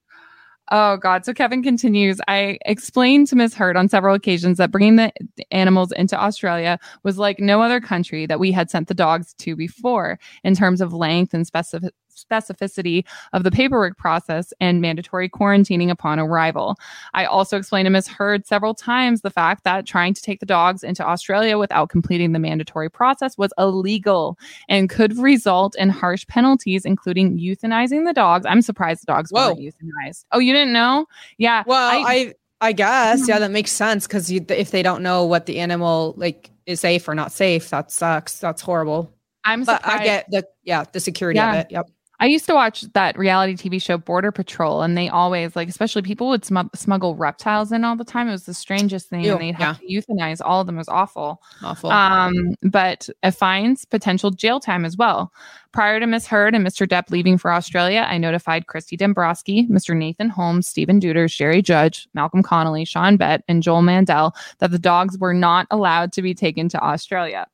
Oh 0.75 0.97
God. 0.97 1.23
So 1.23 1.35
Kevin 1.35 1.61
continues. 1.61 2.19
I 2.27 2.57
explained 2.65 3.27
to 3.27 3.35
Miss 3.35 3.53
Heard 3.53 3.77
on 3.77 3.87
several 3.87 4.15
occasions 4.15 4.57
that 4.57 4.71
bringing 4.71 4.95
the 4.95 5.13
animals 5.51 5.91
into 5.91 6.19
Australia 6.19 6.79
was 7.03 7.19
like 7.19 7.39
no 7.39 7.61
other 7.61 7.79
country 7.79 8.25
that 8.25 8.39
we 8.39 8.51
had 8.51 8.71
sent 8.71 8.87
the 8.87 8.95
dogs 8.95 9.35
to 9.35 9.55
before 9.55 10.17
in 10.43 10.55
terms 10.55 10.81
of 10.81 10.91
length 10.91 11.31
and 11.31 11.45
specific 11.45 11.93
specificity 12.15 13.03
of 13.33 13.43
the 13.43 13.51
paperwork 13.51 13.97
process 13.97 14.53
and 14.59 14.81
mandatory 14.81 15.29
quarantining 15.29 15.89
upon 15.89 16.19
arrival. 16.19 16.75
I 17.13 17.25
also 17.25 17.57
explained 17.57 17.85
to 17.85 17.89
Ms. 17.89 18.07
Heard 18.07 18.45
several 18.45 18.73
times 18.73 19.21
the 19.21 19.29
fact 19.29 19.63
that 19.63 19.85
trying 19.85 20.13
to 20.13 20.21
take 20.21 20.39
the 20.39 20.45
dogs 20.45 20.83
into 20.83 21.05
Australia 21.05 21.57
without 21.57 21.89
completing 21.89 22.31
the 22.31 22.39
mandatory 22.39 22.89
process 22.89 23.37
was 23.37 23.53
illegal 23.57 24.37
and 24.69 24.89
could 24.89 25.17
result 25.17 25.75
in 25.75 25.89
harsh 25.89 26.25
penalties, 26.27 26.85
including 26.85 27.37
euthanizing 27.37 28.05
the 28.05 28.13
dogs. 28.13 28.45
I'm 28.45 28.61
surprised 28.61 29.03
the 29.03 29.07
dogs 29.07 29.31
weren't 29.31 29.59
euthanized. 29.59 30.25
Oh, 30.31 30.39
you 30.39 30.53
didn't 30.53 30.73
know? 30.73 31.05
Yeah. 31.37 31.63
Well, 31.65 31.89
I- 31.89 32.03
I 32.13 32.33
I, 32.61 32.71
guess 32.71 33.27
yeah, 33.27 33.39
that 33.39 33.47
hmm. 33.47 33.53
makes 33.53 33.71
sense 33.71 34.07
because 34.07 34.31
if 34.31 34.71
they 34.71 34.81
don't 34.81 35.03
know 35.03 35.25
what 35.25 35.47
the 35.47 35.59
animal 35.59 36.13
like 36.15 36.49
is 36.65 36.79
safe 36.79 37.05
or 37.09 37.13
not 37.13 37.33
safe, 37.33 37.69
that 37.71 37.91
sucks. 37.91 38.39
That's 38.39 38.61
horrible. 38.61 39.13
I'm 39.43 39.65
But 39.65 39.81
surprised. 39.81 40.01
I 40.01 40.03
get 40.05 40.31
the 40.31 40.47
yeah 40.63 40.85
the 40.91 41.01
security 41.01 41.37
Yeah. 41.37 41.51
of 41.51 41.59
it. 41.59 41.67
Yep. 41.71 41.89
I 42.23 42.27
used 42.27 42.45
to 42.45 42.53
watch 42.53 42.83
that 42.93 43.17
reality 43.17 43.55
TV 43.55 43.81
show 43.81 43.97
Border 43.97 44.31
Patrol, 44.31 44.81
and 44.81 44.97
they 44.97 45.09
always 45.09 45.57
like, 45.57 45.67
especially 45.67 46.03
people 46.03 46.29
would 46.29 46.45
smu- 46.45 46.69
smuggle 46.73 47.17
reptiles 47.17 47.73
in 47.73 47.83
all 47.83 47.97
the 47.97 48.05
time. 48.05 48.29
It 48.29 48.31
was 48.31 48.45
the 48.45 48.53
strangest 48.53 49.09
thing, 49.09 49.25
Ew, 49.25 49.33
and 49.33 49.41
they'd 49.41 49.55
have 49.55 49.77
to 49.81 49.85
euthanize 49.85 50.39
all 50.41 50.61
of 50.61 50.67
them. 50.67 50.75
It 50.75 50.77
was 50.77 50.87
awful. 50.87 51.41
Awful. 51.61 51.91
Um, 51.91 52.55
but 52.61 53.09
it 53.23 53.31
fines 53.31 53.83
potential 53.83 54.31
jail 54.31 54.61
time 54.61 54.85
as 54.85 54.95
well. 54.95 55.33
Prior 55.73 55.99
to 55.99 56.07
Miss 56.07 56.25
Heard 56.25 56.55
and 56.55 56.65
Mr. 56.65 56.87
Depp 56.87 57.11
leaving 57.11 57.37
for 57.37 57.51
Australia, 57.51 58.05
I 58.07 58.17
notified 58.17 58.67
Christi 58.67 58.95
Dembrowski, 58.95 59.67
Mr. 59.69 59.93
Nathan 59.93 60.29
Holmes, 60.29 60.65
Stephen 60.65 60.99
Deuters, 60.99 61.35
Jerry 61.35 61.61
Judge, 61.61 62.07
Malcolm 62.13 62.41
Connolly, 62.41 62.85
Sean 62.85 63.17
Bett, 63.17 63.43
and 63.49 63.61
Joel 63.61 63.81
Mandel 63.81 64.33
that 64.59 64.71
the 64.71 64.79
dogs 64.79 65.17
were 65.17 65.33
not 65.33 65.67
allowed 65.71 66.13
to 66.13 66.21
be 66.21 66.33
taken 66.33 66.69
to 66.69 66.79
Australia. 66.81 67.47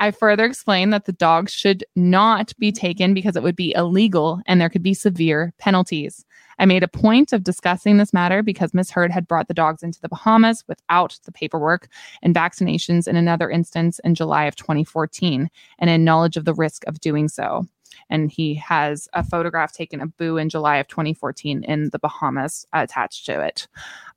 I 0.00 0.10
further 0.10 0.46
explained 0.46 0.94
that 0.94 1.04
the 1.04 1.12
dogs 1.12 1.52
should 1.52 1.84
not 1.94 2.54
be 2.58 2.72
taken 2.72 3.12
because 3.12 3.36
it 3.36 3.42
would 3.42 3.54
be 3.54 3.74
illegal 3.76 4.40
and 4.46 4.58
there 4.58 4.70
could 4.70 4.82
be 4.82 4.94
severe 4.94 5.52
penalties. 5.58 6.24
I 6.58 6.64
made 6.64 6.82
a 6.82 6.88
point 6.88 7.34
of 7.34 7.44
discussing 7.44 7.98
this 7.98 8.12
matter 8.12 8.42
because 8.42 8.72
Miss 8.72 8.90
Heard 8.90 9.10
had 9.10 9.28
brought 9.28 9.48
the 9.48 9.54
dogs 9.54 9.82
into 9.82 10.00
the 10.00 10.08
Bahamas 10.08 10.64
without 10.66 11.18
the 11.24 11.32
paperwork 11.32 11.88
and 12.22 12.34
vaccinations 12.34 13.06
in 13.06 13.14
another 13.14 13.50
instance 13.50 13.98
in 14.02 14.14
July 14.14 14.46
of 14.46 14.56
2014 14.56 15.50
and 15.78 15.90
in 15.90 16.04
knowledge 16.04 16.38
of 16.38 16.46
the 16.46 16.54
risk 16.54 16.82
of 16.86 17.00
doing 17.00 17.28
so. 17.28 17.66
And 18.08 18.30
he 18.30 18.54
has 18.54 19.06
a 19.12 19.22
photograph 19.22 19.72
taken 19.72 20.00
of 20.00 20.16
Boo 20.16 20.38
in 20.38 20.48
July 20.48 20.78
of 20.78 20.88
2014 20.88 21.62
in 21.64 21.90
the 21.90 21.98
Bahamas 21.98 22.66
attached 22.72 23.26
to 23.26 23.40
it, 23.40 23.68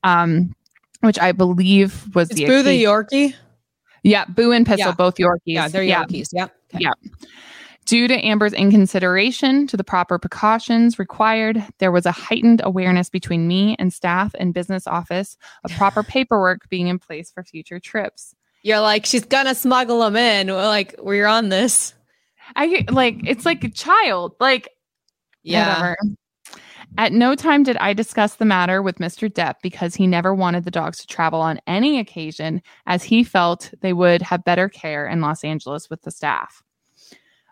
um, 0.04 0.56
which 1.02 1.20
I 1.20 1.34
believe 1.34 2.16
was 2.16 2.30
It's 2.30 2.40
the 2.40 2.46
Boo 2.46 2.64
the 2.64 2.84
Yorkie. 2.84 3.36
Yeah, 4.04 4.26
Boo 4.26 4.52
and 4.52 4.66
Pistol, 4.66 4.90
Yeah. 4.90 4.96
both 4.96 5.16
Yorkies. 5.16 5.40
Yeah, 5.46 5.68
they're 5.68 5.84
Yorkies. 5.84 6.30
Yep. 6.34 6.56
Okay. 6.76 6.84
Yeah. 6.84 6.94
Due 7.86 8.08
to 8.08 8.14
Amber's 8.26 8.54
inconsideration 8.54 9.68
to 9.68 9.76
the 9.76 9.84
proper 9.84 10.18
precautions 10.18 10.98
required, 10.98 11.62
there 11.80 11.92
was 11.92 12.06
a 12.06 12.14
heightened 12.14 12.62
awareness 12.64 13.10
between 13.10 13.46
me 13.48 13.76
and 13.78 13.92
staff 13.92 14.34
and 14.40 14.54
business 14.54 14.88
office 14.88 15.38
of 15.66 15.72
proper 15.72 16.02
paperwork 16.04 16.70
being 16.70 16.88
in 16.88 16.98
place 17.00 17.30
for 17.32 17.44
future 17.44 17.80
trips. 17.82 18.34
You're 18.62 18.80
like 18.80 19.06
she's 19.06 19.26
gonna 19.26 19.54
smuggle 19.56 20.00
them 20.00 20.16
in. 20.16 20.48
We're 20.48 20.66
like 20.66 20.96
we're 21.00 21.28
on 21.28 21.50
this. 21.50 21.94
I 22.56 22.86
like 22.90 23.18
it's 23.28 23.46
like 23.46 23.64
a 23.66 23.70
child, 23.70 24.36
like 24.40 24.70
Yeah. 25.44 25.68
whatever. 25.68 25.98
At 26.96 27.12
no 27.12 27.34
time 27.34 27.64
did 27.64 27.76
I 27.78 27.94
discuss 27.94 28.36
the 28.36 28.46
matter 28.46 28.82
with 28.84 29.00
Mr. 29.00 29.28
Depp 29.28 29.56
because 29.64 29.96
he 29.96 30.06
never 30.06 30.34
wanted 30.34 30.64
the 30.64 30.72
dogs 30.72 31.00
to 31.00 31.08
travel 31.08 31.42
on 31.42 31.60
any 31.66 32.00
occasion, 32.00 32.62
as 32.86 33.04
he 33.04 33.24
felt 33.24 33.74
they 33.82 33.94
would 33.94 34.22
have 34.22 34.44
better 34.44 34.70
care 34.70 35.08
in 35.08 35.20
Los 35.20 35.44
Angeles 35.44 35.90
with 35.90 36.04
the 36.04 36.12
staff. 36.12 36.62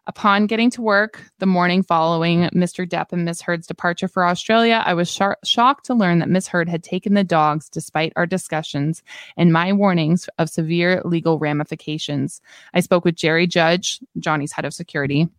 Upon 0.06 0.45
getting 0.45 0.69
to 0.71 0.82
work 0.82 1.23
the 1.39 1.47
morning 1.47 1.82
following 1.82 2.49
Mr. 2.49 2.88
Depp 2.88 3.12
and 3.12 3.25
Miss 3.25 3.41
Heard's 3.41 3.65
departure 3.65 4.08
for 4.08 4.25
Australia, 4.25 4.84
I 4.86 4.93
was 4.93 5.10
shar- 5.10 5.38
shocked 5.43 5.86
to 5.86 5.95
learn 5.95 6.19
that 6.19 6.30
Miss 6.30 6.47
Heard 6.47 6.69
had 6.69 6.84
taken 6.84 7.15
the 7.15 7.23
dogs 7.23 7.67
despite 7.67 8.13
our 8.15 8.27
discussions 8.27 9.01
and 9.38 9.54
my 9.54 9.73
warnings 9.73 10.30
of 10.38 10.49
severe 10.49 11.01
legal 11.04 11.39
ramifications. 11.39 12.41
I 12.73 12.80
spoke 12.80 13.06
with 13.06 13.15
Jerry 13.15 13.47
Judge, 13.47 13.99
Johnny's 14.19 14.51
head 14.51 14.65
of 14.65 14.73
security, 14.73 15.30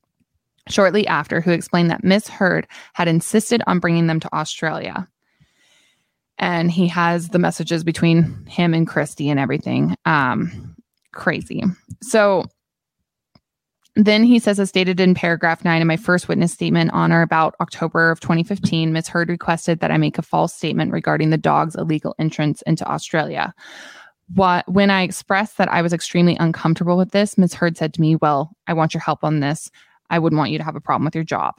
shortly 0.69 1.07
after, 1.07 1.41
who 1.41 1.51
explained 1.51 1.91
that 1.91 2.05
Miss 2.05 2.29
Heard 2.29 2.67
had 2.95 3.09
insisted 3.09 3.63
on 3.67 3.81
bringing 3.81 4.07
them 4.07 4.21
to 4.21 4.35
Australia. 4.35 5.09
And 6.39 6.71
he 6.71 6.89
has 6.89 7.29
the 7.29 7.39
messages 7.39 7.85
between 7.85 8.47
him 8.47 8.75
and 8.75 8.87
Christy 8.87 9.29
and 9.29 9.39
everything. 9.39 9.95
Um, 10.05 10.75
crazy. 11.13 11.63
So 12.03 12.45
then 13.95 14.25
he 14.25 14.39
says, 14.39 14.59
as 14.59 14.71
stated 14.71 15.01
in 15.01 15.15
paragraph 15.15 15.65
nine 15.65 15.83
in 15.83 15.87
my 15.87 15.99
first 15.99 16.27
witness 16.27 16.53
statement 16.53 16.93
on 16.93 17.13
or 17.13 17.21
about 17.21 17.55
October 17.61 18.11
of 18.11 18.21
2015, 18.21 18.93
Ms. 18.93 19.09
Heard 19.09 19.29
requested 19.29 19.81
that 19.81 19.91
I 19.91 19.99
make 19.99 20.17
a 20.17 20.23
false 20.23 20.55
statement 20.55 20.93
regarding 20.93 21.31
the 21.31 21.37
dog's 21.37 21.77
illegal 21.77 22.15
entrance 22.19 22.63
into 22.63 22.91
Australia. 22.91 23.53
what 24.35 24.67
when 24.67 24.91
I 24.91 25.03
expressed 25.03 25.59
that 25.59 25.71
I 25.71 25.83
was 25.83 25.93
extremely 25.93 26.37
uncomfortable 26.41 26.97
with 26.97 27.11
this, 27.11 27.37
Ms. 27.37 27.53
Heard 27.53 27.77
said 27.77 27.93
to 27.95 28.01
me, 28.01 28.17
Well, 28.17 28.57
I 28.67 28.73
want 28.73 28.95
your 28.95 29.03
help 29.03 29.25
on 29.25 29.41
this. 29.41 29.71
I 30.13 30.19
wouldn't 30.19 30.39
want 30.39 30.51
you 30.51 30.59
to 30.59 30.65
have 30.65 30.77
a 30.77 30.81
problem 30.81 31.07
with 31.07 31.15
your 31.15 31.25
job. 31.25 31.55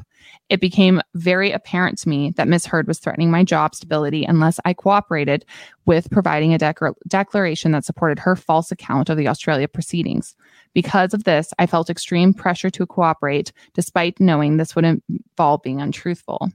It 0.48 0.62
became 0.62 1.02
very 1.16 1.52
apparent 1.52 1.98
to 2.00 2.10
me 2.10 2.32
that 2.38 2.48
Ms. 2.48 2.68
Heard 2.68 2.88
was 2.88 3.00
threatening 3.00 3.32
my 3.32 3.44
job 3.44 3.74
stability 3.74 4.24
unless 4.24 4.60
I 4.64 4.74
cooperated 4.74 5.44
with 5.86 6.10
providing 6.12 6.54
a 6.54 6.60
dec- 6.60 6.94
declaration 7.08 7.72
that 7.72 7.84
supported 7.84 8.20
her 8.20 8.36
false 8.36 8.72
account 8.72 9.10
of 9.10 9.18
the 9.18 9.28
Australia 9.28 9.68
proceedings. 9.68 10.36
Because 10.74 11.14
of 11.16 11.24
this, 11.24 11.52
I 11.58 11.66
felt 11.66 11.90
extreme 11.90 12.34
pressure 12.34 12.70
to 12.70 12.86
cooperate, 12.86 13.52
despite 13.74 14.20
knowing 14.20 14.58
this 14.58 14.76
would 14.76 14.86
involve 14.86 15.64
being 15.64 15.82
untruthful. 15.82 16.50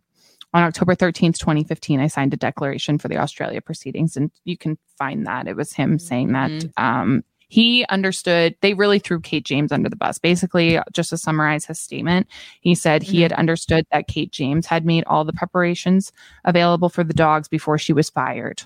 On 0.54 0.62
October 0.62 0.94
13th, 0.94 1.38
2015, 1.38 2.00
I 2.00 2.06
signed 2.06 2.32
a 2.32 2.38
declaration 2.38 2.98
for 2.98 3.08
the 3.08 3.18
Australia 3.18 3.60
proceedings, 3.60 4.16
and 4.16 4.30
you 4.44 4.56
can 4.56 4.78
find 4.96 5.26
that. 5.26 5.46
It 5.46 5.56
was 5.56 5.74
him 5.74 5.98
saying 5.98 6.32
that 6.32 6.50
Mhm. 6.50 6.72
um, 6.78 7.24
he 7.48 7.84
understood, 7.88 8.54
they 8.60 8.74
really 8.74 8.98
threw 8.98 9.20
Kate 9.20 9.44
James 9.44 9.72
under 9.72 9.88
the 9.88 9.96
bus. 9.96 10.18
Basically, 10.18 10.78
just 10.92 11.10
to 11.10 11.16
summarize 11.16 11.64
his 11.64 11.80
statement, 11.80 12.26
he 12.60 12.74
said 12.74 13.02
he 13.02 13.22
had 13.22 13.32
understood 13.32 13.86
that 13.90 14.06
Kate 14.06 14.30
James 14.30 14.66
had 14.66 14.84
made 14.84 15.04
all 15.06 15.24
the 15.24 15.32
preparations 15.32 16.12
available 16.44 16.88
for 16.88 17.02
the 17.02 17.14
dogs 17.14 17.48
before 17.48 17.78
she 17.78 17.92
was 17.92 18.10
fired. 18.10 18.62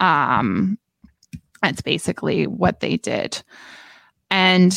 Um, 0.00 0.78
that's 1.62 1.82
basically 1.82 2.46
what 2.46 2.80
they 2.80 2.96
did. 2.96 3.42
And 4.30 4.72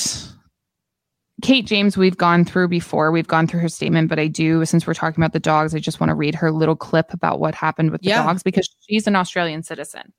Kate 1.41 1.65
James, 1.65 1.97
we've 1.97 2.17
gone 2.17 2.45
through 2.45 2.67
before. 2.67 3.11
We've 3.11 3.27
gone 3.27 3.47
through 3.47 3.61
her 3.61 3.69
statement, 3.69 4.09
but 4.09 4.19
I 4.19 4.27
do, 4.27 4.65
since 4.65 4.85
we're 4.85 4.93
talking 4.93 5.23
about 5.23 5.33
the 5.33 5.39
dogs, 5.39 5.73
I 5.73 5.79
just 5.79 5.99
want 5.99 6.09
to 6.09 6.15
read 6.15 6.35
her 6.35 6.51
little 6.51 6.75
clip 6.75 7.13
about 7.13 7.39
what 7.39 7.55
happened 7.55 7.91
with 7.91 8.01
the 8.01 8.09
Yeah. 8.09 8.23
dogs 8.23 8.43
because 8.43 8.69
she's 8.87 9.07
an 9.07 9.15
Australian 9.15 9.63
citizen. 9.63 10.13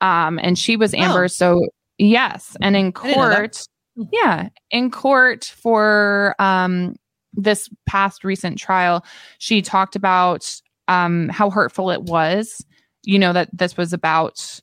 Um, 0.00 0.38
and 0.42 0.58
she 0.58 0.76
was 0.76 0.92
Amber. 0.94 1.24
Oh. 1.24 1.28
So, 1.28 1.66
yes. 1.98 2.56
And 2.60 2.76
in 2.76 2.92
I 2.96 3.02
didn't 3.02 3.18
know 3.18 3.28
that. 3.28 3.36
court, 3.36 3.68
yeah, 4.12 4.48
in 4.70 4.90
court 4.90 5.44
for 5.44 6.34
um, 6.38 6.96
this 7.32 7.68
past 7.86 8.24
recent 8.24 8.58
trial, 8.58 9.04
she 9.38 9.62
talked 9.62 9.96
about 9.96 10.60
um, 10.88 11.28
how 11.28 11.50
hurtful 11.50 11.90
it 11.90 12.02
was, 12.02 12.64
you 13.04 13.18
know, 13.18 13.32
that 13.32 13.50
this 13.52 13.76
was 13.76 13.92
about. 13.92 14.60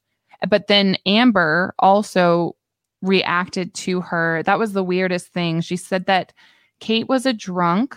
But 0.50 0.68
then 0.68 0.98
Amber 1.06 1.74
also 1.80 2.56
reacted 3.02 3.74
to 3.74 4.02
her. 4.02 4.44
That 4.44 4.60
was 4.60 4.74
the 4.74 4.84
weirdest 4.84 5.28
thing. 5.28 5.62
She 5.62 5.78
said 5.78 6.06
that 6.08 6.34
Kate 6.80 7.08
was 7.08 7.26
a 7.26 7.34
drunk. 7.34 7.96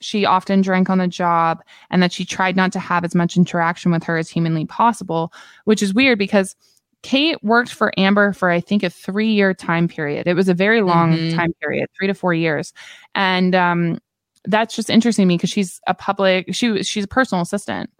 She 0.00 0.24
often 0.24 0.60
drank 0.60 0.90
on 0.90 0.98
the 0.98 1.08
job 1.08 1.62
and 1.90 2.02
that 2.02 2.12
she 2.12 2.24
tried 2.24 2.56
not 2.56 2.72
to 2.72 2.78
have 2.78 3.04
as 3.04 3.14
much 3.14 3.36
interaction 3.36 3.90
with 3.90 4.04
her 4.04 4.16
as 4.16 4.28
humanly 4.28 4.64
possible, 4.64 5.32
which 5.64 5.82
is 5.82 5.94
weird 5.94 6.18
because 6.18 6.54
Kate 7.02 7.42
worked 7.44 7.72
for 7.72 7.92
Amber 7.96 8.32
for 8.32 8.50
I 8.50 8.60
think 8.60 8.82
a 8.82 8.86
3-year 8.86 9.54
time 9.54 9.88
period. 9.88 10.26
It 10.26 10.34
was 10.34 10.48
a 10.48 10.54
very 10.54 10.80
long 10.82 11.12
Mhm. 11.12 11.34
time 11.36 11.52
period, 11.60 11.88
3 11.98 12.08
to 12.08 12.14
4 12.14 12.34
years. 12.34 12.72
And 13.14 13.54
um 13.54 13.98
that's 14.44 14.74
just 14.74 14.88
interesting 14.90 15.24
to 15.24 15.26
me 15.26 15.36
because 15.36 15.50
she's 15.50 15.80
a 15.86 15.94
public 15.94 16.54
she 16.54 16.70
was 16.70 16.88
she's 16.88 17.04
a 17.04 17.08
personal 17.08 17.42
assistant. 17.42 17.90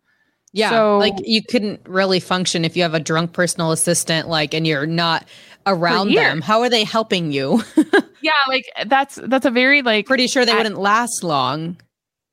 Yeah. 0.53 0.71
So- 0.71 0.99
like 0.99 1.15
you 1.25 1.43
couldn't 1.43 1.81
really 1.87 2.21
function 2.21 2.65
if 2.65 2.77
you 2.77 2.83
have 2.83 2.95
a 2.95 3.01
drunk 3.01 3.33
personal 3.35 3.71
assistant, 3.73 4.29
like, 4.29 4.55
and 4.55 4.67
you're 4.67 4.87
not 4.87 5.27
around 5.67 6.13
them. 6.15 6.41
How 6.41 6.61
are 6.63 6.71
they 6.71 6.85
helping 6.85 7.33
you? 7.33 7.63
Yeah, 8.21 8.33
like 8.49 8.65
that's 8.87 9.15
that's 9.15 9.47
a 9.47 9.51
very 9.51 9.83
like 9.83 10.07
Pretty 10.07 10.27
sure 10.27 10.45
they 10.45 10.51
I- 10.53 10.57
wouldn't 10.57 10.77
last 10.79 11.23
long. 11.23 11.77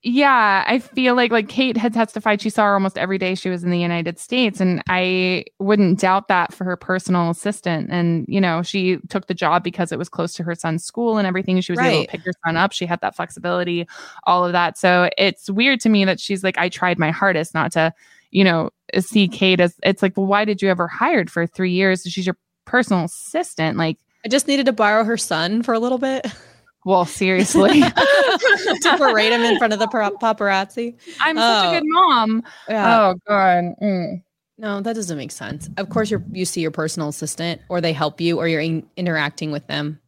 Yeah 0.06 0.64
i 0.66 0.78
feel 0.78 1.14
like 1.14 1.30
like 1.32 1.48
kate 1.48 1.76
had 1.76 1.92
testified 1.92 2.40
she 2.40 2.50
saw 2.50 2.64
her 2.64 2.74
almost 2.74 2.96
every 2.96 3.18
day 3.18 3.34
she 3.34 3.48
was 3.48 3.64
in 3.64 3.70
the 3.70 3.78
united 3.78 4.18
states 4.18 4.60
and 4.60 4.82
i 4.88 5.44
wouldn't 5.58 5.98
doubt 5.98 6.28
that 6.28 6.54
for 6.54 6.64
her 6.64 6.76
personal 6.76 7.30
assistant. 7.30 7.90
And 7.90 8.24
you 8.28 8.40
know 8.40 8.62
she 8.62 8.98
took 9.08 9.26
the 9.26 9.34
job 9.34 9.62
because 9.62 9.92
it 9.92 9.98
was 9.98 10.08
close 10.08 10.34
to 10.34 10.42
her 10.44 10.54
son's 10.54 10.84
school 10.84 11.18
and 11.18 11.26
everything. 11.26 11.60
She 11.60 11.72
was 11.72 11.80
able 11.80 12.04
to 12.04 12.08
pick 12.08 12.22
her 12.24 12.32
son 12.44 12.56
up. 12.56 12.72
She 12.72 12.86
had 12.86 13.00
that 13.00 13.16
flexibility 13.16 13.86
all 14.24 14.44
of 14.44 14.52
that. 14.52 14.78
So 14.78 15.10
it's 15.18 15.50
weird 15.50 15.80
to 15.80 15.88
me 15.88 16.04
that 16.04 16.20
she's 16.20 16.42
like 16.44 16.58
i 16.58 16.68
tried 16.68 16.98
my 16.98 17.10
hardest 17.10 17.54
not 17.54 17.72
to 17.72 17.92
you 18.30 18.44
know 18.44 18.70
see 18.98 19.28
kate 19.28 19.60
as 19.60 19.74
it's 19.82 20.02
like 20.02 20.16
well 20.16 20.26
why 20.26 20.44
did 20.44 20.62
you 20.62 20.70
ever 20.70 20.88
hired 20.88 21.30
for 21.30 21.46
three 21.46 21.72
years? 21.72 22.02
She's 22.02 22.26
your 22.26 22.36
personal 22.64 23.04
assistant. 23.04 23.76
Like 23.76 23.98
I 24.24 24.28
just 24.28 24.48
needed 24.48 24.66
to 24.66 24.72
borrow 24.72 25.04
her 25.04 25.16
son 25.16 25.62
for 25.62 25.74
a 25.74 25.78
little 25.78 25.98
bit 25.98 26.26
well 26.86 27.04
seriously 27.04 27.80
to 27.82 28.94
parade 28.96 29.32
him 29.32 29.42
in 29.42 29.58
front 29.58 29.74
of 29.74 29.78
the 29.78 29.86
paparazzi. 29.86 30.94
i'm 31.20 31.36
such 31.36 31.64
Oh. 31.64 31.70
a 31.70 31.80
good 31.80 31.86
mom 31.86 32.42
Yeah. 32.68 33.00
oh 33.10 33.14
god 33.28 33.64
Mm. 33.82 34.22
No, 34.58 34.80
that 34.80 34.94
doesn't 34.94 35.18
make 35.18 35.32
sense. 35.32 35.68
Of 35.76 35.90
course, 35.90 36.10
you're 36.10 36.24
you 36.32 36.46
see 36.46 36.62
your 36.62 36.70
personal 36.70 37.10
assistant, 37.10 37.60
or 37.68 37.82
they 37.82 37.92
help 37.92 38.22
you, 38.22 38.38
or 38.38 38.48
you're 38.48 38.62
in, 38.62 38.86
interacting 38.96 39.50
with 39.52 39.66
them. 39.66 40.00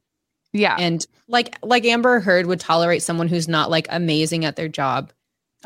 yeah 0.55 0.75
And 0.79 1.07
like 1.29 1.55
like 1.63 1.85
Amber 1.85 2.19
Heard 2.21 2.47
would 2.47 2.59
tolerate 2.59 3.03
someone 3.03 3.29
who's 3.29 3.47
not 3.47 3.69
like 3.69 3.87
amazing 3.91 4.47
at 4.47 4.57
their 4.57 4.69
job. 4.69 5.13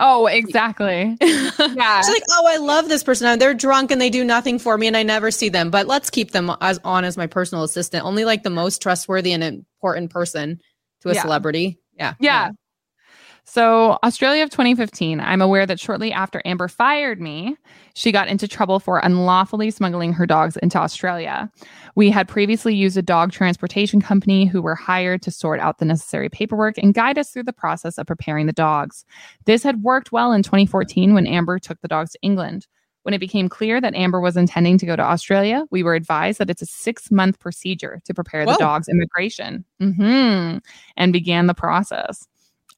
Oh, 0.01 0.27
exactly. 0.27 1.17
yeah. 1.21 1.51
Yeah. 1.77 2.01
She's 2.01 2.09
like, 2.13 2.25
oh, 2.31 2.47
I 2.49 2.57
love 2.57 2.89
this 2.89 3.05
person. 3.05 3.39
They're 3.39 3.55
drunk 3.55 3.93
and 3.93 4.01
they 4.01 4.11
do 4.11 4.25
nothing 4.25 4.59
for 4.59 4.77
me, 4.77 4.89
and 4.89 4.97
I 4.97 5.05
never 5.05 5.31
see 5.31 5.49
them. 5.49 5.71
But 5.71 5.87
let's 5.87 6.11
keep 6.11 6.33
them 6.33 6.51
as 6.61 6.81
on 6.83 7.05
as 7.05 7.17
my 7.17 7.29
personal 7.29 7.63
assistant. 7.63 8.05
Only 8.05 8.25
like 8.25 8.43
the 8.43 8.51
most 8.51 8.83
trustworthy 8.83 9.33
and 9.33 9.45
important 9.45 10.11
person 10.11 10.61
to 11.03 11.11
a 11.11 11.15
Yeah. 11.15 11.23
celebrity. 11.23 11.79
Yeah. 11.99 12.15
Yeah. 12.19 12.51
So, 13.45 13.99
Australia 14.05 14.45
of 14.45 14.51
2015, 14.51 15.19
I'm 15.19 15.43
aware 15.43 15.67
that 15.67 15.81
shortly 15.81 16.13
after 16.13 16.41
Amber 16.45 16.69
fired 16.69 17.21
me, 17.21 17.57
she 17.95 18.13
got 18.13 18.29
into 18.29 18.47
trouble 18.47 18.79
for 18.79 18.99
unlawfully 18.99 19.73
smuggling 19.73 20.13
her 20.13 20.27
dogs 20.27 20.57
into 20.59 20.79
Australia. 20.79 21.51
We 21.97 22.09
had 22.11 22.29
previously 22.29 22.73
used 22.73 22.97
a 22.97 23.03
dog 23.03 23.33
transportation 23.33 24.01
company 24.01 24.47
who 24.47 24.63
were 24.63 24.77
hired 24.77 25.23
to 25.23 25.33
sort 25.33 25.59
out 25.59 25.79
the 25.79 25.85
necessary 25.85 26.29
paperwork 26.29 26.79
and 26.79 26.95
guide 26.95 27.19
us 27.19 27.31
through 27.31 27.43
the 27.43 27.53
process 27.53 27.99
of 27.99 28.07
preparing 28.07 28.47
the 28.47 28.53
dogs. 28.53 29.05
This 29.45 29.65
had 29.65 29.83
worked 29.83 30.13
well 30.13 30.33
in 30.33 30.45
2014 30.45 31.13
when 31.13 31.27
Amber 31.27 31.59
took 31.59 31.81
the 31.81 31.89
dogs 31.89 32.13
to 32.13 32.19
England. 32.23 32.69
When 33.03 33.15
it 33.15 33.19
became 33.19 33.49
clear 33.49 33.81
that 33.81 33.95
Amber 33.95 34.21
was 34.21 34.37
intending 34.37 34.79
to 34.79 34.87
go 34.87 34.95
to 34.95 35.03
Australia, 35.03 35.65
we 35.71 35.83
were 35.83 35.95
advised 35.95 36.39
that 36.39 36.51
it's 36.51 36.63
a 36.63 36.67
six 36.67 37.11
month 37.11 37.41
procedure 37.41 38.01
to 38.05 38.15
prepare 38.15 38.47
the 38.47 38.57
dog's 38.59 38.89
immigration 38.89 39.65
hmm 39.81 40.59
and 40.97 41.13
began 41.13 41.47
the 41.47 41.55
process. 41.55 42.27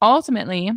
Ultimately, 0.01 0.71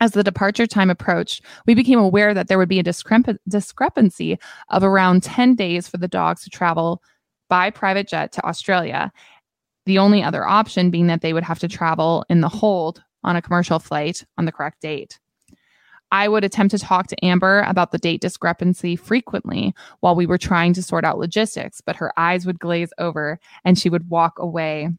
as 0.00 0.12
the 0.12 0.22
departure 0.22 0.66
time 0.66 0.90
approached, 0.90 1.42
we 1.66 1.74
became 1.74 1.98
aware 1.98 2.34
that 2.34 2.48
there 2.48 2.58
would 2.58 2.68
be 2.68 2.78
a 2.78 2.84
discrep- 2.84 3.38
discrepancy 3.48 4.38
of 4.68 4.84
around 4.84 5.22
10 5.22 5.54
days 5.54 5.88
for 5.88 5.96
the 5.96 6.08
dogs 6.08 6.44
to 6.44 6.50
travel 6.50 7.02
by 7.48 7.70
private 7.70 8.08
jet 8.08 8.32
to 8.32 8.44
Australia. 8.46 9.10
The 9.86 9.98
only 9.98 10.22
other 10.22 10.46
option 10.46 10.90
being 10.90 11.06
that 11.06 11.22
they 11.22 11.32
would 11.32 11.44
have 11.44 11.60
to 11.60 11.68
travel 11.68 12.26
in 12.28 12.40
the 12.40 12.48
hold 12.48 13.02
on 13.24 13.36
a 13.36 13.42
commercial 13.42 13.78
flight 13.78 14.24
on 14.36 14.44
the 14.44 14.52
correct 14.52 14.80
date. 14.82 15.18
I 16.12 16.28
would 16.28 16.44
attempt 16.44 16.70
to 16.72 16.78
talk 16.78 17.08
to 17.08 17.24
Amber 17.24 17.62
about 17.62 17.92
the 17.92 17.98
date 17.98 18.20
discrepancy 18.20 18.96
frequently 18.96 19.74
while 20.00 20.14
we 20.14 20.26
were 20.26 20.38
trying 20.38 20.72
to 20.74 20.82
sort 20.82 21.04
out 21.04 21.18
logistics, 21.18 21.80
but 21.80 21.96
her 21.96 22.12
eyes 22.18 22.46
would 22.46 22.58
glaze 22.58 22.90
over 22.98 23.40
and 23.64 23.78
she 23.78 23.88
would 23.88 24.08
walk 24.08 24.38
away. 24.38 24.90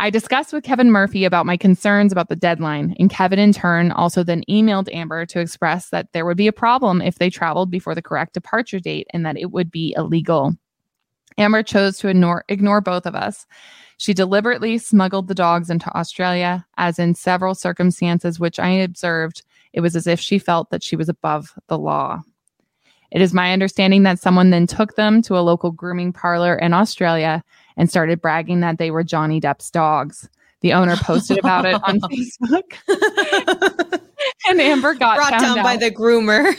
I 0.00 0.10
discussed 0.10 0.52
with 0.52 0.62
Kevin 0.62 0.92
Murphy 0.92 1.24
about 1.24 1.44
my 1.44 1.56
concerns 1.56 2.12
about 2.12 2.28
the 2.28 2.36
deadline, 2.36 2.94
and 3.00 3.10
Kevin, 3.10 3.40
in 3.40 3.52
turn, 3.52 3.90
also 3.90 4.22
then 4.22 4.44
emailed 4.48 4.92
Amber 4.94 5.26
to 5.26 5.40
express 5.40 5.90
that 5.90 6.12
there 6.12 6.24
would 6.24 6.36
be 6.36 6.46
a 6.46 6.52
problem 6.52 7.02
if 7.02 7.16
they 7.16 7.30
traveled 7.30 7.68
before 7.68 7.96
the 7.96 8.02
correct 8.02 8.34
departure 8.34 8.78
date 8.78 9.08
and 9.12 9.26
that 9.26 9.36
it 9.36 9.50
would 9.50 9.72
be 9.72 9.94
illegal. 9.96 10.54
Amber 11.36 11.64
chose 11.64 11.98
to 11.98 12.08
ignore, 12.08 12.44
ignore 12.48 12.80
both 12.80 13.06
of 13.06 13.16
us. 13.16 13.44
She 13.96 14.14
deliberately 14.14 14.78
smuggled 14.78 15.26
the 15.26 15.34
dogs 15.34 15.68
into 15.68 15.92
Australia, 15.96 16.64
as 16.76 17.00
in 17.00 17.16
several 17.16 17.56
circumstances 17.56 18.38
which 18.38 18.60
I 18.60 18.68
observed, 18.68 19.42
it 19.72 19.80
was 19.80 19.94
as 19.96 20.06
if 20.06 20.20
she 20.20 20.38
felt 20.38 20.70
that 20.70 20.82
she 20.82 20.96
was 20.96 21.08
above 21.08 21.52
the 21.68 21.78
law. 21.78 22.22
It 23.10 23.22
is 23.22 23.32
my 23.32 23.52
understanding 23.52 24.02
that 24.02 24.18
someone 24.18 24.50
then 24.50 24.66
took 24.66 24.96
them 24.96 25.22
to 25.22 25.38
a 25.38 25.40
local 25.40 25.70
grooming 25.70 26.12
parlor 26.12 26.56
in 26.56 26.74
Australia 26.74 27.42
and 27.76 27.88
started 27.88 28.20
bragging 28.20 28.60
that 28.60 28.78
they 28.78 28.90
were 28.90 29.02
Johnny 29.04 29.40
Depp's 29.40 29.70
dogs. 29.70 30.28
The 30.60 30.72
owner 30.72 30.96
posted 30.96 31.38
about 31.38 31.64
it 31.66 31.80
on 31.84 32.00
Facebook, 32.10 34.00
and 34.48 34.60
Amber 34.60 34.94
got 34.94 35.16
Brought 35.16 35.30
found 35.30 35.56
down 35.56 35.62
by 35.64 35.76
the 35.76 35.90
groomer. 35.90 36.52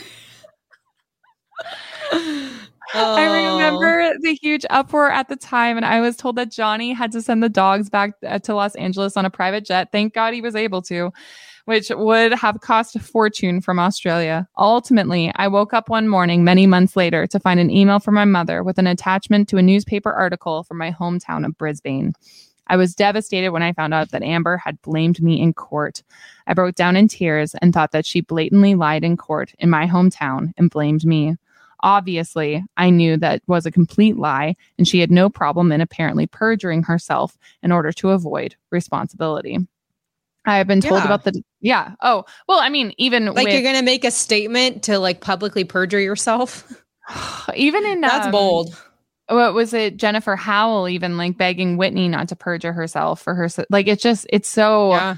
I 2.12 2.56
Oh. 2.92 3.54
remember 3.54 4.14
the 4.20 4.34
huge 4.34 4.66
uproar 4.70 5.10
at 5.10 5.28
the 5.28 5.36
time, 5.36 5.76
and 5.76 5.86
I 5.86 6.00
was 6.00 6.16
told 6.16 6.34
that 6.36 6.50
Johnny 6.50 6.92
had 6.92 7.12
to 7.12 7.22
send 7.22 7.42
the 7.42 7.48
dogs 7.48 7.88
back 7.88 8.12
uh, 8.26 8.40
to 8.40 8.54
Los 8.54 8.74
Angeles 8.74 9.16
on 9.16 9.24
a 9.24 9.30
private 9.30 9.64
jet. 9.64 9.92
Thank 9.92 10.12
God 10.14 10.34
he 10.34 10.40
was 10.40 10.56
able 10.56 10.82
to, 10.82 11.12
which 11.70 11.88
would 11.94 12.32
have 12.32 12.60
cost 12.60 12.96
a 12.96 12.98
fortune 12.98 13.60
from 13.60 13.78
Australia. 13.78 14.48
Ultimately, 14.58 15.30
I 15.36 15.46
woke 15.46 15.72
up 15.72 15.88
one 15.88 16.08
morning 16.08 16.42
many 16.42 16.66
months 16.66 16.96
later 16.96 17.28
to 17.28 17.38
find 17.38 17.60
an 17.60 17.70
email 17.70 18.00
from 18.00 18.14
my 18.14 18.24
mother 18.24 18.64
with 18.64 18.76
an 18.78 18.88
attachment 18.88 19.48
to 19.48 19.56
a 19.56 19.62
newspaper 19.62 20.10
article 20.12 20.64
from 20.64 20.78
my 20.78 20.90
hometown 20.90 21.46
of 21.46 21.56
Brisbane. 21.56 22.12
I 22.66 22.76
was 22.76 22.96
devastated 22.96 23.50
when 23.50 23.62
I 23.62 23.72
found 23.72 23.94
out 23.94 24.10
that 24.10 24.24
Amber 24.24 24.56
had 24.56 24.82
blamed 24.82 25.22
me 25.22 25.40
in 25.40 25.52
court. 25.52 26.02
I 26.48 26.54
broke 26.54 26.74
down 26.74 26.96
in 26.96 27.06
tears 27.06 27.54
and 27.62 27.72
thought 27.72 27.92
that 27.92 28.04
she 28.04 28.20
blatantly 28.20 28.74
lied 28.74 29.04
in 29.04 29.16
court 29.16 29.54
in 29.60 29.70
my 29.70 29.86
hometown 29.86 30.52
and 30.58 30.70
blamed 30.70 31.04
me. 31.04 31.36
Obviously, 31.84 32.64
I 32.76 32.90
knew 32.90 33.16
that 33.18 33.42
was 33.46 33.64
a 33.64 33.70
complete 33.70 34.16
lie, 34.16 34.56
and 34.76 34.88
she 34.88 34.98
had 34.98 35.12
no 35.12 35.30
problem 35.30 35.70
in 35.70 35.80
apparently 35.80 36.26
perjuring 36.26 36.82
herself 36.82 37.38
in 37.62 37.70
order 37.70 37.92
to 37.92 38.10
avoid 38.10 38.56
responsibility. 38.72 39.58
I 40.46 40.56
have 40.58 40.66
been 40.66 40.80
told 40.80 40.94
Yeah. 41.00 41.04
about 41.04 41.24
the 41.24 41.42
yeah. 41.60 41.94
Oh, 42.00 42.24
well, 42.48 42.58
I 42.60 42.68
mean, 42.70 42.92
even 42.96 43.26
Like 43.26 43.46
with, 43.46 43.52
you're 43.54 43.62
gonna 43.62 43.82
make 43.82 44.04
a 44.04 44.10
statement 44.10 44.84
to 44.84 44.98
like 44.98 45.20
publicly 45.20 45.64
perjure 45.64 46.00
yourself. 46.00 46.64
even 47.54 47.84
in 47.86 48.00
That's 48.00 48.26
um, 48.26 48.32
bold. 48.32 48.76
what 49.28 49.52
was 49.54 49.72
it 49.74 49.96
jennifer 49.96 50.36
howell 50.36 50.88
even 50.88 51.16
like 51.16 51.36
begging 51.36 51.76
whitney 51.76 52.08
not 52.08 52.28
to 52.28 52.36
perjure 52.36 52.72
herself 52.72 53.20
for 53.20 53.34
her 53.34 53.48
like 53.68 53.88
it's 53.88 54.02
just 54.02 54.26
it's 54.30 54.48
so 54.48 54.90
Yeah. 54.90 55.16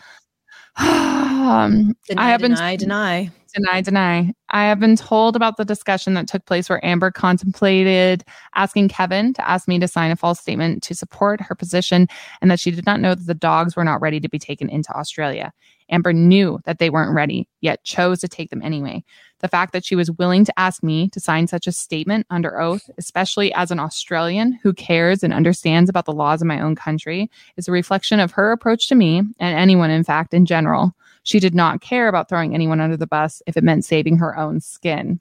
um, 0.78 1.94
Deny, 2.08 2.22
i 2.22 2.30
have 2.30 2.40
been 2.40 2.52
deny, 2.52 2.76
deny. 2.76 3.30
Deny 3.53 3.80
deny. 3.80 4.32
I 4.50 4.64
have 4.64 4.80
been 4.80 4.96
told 4.96 5.36
about 5.36 5.57
the 5.57 5.64
discussion 5.64 6.14
that 6.14 6.28
took 6.28 6.44
place 6.46 6.68
where 6.68 6.84
amber 6.84 7.11
contemplated 7.11 8.24
asking 8.55 8.88
kevin 8.88 9.32
to 9.34 9.48
ask 9.48 9.68
me 9.68 9.78
to 9.78 9.88
sign 9.88 10.11
a 10.11 10.16
false 10.16 10.40
statement 10.40 10.82
to 10.84 10.94
support 10.94 11.40
her 11.40 11.55
position 11.55 12.09
and 12.40 12.50
that 12.50 12.61
she 12.61 12.70
did 12.70 12.86
not 12.86 13.00
know 13.00 13.14
that 13.14 13.26
the 13.26 13.34
dogs 13.34 13.76
were 13.76 13.84
not 13.84 14.00
ready 14.00 14.20
to 14.20 14.28
be 14.28 14.38
taken 14.38 14.68
into 14.68 14.92
australia. 14.92 15.53
Amber 15.90 16.12
knew 16.12 16.59
that 16.64 16.78
they 16.78 16.90
weren't 16.90 17.14
ready 17.14 17.48
yet 17.61 17.84
chose 17.84 18.20
to 18.20 18.28
take 18.28 18.50
them 18.50 18.62
anyway. 18.62 19.05
The 19.40 19.48
fact 19.48 19.72
that 19.72 19.84
she 19.84 19.94
was 19.94 20.11
willing 20.11 20.44
to 20.44 20.59
ask 20.59 20.82
me 20.82 21.09
to 21.11 21.20
sign 21.20 21.46
such 21.46 21.66
a 21.66 21.72
statement 21.72 22.26
under 22.30 22.61
oath, 22.61 22.88
especially 22.96 23.53
as 23.55 23.70
an 23.70 23.80
Australian 23.80 24.59
who 24.62 24.72
cares 24.72 25.22
and 25.22 25.34
understands 25.34 25.90
about 25.90 26.07
the 26.07 26.12
laws 26.12 26.40
of 26.40 26.48
my 26.48 26.61
own 26.61 26.76
country, 26.76 27.30
is 27.57 27.68
a 27.68 27.72
reflection 27.72 28.20
of 28.20 28.32
her 28.32 28.53
approach 28.53 28.88
to 28.88 28.94
me 28.94 29.18
and 29.18 29.59
anyone, 29.59 29.90
in 29.90 30.05
fact, 30.05 30.32
in 30.32 30.46
general. 30.46 30.94
She 31.24 31.38
did 31.40 31.54
not 31.54 31.80
care 31.80 32.08
about 32.08 32.28
throwing 32.28 32.54
anyone 32.54 32.80
under 32.80 32.96
the 32.96 33.06
bus 33.06 33.42
if 33.46 33.56
it 33.56 33.64
meant 33.64 33.84
saving 33.84 34.18
her 34.18 34.36
own 34.36 34.60
skin. 34.60 35.20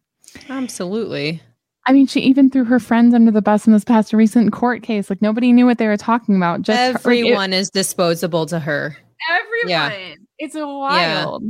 Absolutely. 0.50 1.42
I 1.88 1.94
mean, 1.94 2.06
she 2.08 2.20
even 2.22 2.50
threw 2.50 2.64
her 2.66 2.80
friends 2.80 3.14
under 3.14 3.32
the 3.32 3.42
bus 3.42 3.66
in 3.66 3.74
this 3.74 3.84
past 3.84 4.14
recent 4.14 4.54
court 4.54 4.84
case. 4.84 5.10
Like 5.10 5.22
nobody 5.22 5.52
knew 5.52 5.66
what 5.66 5.78
they 5.80 5.88
were 5.88 5.98
talking 5.98 6.36
about. 6.36 6.62
Just 6.62 6.78
her- 6.80 7.10
like, 7.10 7.18
it- 7.20 7.22
Everyone 7.26 7.54
is 7.54 7.70
disposable 7.70 8.46
to 8.48 8.60
her. 8.60 8.96
everyone. 9.30 9.70
Yeah. 9.70 10.16
It's 10.40 10.56
wild. 10.56 11.44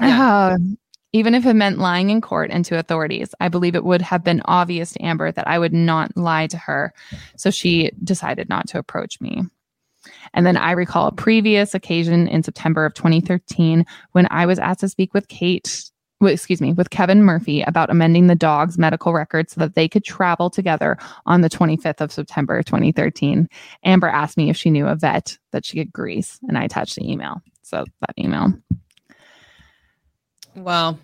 Yeah. 0.00 0.52
Uh, 0.52 0.58
even 1.12 1.34
if 1.34 1.44
it 1.46 1.54
meant 1.54 1.78
lying 1.78 2.10
in 2.10 2.20
court 2.20 2.50
and 2.52 2.64
to 2.66 2.78
authorities, 2.78 3.34
I 3.40 3.48
believe 3.48 3.74
it 3.74 3.84
would 3.84 4.02
have 4.02 4.22
been 4.22 4.42
obvious 4.44 4.92
to 4.92 5.02
Amber 5.04 5.32
that 5.32 5.48
I 5.48 5.58
would 5.58 5.72
not 5.72 6.16
lie 6.16 6.46
to 6.48 6.56
her. 6.56 6.92
So 7.36 7.50
she 7.50 7.90
decided 8.04 8.48
not 8.48 8.68
to 8.68 8.78
approach 8.78 9.20
me. 9.20 9.42
And 10.34 10.46
then 10.46 10.56
I 10.56 10.72
recall 10.72 11.06
a 11.06 11.12
previous 11.12 11.74
occasion 11.74 12.28
in 12.28 12.42
September 12.42 12.84
of 12.84 12.94
2013 12.94 13.84
when 14.12 14.26
I 14.30 14.46
was 14.46 14.58
asked 14.58 14.80
to 14.80 14.88
speak 14.88 15.12
with 15.14 15.28
Kate, 15.28 15.84
well, 16.20 16.32
excuse 16.32 16.60
me, 16.60 16.72
with 16.72 16.90
Kevin 16.90 17.22
Murphy 17.22 17.62
about 17.62 17.90
amending 17.90 18.26
the 18.26 18.34
dog's 18.34 18.78
medical 18.78 19.12
records 19.12 19.52
so 19.52 19.60
that 19.60 19.74
they 19.74 19.88
could 19.88 20.04
travel 20.04 20.50
together 20.50 20.98
on 21.26 21.40
the 21.40 21.50
25th 21.50 22.00
of 22.00 22.12
September 22.12 22.62
2013. 22.62 23.48
Amber 23.84 24.08
asked 24.08 24.36
me 24.36 24.50
if 24.50 24.56
she 24.56 24.70
knew 24.70 24.86
a 24.86 24.96
vet 24.96 25.38
that 25.52 25.64
she 25.64 25.78
could 25.78 25.92
grease, 25.92 26.38
and 26.48 26.58
I 26.58 26.64
attached 26.64 26.96
the 26.96 27.10
email. 27.10 27.42
So 27.62 27.84
that 28.00 28.14
email. 28.18 28.52
Wow. 30.54 30.98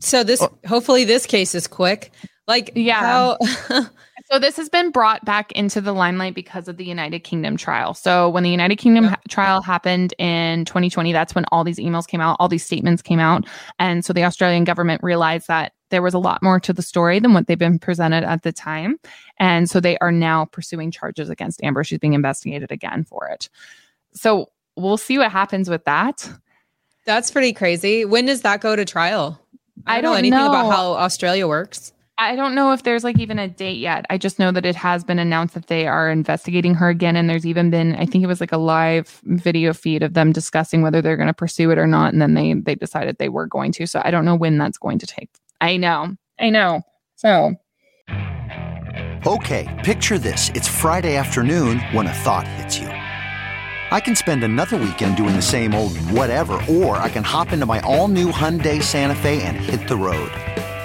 So 0.00 0.24
this 0.24 0.42
oh. 0.42 0.56
hopefully 0.66 1.04
this 1.04 1.26
case 1.26 1.54
is 1.54 1.66
quick. 1.66 2.12
Like 2.46 2.72
Yeah. 2.74 3.00
how 3.00 3.38
So 4.30 4.38
this 4.38 4.56
has 4.56 4.68
been 4.68 4.90
brought 4.90 5.24
back 5.24 5.52
into 5.52 5.80
the 5.80 5.92
limelight 5.92 6.34
because 6.34 6.68
of 6.68 6.76
the 6.76 6.84
United 6.84 7.20
Kingdom 7.20 7.56
trial. 7.56 7.92
So 7.94 8.28
when 8.30 8.42
the 8.44 8.50
United 8.50 8.76
Kingdom 8.76 9.04
Yeah. 9.04 9.10
ha- 9.10 9.16
trial 9.28 9.62
happened 9.62 10.14
in 10.18 10.64
2020, 10.64 11.12
that's 11.12 11.34
when 11.34 11.44
all 11.52 11.64
these 11.64 11.78
emails 11.78 12.06
came 12.06 12.20
out, 12.20 12.36
all 12.40 12.48
these 12.48 12.64
statements 12.64 13.02
came 13.02 13.18
out, 13.20 13.44
and 13.78 14.04
so 14.04 14.12
the 14.12 14.24
Australian 14.24 14.64
government 14.64 15.02
realized 15.02 15.48
that 15.48 15.72
there 15.90 16.02
was 16.02 16.14
a 16.14 16.18
lot 16.18 16.42
more 16.42 16.58
to 16.60 16.72
the 16.72 16.80
story 16.82 17.18
than 17.18 17.34
what 17.34 17.46
they've 17.46 17.58
been 17.58 17.78
presented 17.78 18.24
at 18.24 18.42
the 18.42 18.52
time, 18.52 18.96
and 19.38 19.68
so 19.68 19.80
they 19.80 19.98
are 19.98 20.12
now 20.12 20.46
pursuing 20.46 20.90
charges 20.90 21.28
against 21.28 21.62
Amber. 21.62 21.84
She's 21.84 21.98
being 21.98 22.14
investigated 22.14 22.72
again 22.72 23.04
for 23.04 23.28
it. 23.28 23.48
So 24.14 24.50
we'll 24.76 24.96
see 24.96 25.18
what 25.18 25.30
happens 25.32 25.68
with 25.68 25.84
that. 25.84 26.26
that's 27.04 27.30
pretty 27.30 27.52
crazy. 27.52 28.04
When 28.04 28.24
does 28.26 28.42
that 28.42 28.60
go 28.60 28.76
to 28.76 28.84
trial? 28.84 29.38
I 29.86 29.96
know 29.96 30.02
don't 30.02 30.12
know 30.12 30.18
anything 30.18 30.38
about 30.38 30.70
how 30.72 30.92
Australia 30.92 31.48
works. 31.48 31.92
I 32.22 32.36
don't 32.36 32.54
know 32.54 32.72
if 32.72 32.82
there's 32.84 33.04
like 33.04 33.18
even 33.18 33.38
a 33.38 33.48
date 33.48 33.78
yet. 33.78 34.06
I 34.08 34.16
just 34.16 34.38
know 34.38 34.52
that 34.52 34.64
it 34.64 34.76
has 34.76 35.02
been 35.02 35.18
announced 35.18 35.54
that 35.54 35.66
they 35.66 35.86
are 35.86 36.10
investigating 36.10 36.74
her 36.74 36.88
again. 36.88 37.16
And 37.16 37.28
there's 37.28 37.46
even 37.46 37.70
been, 37.70 37.94
I 37.96 38.06
think 38.06 38.22
it 38.22 38.28
was 38.28 38.40
like 38.40 38.52
a 38.52 38.58
live 38.58 39.20
video 39.24 39.72
feed 39.72 40.02
of 40.02 40.14
them 40.14 40.32
discussing 40.32 40.82
whether 40.82 41.02
they're 41.02 41.16
going 41.16 41.26
to 41.26 41.34
pursue 41.34 41.70
it 41.70 41.78
or 41.78 41.86
not. 41.86 42.12
And 42.12 42.22
then 42.22 42.34
they 42.34 42.54
they 42.54 42.74
decided 42.74 43.18
they 43.18 43.28
were 43.28 43.46
going 43.46 43.72
to. 43.72 43.86
So 43.86 44.00
I 44.04 44.10
don't 44.10 44.24
know 44.24 44.36
when 44.36 44.56
that's 44.56 44.78
going 44.78 44.98
to 45.00 45.06
take. 45.06 45.30
I 45.60 45.76
know. 45.76 46.16
I 46.38 46.50
know. 46.50 46.82
So 47.16 47.56
Okay, 49.24 49.68
picture 49.84 50.18
this. 50.18 50.50
It's 50.50 50.66
Friday 50.66 51.16
afternoon 51.16 51.78
when 51.92 52.08
a 52.08 52.12
thought 52.12 52.46
hits 52.46 52.78
you. 52.78 52.88
I 52.88 54.00
can 54.00 54.16
spend 54.16 54.42
another 54.42 54.76
weekend 54.76 55.16
doing 55.16 55.36
the 55.36 55.42
same 55.42 55.74
old 55.74 55.96
whatever, 55.96 56.54
or 56.68 56.96
I 56.96 57.08
can 57.08 57.22
hop 57.22 57.52
into 57.52 57.66
my 57.66 57.80
all 57.80 58.08
new 58.08 58.32
Hyundai 58.32 58.82
Santa 58.82 59.14
Fe 59.14 59.42
and 59.42 59.56
hit 59.56 59.86
the 59.86 59.96
road. 59.96 60.32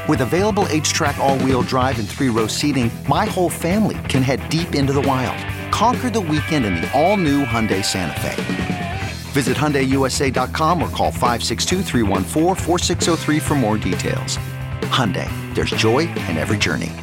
With 0.07 0.21
available 0.21 0.63
HTRAC, 0.67 1.17
all 1.17 1.37
wheel 1.39 1.63
drive, 1.63 1.99
and 1.99 2.07
three 2.07 2.29
row 2.29 2.47
seating, 2.47 2.89
my 3.09 3.25
whole 3.25 3.49
family 3.49 3.97
can 4.07 4.23
head 4.23 4.47
deep 4.47 4.73
into 4.73 4.93
the 4.93 5.01
wild. 5.01 5.35
Conquer 5.73 6.09
the 6.09 6.21
weekend 6.21 6.65
in 6.65 6.75
the 6.75 6.89
all 6.97 7.17
new 7.17 7.43
Hyundai 7.43 7.83
Santa 7.83 8.17
Fe. 8.21 9.01
Visit 9.33 9.57
HyundaiUSA.com 9.57 10.81
or 10.81 10.89
call 10.91 11.11
562-314-4603 11.11 13.41
for 13.41 13.55
more 13.55 13.77
details. 13.77 14.37
Hyundai, 14.83 15.29
there's 15.53 15.71
joy 15.71 16.07
in 16.29 16.37
every 16.37 16.57
journey. 16.57 16.93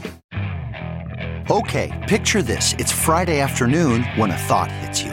Okay, 1.51 1.93
picture 2.09 2.41
this. 2.41 2.73
It's 2.79 2.91
Friday 2.91 3.41
afternoon 3.41 4.05
when 4.17 4.31
a 4.31 4.37
thought 4.37 4.73
hits 4.73 5.03
you. 5.03 5.13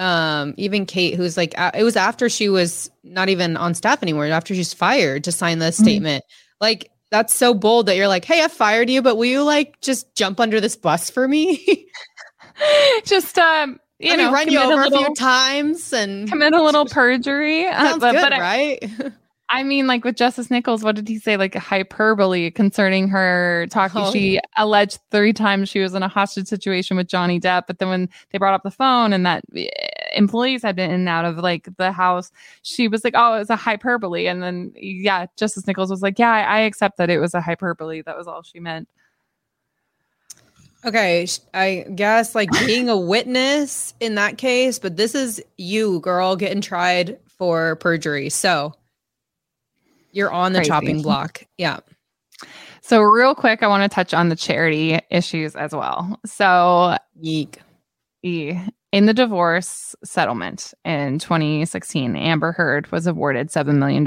um 0.00 0.54
even 0.56 0.86
Kate 0.86 1.14
who's 1.14 1.36
like 1.36 1.54
it 1.74 1.84
was 1.84 1.94
after 1.94 2.28
she 2.28 2.48
was 2.48 2.90
not 3.04 3.28
even 3.28 3.56
on 3.56 3.74
staff 3.74 4.02
anymore 4.02 4.26
after 4.26 4.54
she's 4.54 4.72
fired 4.72 5.24
to 5.24 5.32
sign 5.32 5.58
the 5.58 5.70
statement. 5.70 6.24
Like 6.60 6.90
that's 7.10 7.34
so 7.34 7.54
bold 7.54 7.86
that 7.86 7.96
you're 7.96 8.08
like, 8.08 8.24
"Hey, 8.24 8.42
I 8.42 8.48
fired 8.48 8.88
you, 8.88 9.02
but 9.02 9.16
will 9.16 9.26
you 9.26 9.42
like 9.42 9.80
just 9.80 10.14
jump 10.14 10.40
under 10.40 10.60
this 10.60 10.76
bus 10.76 11.10
for 11.10 11.26
me? 11.28 11.86
just 13.04 13.38
um, 13.38 13.78
you 13.98 14.10
Let 14.10 14.18
know, 14.18 14.32
run 14.32 14.50
you 14.50 14.58
over 14.58 14.82
a, 14.82 14.88
little, 14.88 15.04
few 15.06 15.14
times 15.14 15.92
and 15.92 16.28
commit 16.28 16.54
a 16.54 16.62
little 16.64 16.86
perjury. 16.86 17.66
Uh, 17.70 17.90
sounds 17.90 18.00
but, 18.00 18.12
good, 18.12 18.30
but 18.30 18.40
right? 18.40 19.12
I 19.50 19.64
mean, 19.64 19.86
like 19.86 20.04
with 20.04 20.16
Justice 20.16 20.50
Nichols, 20.50 20.84
what 20.84 20.94
did 20.94 21.08
he 21.08 21.18
say? 21.18 21.36
Like 21.36 21.54
hyperbole 21.54 22.50
concerning 22.52 23.08
her 23.08 23.66
talking. 23.70 24.02
Oh, 24.02 24.12
she 24.12 24.38
alleged 24.56 25.00
three 25.10 25.32
times 25.32 25.68
she 25.68 25.80
was 25.80 25.92
in 25.94 26.04
a 26.04 26.08
hostage 26.08 26.46
situation 26.46 26.96
with 26.96 27.08
Johnny 27.08 27.40
Depp. 27.40 27.64
But 27.66 27.78
then 27.78 27.88
when 27.88 28.08
they 28.30 28.38
brought 28.38 28.54
up 28.54 28.62
the 28.62 28.70
phone 28.70 29.12
and 29.12 29.26
that 29.26 29.42
employees 30.16 30.62
had 30.62 30.76
been 30.76 30.90
in 30.90 31.00
and 31.00 31.08
out 31.08 31.24
of 31.24 31.38
like 31.38 31.68
the 31.76 31.92
house, 31.92 32.30
she 32.62 32.88
was 32.88 33.04
like, 33.04 33.14
"Oh, 33.16 33.34
it 33.34 33.38
was 33.40 33.50
a 33.50 33.56
hyperbole." 33.56 34.26
And 34.26 34.42
then 34.42 34.72
yeah, 34.76 35.26
Justice 35.36 35.66
Nichols 35.66 35.90
was 35.90 36.02
like, 36.02 36.18
"Yeah, 36.18 36.30
I, 36.30 36.40
I 36.40 36.58
accept 36.60 36.96
that 36.98 37.10
it 37.10 37.18
was 37.18 37.34
a 37.34 37.40
hyperbole. 37.40 38.02
That 38.02 38.16
was 38.16 38.26
all 38.26 38.42
she 38.42 38.60
meant." 38.60 38.88
Okay, 40.84 41.26
I 41.52 41.84
guess 41.94 42.34
like 42.34 42.50
being 42.66 42.88
a 42.88 42.96
witness 42.98 43.94
in 44.00 44.14
that 44.14 44.38
case, 44.38 44.78
but 44.78 44.96
this 44.96 45.14
is 45.14 45.42
you, 45.58 46.00
girl, 46.00 46.36
getting 46.36 46.62
tried 46.62 47.18
for 47.28 47.76
perjury. 47.76 48.30
So 48.30 48.74
you're 50.12 50.32
on 50.32 50.52
the 50.52 50.60
Crazy. 50.60 50.68
chopping 50.68 51.02
block. 51.02 51.44
Yeah. 51.58 51.80
So 52.80 53.02
real 53.02 53.34
quick, 53.34 53.62
I 53.62 53.66
want 53.66 53.88
to 53.88 53.94
touch 53.94 54.14
on 54.14 54.30
the 54.30 54.36
charity 54.36 54.98
issues 55.10 55.54
as 55.54 55.72
well. 55.72 56.18
So 56.24 56.96
Yeek. 57.20 57.60
E. 58.22 58.58
In 58.92 59.06
the 59.06 59.14
divorce 59.14 59.94
settlement 60.02 60.74
in 60.84 61.20
2016, 61.20 62.16
Amber 62.16 62.50
Heard 62.50 62.90
was 62.90 63.06
awarded 63.06 63.48
$7 63.48 63.76
million. 63.76 64.04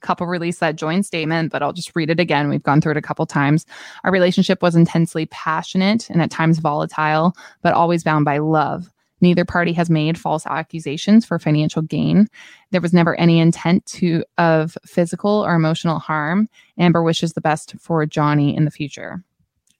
Couple 0.00 0.26
released 0.26 0.60
that 0.60 0.76
joint 0.76 1.04
statement, 1.04 1.52
but 1.52 1.62
I'll 1.62 1.74
just 1.74 1.94
read 1.94 2.08
it 2.08 2.18
again. 2.18 2.48
We've 2.48 2.62
gone 2.62 2.80
through 2.80 2.92
it 2.92 2.96
a 2.96 3.02
couple 3.02 3.26
times. 3.26 3.66
Our 4.02 4.10
relationship 4.10 4.62
was 4.62 4.74
intensely 4.74 5.26
passionate 5.26 6.08
and 6.08 6.22
at 6.22 6.30
times 6.30 6.60
volatile, 6.60 7.34
but 7.60 7.74
always 7.74 8.02
bound 8.02 8.24
by 8.24 8.38
love. 8.38 8.88
Neither 9.20 9.44
party 9.44 9.74
has 9.74 9.90
made 9.90 10.16
false 10.16 10.46
accusations 10.46 11.26
for 11.26 11.38
financial 11.38 11.82
gain. 11.82 12.26
There 12.70 12.80
was 12.80 12.94
never 12.94 13.14
any 13.16 13.38
intent 13.38 13.84
to 13.86 14.24
of 14.38 14.78
physical 14.86 15.44
or 15.44 15.54
emotional 15.54 15.98
harm. 15.98 16.48
Amber 16.78 17.02
wishes 17.02 17.34
the 17.34 17.42
best 17.42 17.74
for 17.78 18.06
Johnny 18.06 18.56
in 18.56 18.64
the 18.64 18.70
future. 18.70 19.22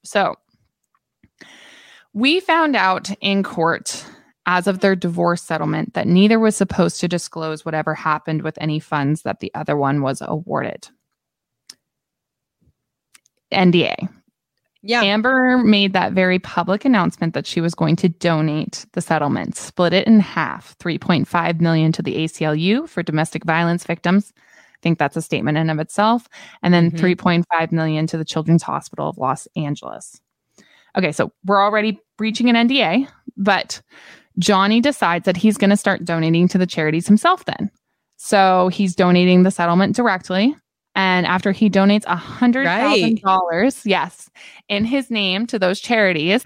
So, 0.02 0.36
we 2.12 2.40
found 2.40 2.76
out 2.76 3.10
in 3.20 3.42
court 3.42 4.04
as 4.46 4.66
of 4.66 4.80
their 4.80 4.96
divorce 4.96 5.42
settlement 5.42 5.94
that 5.94 6.06
neither 6.06 6.38
was 6.38 6.56
supposed 6.56 6.98
to 7.00 7.08
disclose 7.08 7.64
whatever 7.64 7.94
happened 7.94 8.42
with 8.42 8.58
any 8.60 8.80
funds 8.80 9.22
that 9.22 9.40
the 9.40 9.52
other 9.54 9.76
one 9.76 10.02
was 10.02 10.22
awarded. 10.22 10.88
NDA. 13.52 14.08
Yeah. 14.82 15.02
Amber 15.02 15.58
made 15.58 15.92
that 15.92 16.12
very 16.12 16.38
public 16.38 16.84
announcement 16.86 17.34
that 17.34 17.46
she 17.46 17.60
was 17.60 17.74
going 17.74 17.96
to 17.96 18.08
donate 18.08 18.86
the 18.92 19.02
settlement, 19.02 19.56
split 19.56 19.92
it 19.92 20.06
in 20.06 20.20
half, 20.20 20.76
3.5 20.78 21.60
million 21.60 21.92
to 21.92 22.02
the 22.02 22.16
ACLU 22.16 22.88
for 22.88 23.02
domestic 23.02 23.44
violence 23.44 23.84
victims. 23.84 24.32
I 24.38 24.78
think 24.82 24.98
that's 24.98 25.16
a 25.16 25.22
statement 25.22 25.58
in 25.58 25.68
of 25.68 25.78
itself, 25.80 26.28
and 26.62 26.72
then 26.72 26.90
Mhm. 26.90 26.98
3.5 26.98 27.72
million 27.72 28.06
to 28.06 28.16
the 28.16 28.24
Children's 28.24 28.62
Hospital 28.62 29.06
of 29.08 29.18
Los 29.18 29.46
Angeles. 29.54 30.18
Okay, 30.96 31.12
so 31.12 31.32
we're 31.44 31.62
already 31.62 32.00
breaching 32.16 32.48
an 32.48 32.68
NDA, 32.68 33.08
but 33.36 33.80
Johnny 34.38 34.80
decides 34.80 35.24
that 35.26 35.36
he's 35.36 35.56
going 35.56 35.70
to 35.70 35.76
start 35.76 36.04
donating 36.04 36.48
to 36.48 36.58
the 36.58 36.66
charities 36.66 37.06
himself 37.06 37.44
then. 37.44 37.70
So 38.16 38.68
he's 38.68 38.94
donating 38.94 39.42
the 39.42 39.50
settlement 39.50 39.96
directly. 39.96 40.54
And 40.94 41.26
after 41.26 41.52
he 41.52 41.70
donates 41.70 42.04
a 42.06 42.16
hundred 42.16 42.66
thousand 42.66 43.20
dollars, 43.20 43.86
yes, 43.86 44.28
in 44.68 44.84
his 44.84 45.10
name 45.10 45.46
to 45.46 45.58
those 45.58 45.80
charities, 45.80 46.44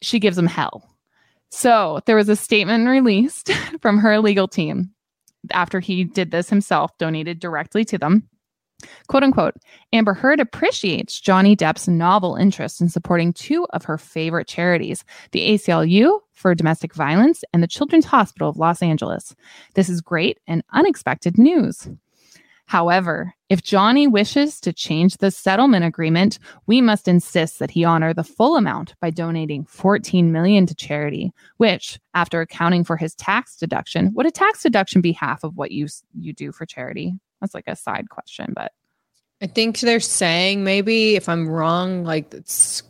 she 0.00 0.18
gives 0.18 0.38
him 0.38 0.46
hell. 0.46 0.88
So 1.50 2.00
there 2.06 2.16
was 2.16 2.28
a 2.28 2.36
statement 2.36 2.88
released 2.88 3.50
from 3.82 3.98
her 3.98 4.18
legal 4.20 4.48
team 4.48 4.92
after 5.50 5.80
he 5.80 6.04
did 6.04 6.30
this 6.30 6.48
himself, 6.48 6.96
donated 6.98 7.40
directly 7.40 7.84
to 7.86 7.98
them. 7.98 8.28
Quote 9.08 9.22
unquote, 9.22 9.54
Amber 9.92 10.14
Heard 10.14 10.40
appreciates 10.40 11.20
Johnny 11.20 11.56
Depp's 11.56 11.88
novel 11.88 12.36
interest 12.36 12.80
in 12.80 12.88
supporting 12.88 13.32
two 13.32 13.66
of 13.70 13.84
her 13.84 13.98
favorite 13.98 14.48
charities, 14.48 15.04
the 15.32 15.50
ACLU 15.50 16.20
for 16.32 16.54
domestic 16.54 16.94
violence 16.94 17.44
and 17.52 17.62
the 17.62 17.68
Children's 17.68 18.06
Hospital 18.06 18.48
of 18.48 18.56
Los 18.56 18.82
Angeles. 18.82 19.34
This 19.74 19.88
is 19.88 20.00
great 20.00 20.38
and 20.46 20.62
unexpected 20.72 21.38
news. 21.38 21.88
However, 22.66 23.34
if 23.48 23.62
Johnny 23.62 24.06
wishes 24.06 24.58
to 24.60 24.72
change 24.72 25.18
the 25.18 25.30
settlement 25.30 25.84
agreement, 25.84 26.38
we 26.66 26.80
must 26.80 27.06
insist 27.06 27.58
that 27.58 27.70
he 27.70 27.84
honor 27.84 28.14
the 28.14 28.24
full 28.24 28.56
amount 28.56 28.94
by 28.98 29.10
donating 29.10 29.66
14 29.66 30.32
million 30.32 30.64
to 30.66 30.74
charity, 30.74 31.32
which, 31.58 32.00
after 32.14 32.40
accounting 32.40 32.82
for 32.82 32.96
his 32.96 33.14
tax 33.14 33.56
deduction, 33.56 34.12
would 34.14 34.26
a 34.26 34.30
tax 34.30 34.62
deduction 34.62 35.02
be 35.02 35.12
half 35.12 35.44
of 35.44 35.56
what 35.56 35.70
you 35.70 35.86
you 36.18 36.32
do 36.32 36.50
for 36.50 36.64
charity? 36.64 37.14
That's 37.42 37.52
like 37.54 37.68
a 37.68 37.76
side 37.76 38.08
question, 38.08 38.52
but 38.56 38.72
I 39.42 39.46
think 39.48 39.80
they're 39.80 40.00
saying 40.00 40.64
maybe 40.64 41.16
if 41.16 41.28
I'm 41.28 41.46
wrong, 41.48 42.04
like 42.04 42.32
it's 42.32 42.82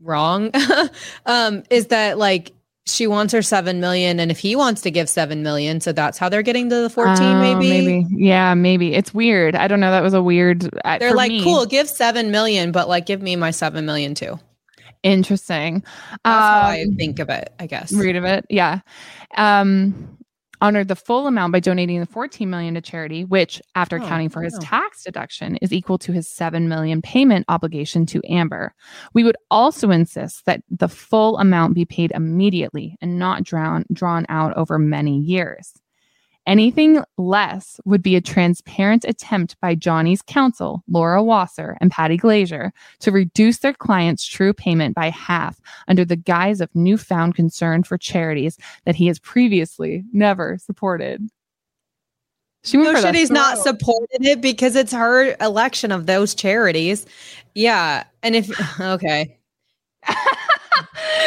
wrong, 0.00 0.50
um, 1.26 1.62
is 1.70 1.86
that 1.88 2.18
like 2.18 2.52
she 2.86 3.06
wants 3.06 3.32
her 3.32 3.40
seven 3.42 3.80
million, 3.80 4.18
and 4.20 4.30
if 4.30 4.38
he 4.38 4.56
wants 4.56 4.82
to 4.82 4.90
give 4.90 5.08
seven 5.08 5.42
million, 5.42 5.80
so 5.80 5.92
that's 5.92 6.18
how 6.18 6.28
they're 6.28 6.42
getting 6.42 6.68
to 6.70 6.76
the 6.82 6.90
fourteen. 6.90 7.36
Oh, 7.36 7.40
maybe. 7.40 7.68
maybe, 7.68 8.06
yeah, 8.10 8.52
maybe 8.54 8.94
it's 8.94 9.14
weird. 9.14 9.54
I 9.54 9.68
don't 9.68 9.80
know. 9.80 9.90
That 9.90 10.02
was 10.02 10.12
a 10.14 10.22
weird. 10.22 10.68
uh, 10.84 10.98
they're 10.98 11.14
like, 11.14 11.30
me, 11.30 11.42
cool, 11.44 11.64
give 11.66 11.88
seven 11.88 12.30
million, 12.30 12.72
but 12.72 12.88
like, 12.88 13.06
give 13.06 13.22
me 13.22 13.36
my 13.36 13.50
seven 13.52 13.86
million 13.86 14.14
too. 14.14 14.38
interesting. 15.02 15.82
That's 16.10 16.20
how 16.24 16.60
I 16.68 16.82
Um, 16.88 16.96
think 16.96 17.18
of 17.20 17.28
it. 17.30 17.52
I 17.58 17.66
guess. 17.66 17.92
read 17.92 18.16
of 18.16 18.24
it. 18.24 18.46
Yeah. 18.50 18.80
Um, 19.36 20.16
honored 20.60 20.88
the 20.88 20.96
full 20.96 21.26
amount 21.26 21.52
by 21.52 21.60
donating 21.60 22.00
the 22.00 22.06
14 22.06 22.48
million 22.48 22.74
to 22.74 22.80
charity, 22.80 23.24
which 23.24 23.60
after 23.74 23.98
Oh, 23.98 24.04
accounting 24.04 24.28
for 24.28 24.42
his 24.42 24.58
tax 24.58 25.04
deduction 25.04 25.56
is 25.56 25.72
equal 25.72 25.98
to 25.98 26.12
his 26.12 26.28
7 26.28 26.68
million 26.68 27.02
payment 27.02 27.44
obligation 27.48 28.06
to 28.06 28.22
Amber. 28.28 28.74
We 29.12 29.24
would 29.24 29.36
also 29.50 29.90
insist 29.90 30.46
that 30.46 30.62
the 30.70 30.88
full 30.88 31.38
amount 31.38 31.74
be 31.74 31.84
paid 31.84 32.12
immediately 32.14 32.96
and 33.00 33.18
not 33.18 33.42
drawn 33.44 33.84
drawn 33.92 34.26
out 34.28 34.56
over 34.56 34.78
many 34.78 35.18
years. 35.18 35.72
Anything 36.46 37.02
less 37.16 37.80
would 37.86 38.02
be 38.02 38.16
a 38.16 38.20
transparent 38.20 39.04
attempt 39.04 39.58
by 39.60 39.74
Johnny's 39.74 40.20
counsel, 40.20 40.82
Laura 40.88 41.22
Wasser 41.22 41.78
and 41.80 41.90
Patty 41.90 42.18
Glaser, 42.18 42.72
to 43.00 43.10
reduce 43.10 43.58
their 43.58 43.72
client's 43.72 44.26
true 44.26 44.52
payment 44.52 44.94
by 44.94 45.08
half 45.08 45.58
under 45.88 46.04
the 46.04 46.16
guise 46.16 46.60
of 46.60 46.74
newfound 46.74 47.34
concern 47.34 47.82
for 47.82 47.96
charities 47.96 48.58
that 48.84 48.94
he 48.94 49.06
has 49.06 49.18
previously 49.18 50.04
never 50.12 50.58
supported. 50.58 51.26
She 52.62 52.78
No 52.78 52.94
shit, 52.98 53.14
he's 53.14 53.30
not 53.30 53.58
supported 53.58 54.24
it 54.24 54.40
because 54.40 54.74
it's 54.74 54.92
her 54.92 55.36
election 55.40 55.92
of 55.92 56.06
those 56.06 56.34
charities. 56.34 57.06
Yeah. 57.54 58.04
And 58.22 58.34
if, 58.34 58.50
okay, 58.80 59.38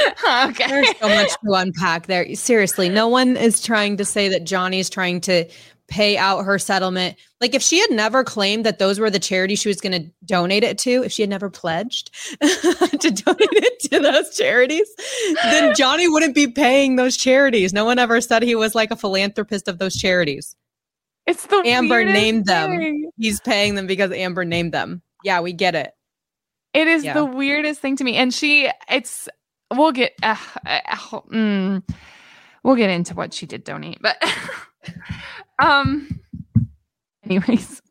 okay. 0.49 0.67
there's 0.67 0.97
so 0.99 1.09
much 1.09 1.29
to 1.45 1.53
unpack 1.53 2.07
there. 2.07 2.33
Seriously, 2.35 2.89
no 2.89 3.07
one 3.07 3.37
is 3.37 3.61
trying 3.61 3.97
to 3.97 4.05
say 4.05 4.29
that 4.29 4.43
Johnny's 4.43 4.89
trying 4.89 5.21
to 5.21 5.45
pay 5.87 6.17
out 6.17 6.43
her 6.43 6.59
settlement. 6.59 7.15
Like 7.39 7.55
if 7.55 7.61
she 7.61 7.79
had 7.79 7.91
never 7.91 8.23
claimed 8.23 8.65
that 8.65 8.77
those 8.77 8.99
were 8.99 9.09
the 9.09 9.19
charities 9.19 9.59
she 9.61 9.69
was 9.69 9.79
going 9.79 9.93
to 10.03 10.11
donate 10.25 10.63
it 10.63 10.77
to, 10.79 11.03
if 11.03 11.11
she 11.13 11.21
had 11.21 11.29
never 11.29 11.49
pledged 11.49 12.11
to 12.41 13.11
donate 13.11 13.37
it 13.53 13.79
to 13.91 13.99
those 13.99 14.35
charities, 14.35 14.87
then 15.43 15.73
Johnny 15.75 16.09
wouldn't 16.09 16.35
be 16.35 16.47
paying 16.47 16.97
those 16.97 17.15
charities. 17.15 17.71
No 17.71 17.85
one 17.85 17.99
ever 17.99 18.19
said 18.19 18.43
he 18.43 18.55
was 18.55 18.75
like 18.75 18.91
a 18.91 18.97
philanthropist 18.97 19.67
of 19.69 19.77
those 19.79 19.95
charities. 19.95 20.55
It's 21.25 21.45
the 21.45 21.61
Amber 21.65 22.03
named 22.03 22.45
them. 22.45 22.69
thing. 22.71 23.11
He's 23.17 23.39
paying 23.41 23.75
them 23.75 23.87
because 23.87 24.11
Amber 24.11 24.43
named 24.45 24.73
them. 24.73 25.01
Yeah, 25.23 25.39
we 25.41 25.53
get 25.53 25.73
it. 25.75 25.91
It 26.73 26.87
is 26.87 27.03
Yeah. 27.03 27.13
the 27.13 27.25
weirdest 27.25 27.79
thing 27.81 27.95
to 27.97 28.03
me. 28.03 28.15
And 28.15 28.33
she, 28.33 28.69
it's, 28.89 29.27
we'll 29.71 29.91
get, 29.91 30.13
uh, 30.23 30.35
uh, 30.65 30.95
mm, 31.31 31.83
we'll 32.63 32.75
get 32.75 32.89
into 32.89 33.13
what 33.13 33.33
she 33.33 33.45
did 33.45 33.63
donate, 33.63 33.99
but, 34.01 34.21
um, 35.59 36.21
anyways, 37.23 37.81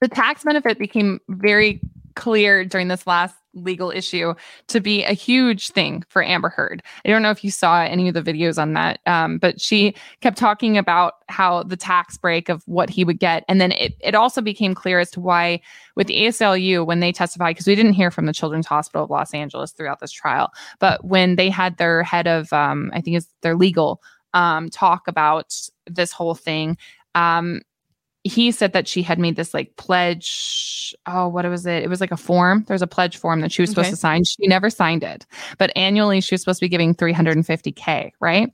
the 0.00 0.08
tax 0.08 0.44
benefit 0.44 0.78
became 0.78 1.20
very 1.28 1.80
clear 2.14 2.64
during 2.64 2.88
this 2.88 3.06
last 3.06 3.36
legal 3.54 3.90
issue 3.90 4.34
to 4.68 4.80
be 4.80 5.04
a 5.04 5.12
huge 5.12 5.70
thing 5.70 6.04
for 6.08 6.22
Amber 6.22 6.48
Heard. 6.48 6.82
I 7.04 7.08
don't 7.08 7.22
know 7.22 7.30
if 7.30 7.44
you 7.44 7.50
saw 7.50 7.82
any 7.82 8.08
of 8.08 8.14
the 8.14 8.22
videos 8.22 8.60
on 8.60 8.72
that, 8.74 9.00
um, 9.06 9.38
but 9.38 9.60
she 9.60 9.94
kept 10.20 10.38
talking 10.38 10.78
about 10.78 11.14
how 11.28 11.62
the 11.62 11.76
tax 11.76 12.16
break 12.16 12.48
of 12.48 12.62
what 12.66 12.90
he 12.90 13.04
would 13.04 13.18
get. 13.18 13.44
And 13.48 13.60
then 13.60 13.72
it, 13.72 13.94
it 14.00 14.14
also 14.14 14.40
became 14.40 14.74
clear 14.74 14.98
as 14.98 15.10
to 15.12 15.20
why 15.20 15.60
with 15.96 16.06
the 16.06 16.18
ACLU, 16.26 16.86
when 16.86 17.00
they 17.00 17.12
testified, 17.12 17.54
because 17.54 17.66
we 17.66 17.74
didn't 17.74 17.92
hear 17.94 18.10
from 18.10 18.26
the 18.26 18.32
Children's 18.32 18.66
Hospital 18.66 19.04
of 19.04 19.10
Los 19.10 19.34
Angeles 19.34 19.72
throughout 19.72 20.00
this 20.00 20.12
trial, 20.12 20.50
but 20.78 21.04
when 21.04 21.36
they 21.36 21.50
had 21.50 21.76
their 21.76 22.02
head 22.02 22.26
of, 22.26 22.52
um, 22.52 22.90
I 22.94 23.00
think 23.00 23.16
it's 23.16 23.28
their 23.42 23.56
legal, 23.56 24.02
um, 24.34 24.70
talk 24.70 25.08
about 25.08 25.54
this 25.86 26.12
whole 26.12 26.34
thing, 26.34 26.78
um, 27.14 27.60
he 28.24 28.52
said 28.52 28.72
that 28.72 28.86
she 28.86 29.02
had 29.02 29.18
made 29.18 29.36
this 29.36 29.52
like 29.52 29.76
pledge. 29.76 30.94
Oh, 31.06 31.28
what 31.28 31.44
was 31.48 31.66
it? 31.66 31.82
It 31.82 31.88
was 31.90 32.00
like 32.00 32.12
a 32.12 32.16
form. 32.16 32.64
There's 32.68 32.82
a 32.82 32.86
pledge 32.86 33.16
form 33.16 33.40
that 33.40 33.50
she 33.50 33.62
was 33.62 33.70
supposed 33.70 33.86
Okay. 33.86 33.90
to 33.92 33.96
sign. 33.96 34.22
She 34.24 34.46
never 34.46 34.70
signed 34.70 35.02
it, 35.02 35.26
but 35.58 35.72
annually 35.76 36.20
she 36.20 36.34
was 36.34 36.42
supposed 36.42 36.60
to 36.60 36.64
be 36.64 36.68
giving 36.68 36.94
350K, 36.94 38.12
right? 38.20 38.50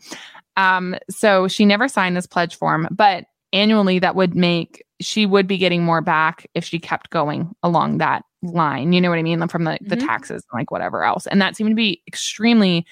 Um, 0.56 0.96
so 1.10 1.48
she 1.48 1.64
never 1.66 1.86
signed 1.88 2.16
this 2.16 2.26
pledge 2.26 2.56
form, 2.56 2.88
but 2.90 3.24
annually 3.52 3.98
that 3.98 4.14
would 4.16 4.34
make 4.34 4.84
she 5.00 5.26
would 5.26 5.46
be 5.46 5.58
getting 5.58 5.84
more 5.84 6.00
back 6.00 6.46
if 6.54 6.64
she 6.64 6.78
kept 6.78 7.10
going 7.10 7.54
along 7.62 7.98
that 7.98 8.24
line. 8.42 8.92
You 8.92 9.00
know 9.00 9.10
what 9.10 9.18
I 9.18 9.22
mean? 9.22 9.46
From 9.48 9.64
the, 9.64 9.78
the 9.82 9.96
Mhm. 9.96 10.06
taxes 10.06 10.44
and 10.50 10.58
like 10.60 10.70
whatever 10.70 11.04
else. 11.04 11.26
And 11.26 11.40
that 11.42 11.56
seemed 11.56 11.70
to 11.70 11.76
be 11.76 12.02
extremely 12.08 12.84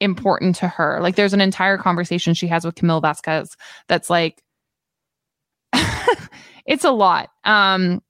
important 0.00 0.56
to 0.56 0.68
her. 0.68 1.00
Like 1.00 1.16
there's 1.16 1.32
an 1.34 1.40
entire 1.40 1.76
conversation 1.78 2.34
she 2.34 2.46
has 2.48 2.64
with 2.64 2.74
Camille 2.76 3.00
Vasquez 3.00 3.56
that's 3.88 4.08
like 4.10 4.42
it's 6.66 6.84
a 6.84 6.90
lot. 6.90 7.30
Um 7.44 8.02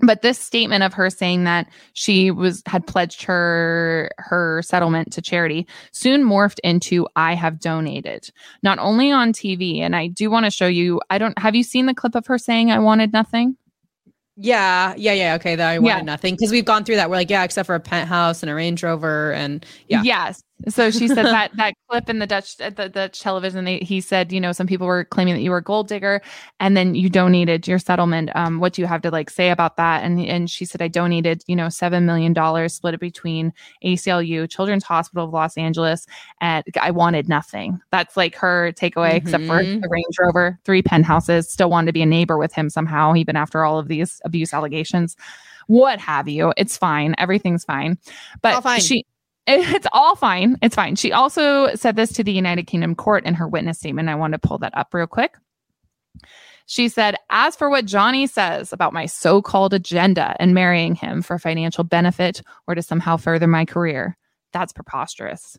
but 0.00 0.20
this 0.20 0.38
statement 0.38 0.82
of 0.82 0.92
her 0.92 1.08
saying 1.08 1.44
that 1.44 1.68
she 1.94 2.30
was 2.30 2.62
had 2.66 2.86
pledged 2.86 3.22
her 3.22 4.10
her 4.18 4.60
settlement 4.62 5.10
to 5.14 5.22
charity 5.22 5.66
soon 5.92 6.22
morphed 6.22 6.58
into 6.62 7.08
I 7.16 7.34
have 7.34 7.58
donated. 7.60 8.28
Not 8.62 8.78
only 8.78 9.10
on 9.10 9.32
TV 9.32 9.78
and 9.80 9.96
I 9.96 10.08
do 10.08 10.30
want 10.30 10.44
to 10.44 10.50
show 10.50 10.66
you 10.66 11.00
I 11.08 11.16
don't 11.18 11.38
have 11.38 11.54
you 11.54 11.62
seen 11.62 11.86
the 11.86 11.94
clip 11.94 12.14
of 12.14 12.26
her 12.26 12.36
saying 12.36 12.70
I 12.70 12.78
wanted 12.78 13.12
nothing? 13.14 13.56
Yeah, 14.38 14.92
yeah, 14.98 15.12
yeah. 15.14 15.34
Okay, 15.36 15.56
that 15.56 15.66
I 15.66 15.78
wanted 15.78 15.96
Yeah. 15.96 16.02
nothing 16.02 16.34
because 16.34 16.50
we've 16.52 16.64
gone 16.66 16.84
through 16.84 16.96
that. 16.96 17.08
We're 17.08 17.16
like, 17.16 17.30
yeah, 17.30 17.42
except 17.42 17.64
for 17.66 17.74
a 17.74 17.80
penthouse 17.80 18.42
and 18.42 18.50
a 18.50 18.54
Range 18.54 18.82
Rover, 18.82 19.32
and 19.32 19.64
yeah, 19.88 20.02
Yes. 20.02 20.42
So 20.68 20.90
she 20.90 21.06
said 21.06 21.26
that 21.26 21.54
that 21.56 21.74
clip 21.88 22.08
in 22.08 22.18
the 22.18 22.26
Dutch 22.26 22.56
the 22.56 22.90
Dutch 22.92 23.20
television. 23.20 23.64
They, 23.66 23.78
he 23.78 24.00
said, 24.00 24.32
you 24.32 24.40
know, 24.40 24.52
some 24.52 24.66
people 24.66 24.86
were 24.86 25.04
claiming 25.04 25.34
that 25.34 25.42
you 25.42 25.50
were 25.50 25.58
a 25.58 25.62
gold 25.62 25.86
digger, 25.86 26.22
and 26.60 26.74
then 26.76 26.94
you 26.94 27.10
donated 27.10 27.68
your 27.68 27.78
settlement. 27.78 28.30
Um, 28.34 28.58
what 28.58 28.72
do 28.72 28.80
you 28.80 28.88
have 28.88 29.02
to 29.02 29.10
like 29.10 29.28
say 29.28 29.50
about 29.50 29.76
that? 29.76 30.02
And 30.02 30.18
and 30.20 30.50
she 30.50 30.64
said, 30.64 30.80
I 30.80 30.88
donated, 30.88 31.42
you 31.46 31.56
know, 31.56 31.68
seven 31.68 32.06
million 32.06 32.32
dollars, 32.32 32.74
split 32.74 32.94
it 32.94 33.00
between 33.00 33.52
ACLU, 33.84 34.48
Children's 34.48 34.84
Hospital 34.84 35.26
of 35.26 35.32
Los 35.32 35.58
Angeles, 35.58 36.06
and 36.40 36.64
I 36.80 36.90
wanted 36.90 37.28
nothing. 37.28 37.78
That's 37.90 38.16
like 38.16 38.34
her 38.36 38.72
takeaway, 38.72 39.10
mm-hmm. 39.10 39.16
except 39.16 39.44
for 39.44 39.62
mm-hmm. 39.62 39.80
the 39.80 39.88
Range 39.88 40.16
Rover, 40.18 40.58
three 40.64 40.82
penthouses. 40.82 41.50
Still 41.50 41.68
wanted 41.68 41.86
to 41.86 41.92
be 41.92 42.02
a 42.02 42.06
neighbor 42.06 42.38
with 42.38 42.54
him 42.54 42.70
somehow, 42.70 43.14
even 43.14 43.36
after 43.36 43.62
all 43.64 43.78
of 43.78 43.88
these 43.88 44.22
abuse 44.24 44.54
allegations 44.54 45.16
what 45.68 45.98
have 45.98 46.28
you. 46.28 46.52
It's 46.56 46.76
fine. 46.76 47.16
Everything's 47.18 47.64
fine. 47.64 47.98
But 48.40 48.62
fine. 48.62 48.80
she 48.80 49.04
it's 49.46 49.86
all 49.92 50.16
fine. 50.16 50.56
It's 50.62 50.74
fine. 50.74 50.96
She 50.96 51.12
also 51.12 51.74
said 51.74 51.96
this 51.96 52.12
to 52.14 52.24
the 52.24 52.32
United 52.32 52.66
Kingdom 52.66 52.94
court 52.94 53.24
in 53.24 53.34
her 53.34 53.46
witness 53.46 53.78
statement. 53.78 54.08
I 54.08 54.14
want 54.14 54.32
to 54.32 54.38
pull 54.38 54.58
that 54.58 54.76
up 54.76 54.92
real 54.92 55.06
quick. 55.06 55.34
She 56.66 56.88
said, 56.88 57.14
As 57.30 57.54
for 57.54 57.70
what 57.70 57.84
Johnny 57.84 58.26
says 58.26 58.72
about 58.72 58.92
my 58.92 59.06
so 59.06 59.40
called 59.40 59.72
agenda 59.72 60.36
and 60.40 60.52
marrying 60.52 60.96
him 60.96 61.22
for 61.22 61.38
financial 61.38 61.84
benefit 61.84 62.42
or 62.66 62.74
to 62.74 62.82
somehow 62.82 63.16
further 63.16 63.46
my 63.46 63.64
career, 63.64 64.16
that's 64.52 64.72
preposterous. 64.72 65.56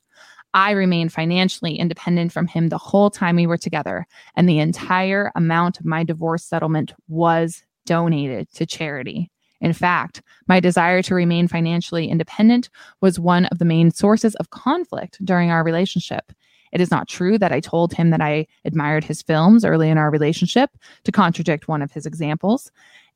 I 0.53 0.71
remained 0.71 1.13
financially 1.13 1.75
independent 1.75 2.31
from 2.31 2.47
him 2.47 2.67
the 2.67 2.77
whole 2.77 3.09
time 3.09 3.35
we 3.35 3.47
were 3.47 3.57
together, 3.57 4.05
and 4.35 4.49
the 4.49 4.59
entire 4.59 5.31
amount 5.35 5.79
of 5.79 5.85
my 5.85 6.03
divorce 6.03 6.43
settlement 6.43 6.93
was 7.07 7.63
donated 7.85 8.51
to 8.55 8.65
charity. 8.65 9.31
In 9.61 9.73
fact, 9.73 10.21
my 10.47 10.59
desire 10.59 11.01
to 11.03 11.15
remain 11.15 11.47
financially 11.47 12.09
independent 12.09 12.69
was 13.01 13.19
one 13.19 13.45
of 13.45 13.59
the 13.59 13.65
main 13.65 13.91
sources 13.91 14.35
of 14.35 14.49
conflict 14.49 15.23
during 15.25 15.49
our 15.49 15.63
relationship. 15.63 16.31
It 16.71 16.81
is 16.81 16.91
not 16.91 17.07
true 17.07 17.37
that 17.37 17.51
I 17.51 17.59
told 17.59 17.93
him 17.93 18.09
that 18.11 18.21
I 18.21 18.45
admired 18.65 19.03
his 19.03 19.21
films 19.21 19.65
early 19.65 19.89
in 19.89 19.97
our 19.97 20.11
relationship 20.11 20.69
to 21.05 21.11
contradict 21.11 21.67
one 21.67 21.81
of 21.81 21.91
his 21.91 22.05
examples. 22.05 22.71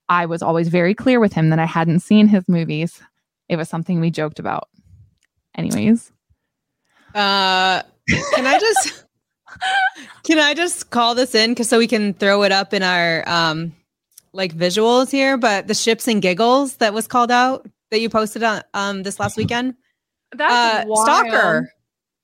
I 0.10 0.26
was 0.26 0.42
always 0.42 0.68
very 0.68 0.96
clear 0.96 1.20
with 1.20 1.34
him 1.34 1.50
that 1.50 1.60
I 1.60 1.66
hadn't 1.66 2.00
seen 2.00 2.28
his 2.28 2.48
movies. 2.48 3.02
It 3.50 3.58
was 3.58 3.70
something 3.70 4.00
we 4.00 4.12
joked 4.12 4.40
about. 4.40 4.70
Anyways. 5.56 6.12
Uh 7.14 7.84
can 8.34 8.48
I 8.48 8.58
just 8.58 9.06
can 10.24 10.40
I 10.40 10.54
just 10.54 10.90
call 10.90 11.14
this 11.14 11.36
in 11.36 11.56
cuz 11.56 11.68
so 11.68 11.78
we 11.78 11.88
can 11.88 12.14
throw 12.14 12.44
it 12.44 12.52
up 12.52 12.74
in 12.74 12.84
our 12.84 13.28
um 13.28 13.74
like 14.34 14.56
visuals 14.56 15.12
here, 15.12 15.38
but 15.38 15.68
the 15.68 15.74
ships 15.74 16.08
and 16.08 16.22
giggles 16.22 16.78
that 16.78 16.94
was 16.94 17.08
called 17.08 17.32
out 17.32 17.68
that 17.90 18.00
you 18.00 18.10
posted 18.10 18.44
on 18.44 18.64
um 18.74 19.04
this 19.04 19.20
last 19.20 19.38
weekend. 19.38 19.76
That's 20.34 20.88
uh, 20.88 20.96
stalker. 21.04 21.70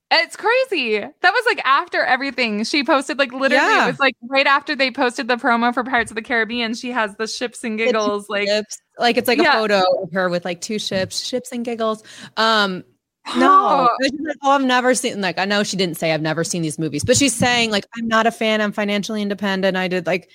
It's 0.09 0.37
crazy. 0.37 0.99
That 0.99 1.31
was 1.31 1.45
like 1.45 1.59
after 1.65 2.01
everything. 2.01 2.63
She 2.63 2.85
posted 2.85 3.19
like 3.19 3.33
literally 3.33 3.65
yeah. 3.65 3.85
it 3.85 3.87
was 3.87 3.99
like 3.99 4.15
right 4.29 4.47
after 4.47 4.73
they 4.73 4.89
posted 4.89 5.27
the 5.27 5.35
promo 5.35 5.73
for 5.73 5.83
Pirates 5.83 6.11
of 6.11 6.15
the 6.15 6.21
Caribbean. 6.21 6.75
She 6.75 6.91
has 6.91 7.15
the 7.17 7.27
ships 7.27 7.63
and 7.65 7.77
giggles 7.77 8.29
like 8.29 8.47
ships. 8.47 8.79
like 8.97 9.17
it's 9.17 9.27
like 9.27 9.39
yeah. 9.39 9.57
a 9.57 9.59
photo 9.59 9.83
of 10.03 10.11
her 10.13 10.29
with 10.29 10.45
like 10.45 10.61
two 10.61 10.79
ships, 10.79 11.19
ships 11.19 11.51
and 11.51 11.65
giggles. 11.65 12.03
Um 12.37 12.85
no, 13.37 13.49
oh. 13.49 13.89
Like, 14.01 14.37
oh, 14.43 14.51
I've 14.51 14.63
never 14.63 14.95
seen 14.95 15.19
like 15.19 15.37
I 15.37 15.43
know 15.43 15.63
she 15.63 15.75
didn't 15.75 15.97
say 15.97 16.13
I've 16.13 16.21
never 16.21 16.45
seen 16.45 16.61
these 16.61 16.79
movies, 16.79 17.03
but 17.03 17.17
she's 17.17 17.35
saying 17.35 17.71
like 17.71 17.85
I'm 17.97 18.07
not 18.07 18.27
a 18.27 18.31
fan. 18.31 18.61
I'm 18.61 18.71
financially 18.71 19.21
independent. 19.21 19.75
I 19.75 19.89
did 19.89 20.05
like 20.05 20.29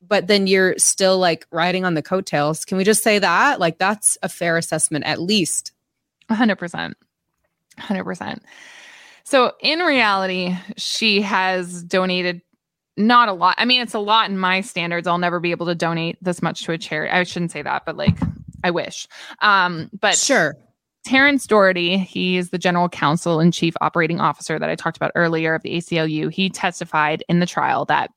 but 0.00 0.26
then 0.26 0.46
you're 0.46 0.76
still 0.78 1.18
like 1.18 1.46
riding 1.50 1.84
on 1.84 1.94
the 1.94 2.02
coattails. 2.02 2.64
Can 2.64 2.78
we 2.78 2.84
just 2.84 3.02
say 3.02 3.18
that? 3.18 3.60
Like 3.60 3.78
that's 3.78 4.16
a 4.22 4.28
fair 4.28 4.56
assessment 4.56 5.04
at 5.04 5.20
least. 5.20 5.72
100%. 6.30 6.94
100%. 7.78 8.38
So 9.24 9.52
in 9.60 9.80
reality, 9.80 10.56
she 10.76 11.20
has 11.22 11.82
donated 11.82 12.40
not 12.96 13.28
a 13.28 13.32
lot. 13.32 13.54
I 13.58 13.64
mean, 13.64 13.80
it's 13.80 13.94
a 13.94 13.98
lot 13.98 14.28
in 14.28 14.38
my 14.38 14.60
standards. 14.60 15.06
I'll 15.06 15.18
never 15.18 15.40
be 15.40 15.50
able 15.52 15.66
to 15.66 15.74
donate 15.74 16.16
this 16.22 16.42
much 16.42 16.64
to 16.64 16.72
a 16.72 16.78
charity. 16.78 17.12
I 17.12 17.22
shouldn't 17.22 17.52
say 17.52 17.62
that, 17.62 17.84
but 17.84 17.96
like 17.96 18.16
I 18.64 18.70
wish. 18.70 19.06
Um, 19.40 19.90
but 20.00 20.16
sure. 20.16 20.56
Terence 21.04 21.46
Dougherty, 21.46 21.96
he's 21.96 22.50
the 22.50 22.58
general 22.58 22.88
counsel 22.88 23.40
and 23.40 23.54
chief 23.54 23.74
operating 23.80 24.20
officer 24.20 24.58
that 24.58 24.68
I 24.68 24.74
talked 24.74 24.96
about 24.96 25.12
earlier 25.14 25.54
of 25.54 25.62
the 25.62 25.76
ACLU. 25.76 26.30
He 26.30 26.50
testified 26.50 27.24
in 27.28 27.40
the 27.40 27.46
trial 27.46 27.84
that 27.86 28.10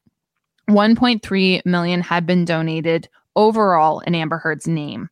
1.3 0.71 1.65
million 1.65 2.01
had 2.01 2.25
been 2.25 2.45
donated 2.45 3.09
overall 3.35 3.99
in 4.01 4.15
Amber 4.15 4.37
Heard's 4.37 4.67
name. 4.67 5.09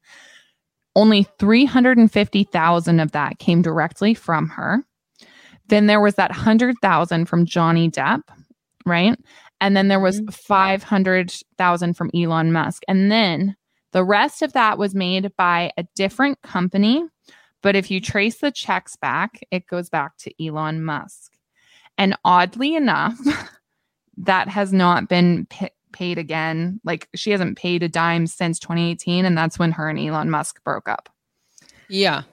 Only 0.95 1.27
350,000 1.37 2.99
of 2.99 3.11
that 3.11 3.39
came 3.39 3.61
directly 3.61 4.13
from 4.13 4.49
her. 4.49 4.83
Then 5.67 5.87
there 5.87 6.01
was 6.01 6.15
that 6.15 6.31
100,000 6.31 7.25
from 7.25 7.45
Johnny 7.45 7.89
Depp, 7.89 8.21
right? 8.85 9.17
And 9.61 9.77
then 9.77 9.87
there 9.87 9.99
was 9.99 10.21
mm-hmm. 10.21 10.29
500,000 10.29 11.93
from 11.93 12.11
Elon 12.15 12.51
Musk. 12.51 12.83
And 12.87 13.11
then 13.11 13.55
the 13.91 14.03
rest 14.03 14.41
of 14.41 14.53
that 14.53 14.77
was 14.77 14.95
made 14.95 15.31
by 15.37 15.71
a 15.77 15.85
different 15.95 16.41
company. 16.41 17.03
But 17.61 17.75
if 17.75 17.91
you 17.91 17.99
trace 18.01 18.39
the 18.39 18.51
checks 18.51 18.95
back, 18.95 19.39
it 19.51 19.67
goes 19.67 19.89
back 19.89 20.17
to 20.19 20.45
Elon 20.45 20.83
Musk. 20.83 21.33
And 21.97 22.15
oddly 22.23 22.75
enough, 22.75 23.17
that 24.19 24.47
has 24.47 24.71
not 24.73 25.07
been 25.07 25.45
p- 25.47 25.69
paid 25.91 26.17
again. 26.17 26.79
Like 26.83 27.07
she 27.15 27.31
hasn't 27.31 27.57
paid 27.57 27.83
a 27.83 27.89
dime 27.89 28.27
since 28.27 28.59
2018, 28.59 29.25
and 29.25 29.37
that's 29.37 29.57
when 29.59 29.71
her 29.71 29.89
and 29.89 29.99
Elon 29.99 30.29
Musk 30.29 30.63
broke 30.63 30.87
up. 30.87 31.09
Yeah. 31.87 32.23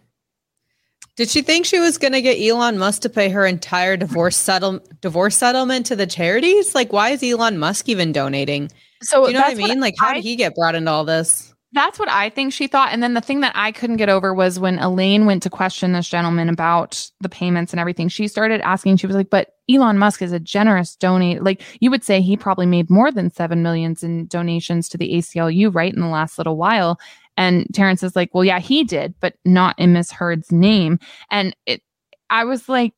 Did 1.16 1.30
she 1.30 1.40
think 1.40 1.64
she 1.64 1.78
was 1.78 1.96
going 1.96 2.12
to 2.12 2.20
get 2.20 2.38
Elon 2.38 2.76
Musk 2.76 3.02
to 3.02 3.08
pay 3.08 3.30
her 3.30 3.46
entire 3.46 3.96
divorce 3.96 4.36
settle 4.36 4.80
divorce 5.00 5.34
settlement 5.34 5.86
to 5.86 5.96
the 5.96 6.06
charities? 6.06 6.74
Like, 6.74 6.92
why 6.92 7.10
is 7.10 7.22
Elon 7.22 7.56
Musk 7.58 7.88
even 7.88 8.12
donating? 8.12 8.70
So 9.02 9.24
Do 9.24 9.30
you 9.30 9.38
know 9.38 9.40
what 9.40 9.52
I 9.52 9.54
mean? 9.54 9.68
What 9.68 9.78
like, 9.78 9.94
how 9.98 10.12
did 10.12 10.24
he 10.24 10.36
get 10.36 10.54
brought 10.54 10.74
into 10.74 10.90
all 10.90 11.06
this? 11.06 11.54
That's 11.72 11.98
what 11.98 12.08
I 12.08 12.30
think 12.30 12.52
she 12.52 12.68
thought. 12.68 12.92
And 12.92 13.02
then 13.02 13.14
the 13.14 13.20
thing 13.20 13.40
that 13.40 13.52
I 13.54 13.72
couldn't 13.72 13.96
get 13.96 14.08
over 14.08 14.32
was 14.32 14.58
when 14.58 14.78
Elaine 14.78 15.26
went 15.26 15.42
to 15.42 15.50
question 15.50 15.92
this 15.92 16.08
gentleman 16.08 16.48
about 16.48 17.10
the 17.20 17.28
payments 17.28 17.72
and 17.72 17.80
everything, 17.80 18.08
she 18.08 18.28
started 18.28 18.60
asking, 18.62 18.96
she 18.96 19.06
was 19.06 19.16
like, 19.16 19.30
but 19.30 19.54
Elon 19.70 19.98
Musk 19.98 20.22
is 20.22 20.32
a 20.32 20.38
generous 20.38 20.94
donate. 20.94 21.42
Like 21.42 21.62
you 21.80 21.90
would 21.90 22.04
say 22.04 22.20
he 22.20 22.36
probably 22.36 22.66
made 22.66 22.88
more 22.88 23.10
than 23.10 23.32
seven 23.32 23.62
millions 23.62 24.04
in 24.04 24.26
donations 24.28 24.88
to 24.90 24.98
the 24.98 25.14
ACLU, 25.14 25.74
right? 25.74 25.92
In 25.92 26.00
the 26.00 26.06
last 26.06 26.38
little 26.38 26.56
while. 26.56 27.00
And 27.36 27.66
Terrence 27.74 28.02
is 28.02 28.16
like, 28.16 28.32
well, 28.32 28.44
yeah, 28.44 28.60
he 28.60 28.84
did, 28.84 29.14
but 29.20 29.34
not 29.44 29.78
in 29.78 29.92
Miss 29.92 30.10
Heard's 30.10 30.52
name. 30.52 30.98
And 31.30 31.54
it, 31.66 31.82
I 32.30 32.44
was 32.44 32.68
like, 32.68 32.94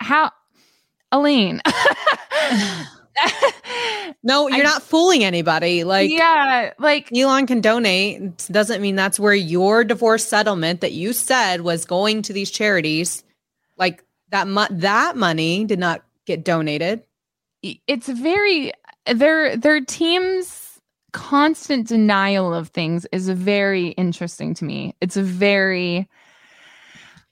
how, 0.00 0.32
Elaine. 1.12 1.60
no, 4.22 4.48
you're 4.48 4.60
I, 4.60 4.70
not 4.70 4.82
fooling 4.82 5.24
anybody. 5.24 5.84
Like, 5.84 6.10
yeah, 6.10 6.72
like 6.78 7.14
Elon 7.14 7.46
can 7.46 7.60
donate. 7.60 8.36
Doesn't 8.48 8.80
mean 8.80 8.96
that's 8.96 9.20
where 9.20 9.34
your 9.34 9.84
divorce 9.84 10.24
settlement 10.24 10.80
that 10.80 10.92
you 10.92 11.12
said 11.12 11.62
was 11.62 11.84
going 11.84 12.22
to 12.22 12.32
these 12.32 12.50
charities, 12.50 13.24
like 13.76 14.04
that. 14.30 14.48
Mo- 14.48 14.68
that 14.70 15.16
money 15.16 15.64
did 15.64 15.78
not 15.78 16.02
get 16.26 16.44
donated. 16.44 17.02
It's 17.62 18.08
very 18.08 18.72
their 19.06 19.56
their 19.56 19.80
team's 19.80 20.80
constant 21.12 21.88
denial 21.88 22.54
of 22.54 22.68
things 22.68 23.06
is 23.12 23.28
very 23.28 23.88
interesting 23.90 24.54
to 24.54 24.64
me. 24.64 24.94
It's 25.00 25.16
very. 25.16 26.08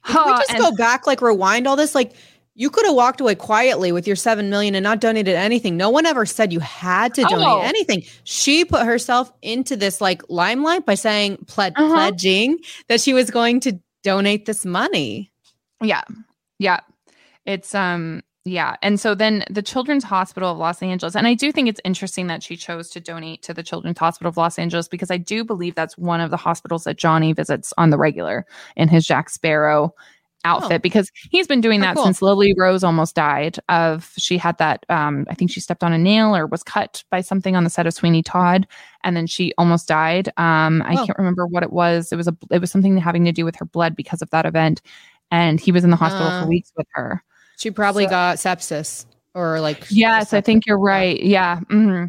Can 0.05 0.26
we 0.26 0.33
just 0.33 0.51
and, 0.51 0.59
go 0.61 0.72
back, 0.72 1.07
like 1.07 1.20
rewind 1.20 1.66
all 1.66 1.76
this, 1.76 1.95
like 1.95 2.14
you 2.59 2.71
could 2.71 2.85
have 2.87 2.97
walked 2.97 3.21
away 3.21 3.37
quietly 3.37 3.93
with 3.93 4.05
your 4.05 4.17
7 4.17 4.51
million 4.51 4.75
and 4.75 4.83
not 4.83 4.99
donated 4.99 5.37
anything. 5.37 5.77
No 5.77 5.91
one 5.91 6.07
ever 6.07 6.27
said 6.27 6.53
you 6.53 6.59
had 6.59 7.15
to 7.15 7.23
donate 7.23 7.47
oh. 7.47 7.61
anything. 7.61 8.03
She 8.25 8.65
put 8.65 8.85
herself 8.85 9.33
into 9.43 9.77
this 9.77 10.01
like 10.01 10.23
limelight 10.29 10.85
by 10.85 10.97
saying 10.97 11.35
uh-huh. 11.35 11.73
pledging 11.73 12.59
that 12.89 13.01
she 13.01 13.15
was 13.15 13.31
going 13.31 13.61
to 13.61 13.79
donate 14.03 14.45
this 14.47 14.67
money. 14.67 15.31
Yeah. 15.81 16.03
Yeah. 16.59 16.81
It's 17.47 17.77
um 17.77 18.25
yeah. 18.45 18.75
And 18.83 18.99
so 18.99 19.15
then 19.15 19.45
the 19.49 19.63
Children's 19.63 20.05
Hospital 20.05 20.51
of 20.51 20.59
Los 20.59 20.83
Angeles, 20.83 21.15
and 21.15 21.27
I 21.27 21.35
do 21.35 21.53
think 21.53 21.69
it's 21.69 21.81
interesting 21.85 22.27
that 22.29 22.43
she 22.43 22.57
chose 22.57 22.89
to 22.91 23.01
donate 23.01 23.43
to 23.43 23.55
the 23.55 23.63
Children's 23.63 23.99
Hospital 23.99 24.31
of 24.31 24.37
Los 24.37 24.59
Angeles 24.59 24.89
because 24.89 25.11
I 25.11 25.19
do 25.19 25.45
believe 25.45 25.75
that's 25.75 25.99
one 25.99 26.21
of 26.21 26.31
the 26.31 26.37
hospitals 26.37 26.85
that 26.85 26.97
Johnny 26.97 27.33
visits 27.35 27.73
on 27.79 27.91
the 27.91 27.99
regular 27.99 28.47
in 28.75 28.89
his 28.89 29.07
Jack 29.07 29.29
Sparrow 29.31 29.95
outfit 30.45 30.72
oh. 30.72 30.78
because 30.78 31.11
he's 31.30 31.47
been 31.47 31.61
doing 31.61 31.80
oh, 31.80 31.82
that 31.82 31.97
cool. 31.97 32.05
since 32.05 32.22
Lily 32.22 32.55
Rose 32.57 32.84
almost 32.84 33.14
died. 33.14 33.59
Of 33.68 34.12
she 34.18 34.39
had 34.39 34.59
that, 34.59 34.84
um, 34.89 35.26
I 35.28 35.34
think 35.34 35.51
she 35.51 35.61
stepped 35.61 35.82
on 35.82 35.93
a 35.93 35.99
nail 35.99 36.34
or 36.34 36.47
was 36.47 36.62
cut 36.62 37.03
by 37.11 37.20
something 37.20 37.57
on 37.57 37.64
the 37.64 37.70
set 37.70 37.86
of 37.86 37.95
Sweeney 37.95 38.22
Todd, 38.22 38.66
and 39.05 39.16
then 39.16 39.26
she 39.26 39.53
almost 39.59 39.89
died. 39.89 40.28
Um, 40.36 40.82
I 40.82 40.95
oh. 40.95 41.07
can't 41.07 41.18
remember 41.18 41.47
what 41.47 41.62
it 41.62 41.72
was. 41.72 42.12
It 42.12 42.16
was 42.16 42.28
a, 42.28 42.36
it 42.51 42.61
was 42.61 42.70
something 42.70 42.97
having 42.97 43.24
to 43.24 43.32
do 43.32 43.45
with 43.45 43.57
her 43.57 43.64
blood 43.64 43.97
because 43.97 44.22
of 44.22 44.30
that 44.30 44.47
event, 44.47 44.82
and 45.30 45.61
he 45.61 45.72
was 45.72 45.84
in 45.84 45.91
the 45.91 45.97
hospital 45.97 46.28
uh, 46.28 46.43
for 46.43 46.49
weeks 46.49 46.72
with 46.76 46.86
her. 46.93 47.22
She 47.59 47.70
probably 47.70 48.05
so, 48.05 48.11
got 48.11 48.36
sepsis 48.36 49.07
or 49.34 49.61
like. 49.61 49.86
Yes, 49.91 50.32
I 50.32 50.41
think 50.41 50.66
you're 50.66 50.78
right. 50.78 51.20
Yeah, 51.22 51.61
mm-hmm. 51.61 52.07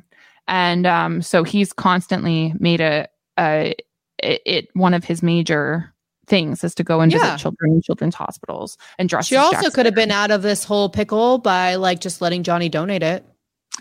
and 0.48 0.88
um, 0.88 1.22
so 1.22 1.44
he's 1.44 1.74
constantly 1.74 2.54
made 2.60 2.82
a, 2.82 3.08
a 3.38 3.76
it, 4.22 4.42
it 4.46 4.68
one 4.74 4.94
of 4.94 5.04
his 5.04 5.24
major 5.24 5.94
things 6.30 6.64
is 6.64 6.74
to 6.76 6.84
go 6.84 7.02
and 7.02 7.12
Yeah. 7.12 7.20
visit 7.20 7.40
children 7.40 7.74
in 7.74 7.82
children's 7.82 8.16
hospitals 8.16 8.78
and 8.98 9.10
dress. 9.10 9.28
She 9.28 9.36
also 9.36 9.64
Jack 9.64 9.74
could 9.74 9.86
have 9.86 9.96
been 9.96 10.12
out 10.12 10.32
of 10.32 10.42
this 10.42 10.64
whole 10.64 10.88
pickle 10.90 11.40
by 11.40 11.76
like 11.76 12.00
just 12.00 12.22
letting 12.22 12.44
Johnny 12.44 12.70
donate 12.70 13.04
it 13.04 13.26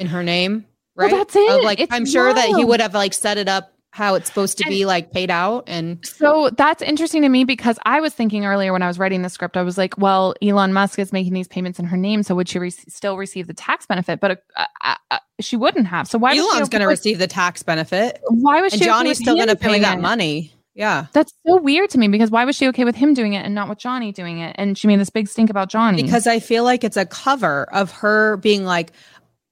in 0.00 0.06
her 0.08 0.22
name, 0.22 0.64
Well, 0.96 1.08
right? 1.08 1.16
that's 1.16 1.36
it. 1.36 1.50
Of, 1.58 1.64
like 1.64 1.80
It's 1.80 1.92
I'm 1.92 2.06
sure 2.06 2.32
that 2.32 2.46
he 2.48 2.64
would 2.64 2.80
have 2.80 2.94
like 2.94 3.14
set 3.14 3.38
it 3.38 3.48
up 3.48 3.72
how 3.90 4.14
it's 4.14 4.28
supposed 4.28 4.58
to 4.58 4.64
And- 4.64 4.70
be 4.70 4.84
like 4.84 5.12
paid 5.12 5.30
out 5.30 5.64
and 5.66 5.98
So 6.04 6.50
that's 6.56 6.82
interesting 6.82 7.22
to 7.22 7.28
me 7.28 7.44
because 7.44 7.78
I 7.84 8.00
was 8.00 8.12
thinking 8.12 8.44
earlier 8.44 8.72
when 8.72 8.82
I 8.82 8.86
was 8.86 8.98
writing 8.98 9.22
the 9.22 9.28
script, 9.30 9.56
I 9.56 9.62
was 9.62 9.78
like, 9.78 9.96
well, 9.98 10.34
Elon 10.42 10.72
Musk 10.72 10.98
is 10.98 11.12
making 11.12 11.32
these 11.32 11.48
payments 11.48 11.78
in 11.78 11.86
her 11.86 11.96
name, 11.96 12.22
so 12.22 12.34
would 12.34 12.48
she 12.48 12.58
re- 12.58 12.70
still 12.70 13.16
receive 13.16 13.46
the 13.46 13.54
tax 13.54 13.86
benefit? 13.86 14.20
But 14.20 14.42
uh, 14.56 14.64
uh, 14.84 14.94
uh, 15.10 15.18
she 15.40 15.56
wouldn't 15.56 15.86
have. 15.86 16.06
So 16.06 16.18
why 16.18 16.36
Elon's 16.36 16.68
going 16.68 16.82
to 16.82 16.86
receive 16.86 17.18
the 17.18 17.26
tax 17.26 17.62
benefit 17.62 18.20
Why 18.28 18.60
was 18.60 18.72
and 18.74 18.82
she? 18.82 18.86
Johnny's 18.86 19.18
still 19.18 19.36
going 19.36 19.48
to 19.48 19.56
pay 19.56 19.80
that 19.80 20.00
money. 20.00 20.52
Yeah. 20.78 21.06
That's 21.12 21.32
so 21.44 21.56
weird 21.60 21.90
to 21.90 21.98
me 21.98 22.06
because 22.06 22.30
why 22.30 22.44
was 22.44 22.54
she 22.54 22.68
okay 22.68 22.84
with 22.84 22.94
him 22.94 23.12
doing 23.12 23.32
it 23.32 23.44
and 23.44 23.52
not 23.52 23.68
with 23.68 23.78
Johnny 23.78 24.12
doing 24.12 24.38
it? 24.38 24.54
And 24.56 24.78
she 24.78 24.86
made 24.86 25.00
this 25.00 25.10
big 25.10 25.26
stink 25.26 25.50
about 25.50 25.68
Johnny 25.68 26.00
Because 26.00 26.28
I 26.28 26.38
feel 26.38 26.62
like 26.62 26.84
it's 26.84 26.96
a 26.96 27.04
cover 27.04 27.64
of 27.72 27.90
her 27.90 28.36
being 28.36 28.64
like, 28.64 28.92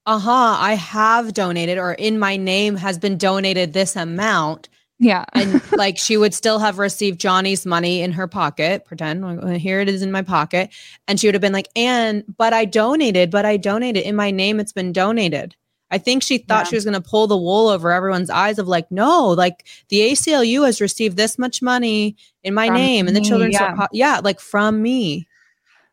uh-huh, 0.07 0.57
I 0.61 0.75
have 0.75 1.35
donated 1.35 1.79
or 1.79 1.95
in 1.95 2.21
my 2.21 2.37
name 2.37 2.77
has 2.77 2.97
been 2.97 3.19
donated 3.19 3.73
this 3.73 3.97
amount. 3.97 4.69
yeah, 5.01 5.25
and 5.35 5.61
like 5.77 5.99
she 5.99 6.17
would 6.17 6.33
still 6.33 6.61
have 6.61 6.79
received 6.79 7.21
Johnny's 7.21 7.67
money 7.67 8.03
in 8.03 8.13
her 8.13 8.29
pocket, 8.29 8.85
pretend 8.85 9.25
"Oh, 9.25 9.49
here 9.49 9.81
it 9.81 9.89
is 9.89 10.03
in 10.03 10.13
my 10.13 10.23
pocket, 10.23 10.71
and 11.09 11.19
she 11.19 11.27
would 11.27 11.35
have 11.35 11.43
been 11.43 11.53
like, 11.53 11.69
"And 11.75 12.23
but 12.39 12.53
I 12.53 12.67
donated, 12.67 13.33
but 13.33 13.45
I 13.45 13.57
donated 13.57 14.05
in 14.05 14.15
my 14.15 14.31
name. 14.31 14.61
It's 14.61 14.73
been 14.73 14.93
donated." 14.93 15.57
I 15.91 15.99
think 15.99 16.23
she 16.23 16.39
thought 16.39 16.67
Yeah. 16.67 16.71
she 16.71 16.75
was 16.77 16.85
going 16.85 17.01
to 17.01 17.01
pull 17.01 17.27
the 17.29 17.37
wool 17.37 17.69
over 17.69 17.93
everyone's 17.93 18.31
eyes 18.31 18.59
of 18.59 18.67
like, 18.67 18.91
no, 18.91 19.29
like 19.29 19.67
the 19.89 20.01
ACLU 20.11 20.65
has 20.67 20.81
received 20.81 21.17
this 21.17 21.39
much 21.39 21.63
money 21.63 22.17
in 22.43 22.55
my 22.55 22.67
From 22.67 22.75
name, 22.77 23.07
and 23.07 23.17
the 23.17 23.21
children's 23.21 23.55
yeah. 23.55 23.75
yeah. 23.79 23.87
yeah, 23.93 24.21
like 24.23 24.41
from 24.41 24.83
me. 24.83 25.29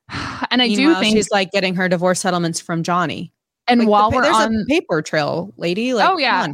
and 0.51 0.61
I 0.61 0.67
do 0.67 0.95
think, 0.95 1.15
she's 1.15 1.29
like 1.29 1.51
getting 1.51 1.75
her 1.75 1.87
divorce 1.87 2.19
settlements 2.21 2.59
from 2.59 2.81
Johnny. 2.83 3.31
and 3.67 3.81
Like, 3.81 3.89
while 3.89 4.09
pa- 4.11 4.17
we're 4.17 4.23
there's 4.23 4.35
on, 4.35 4.55
a 4.55 4.65
paper 4.65 5.01
trail, 5.01 5.53
lady. 5.57 5.93
Like, 5.93 6.09
oh 6.09 6.17
yeah. 6.17 6.47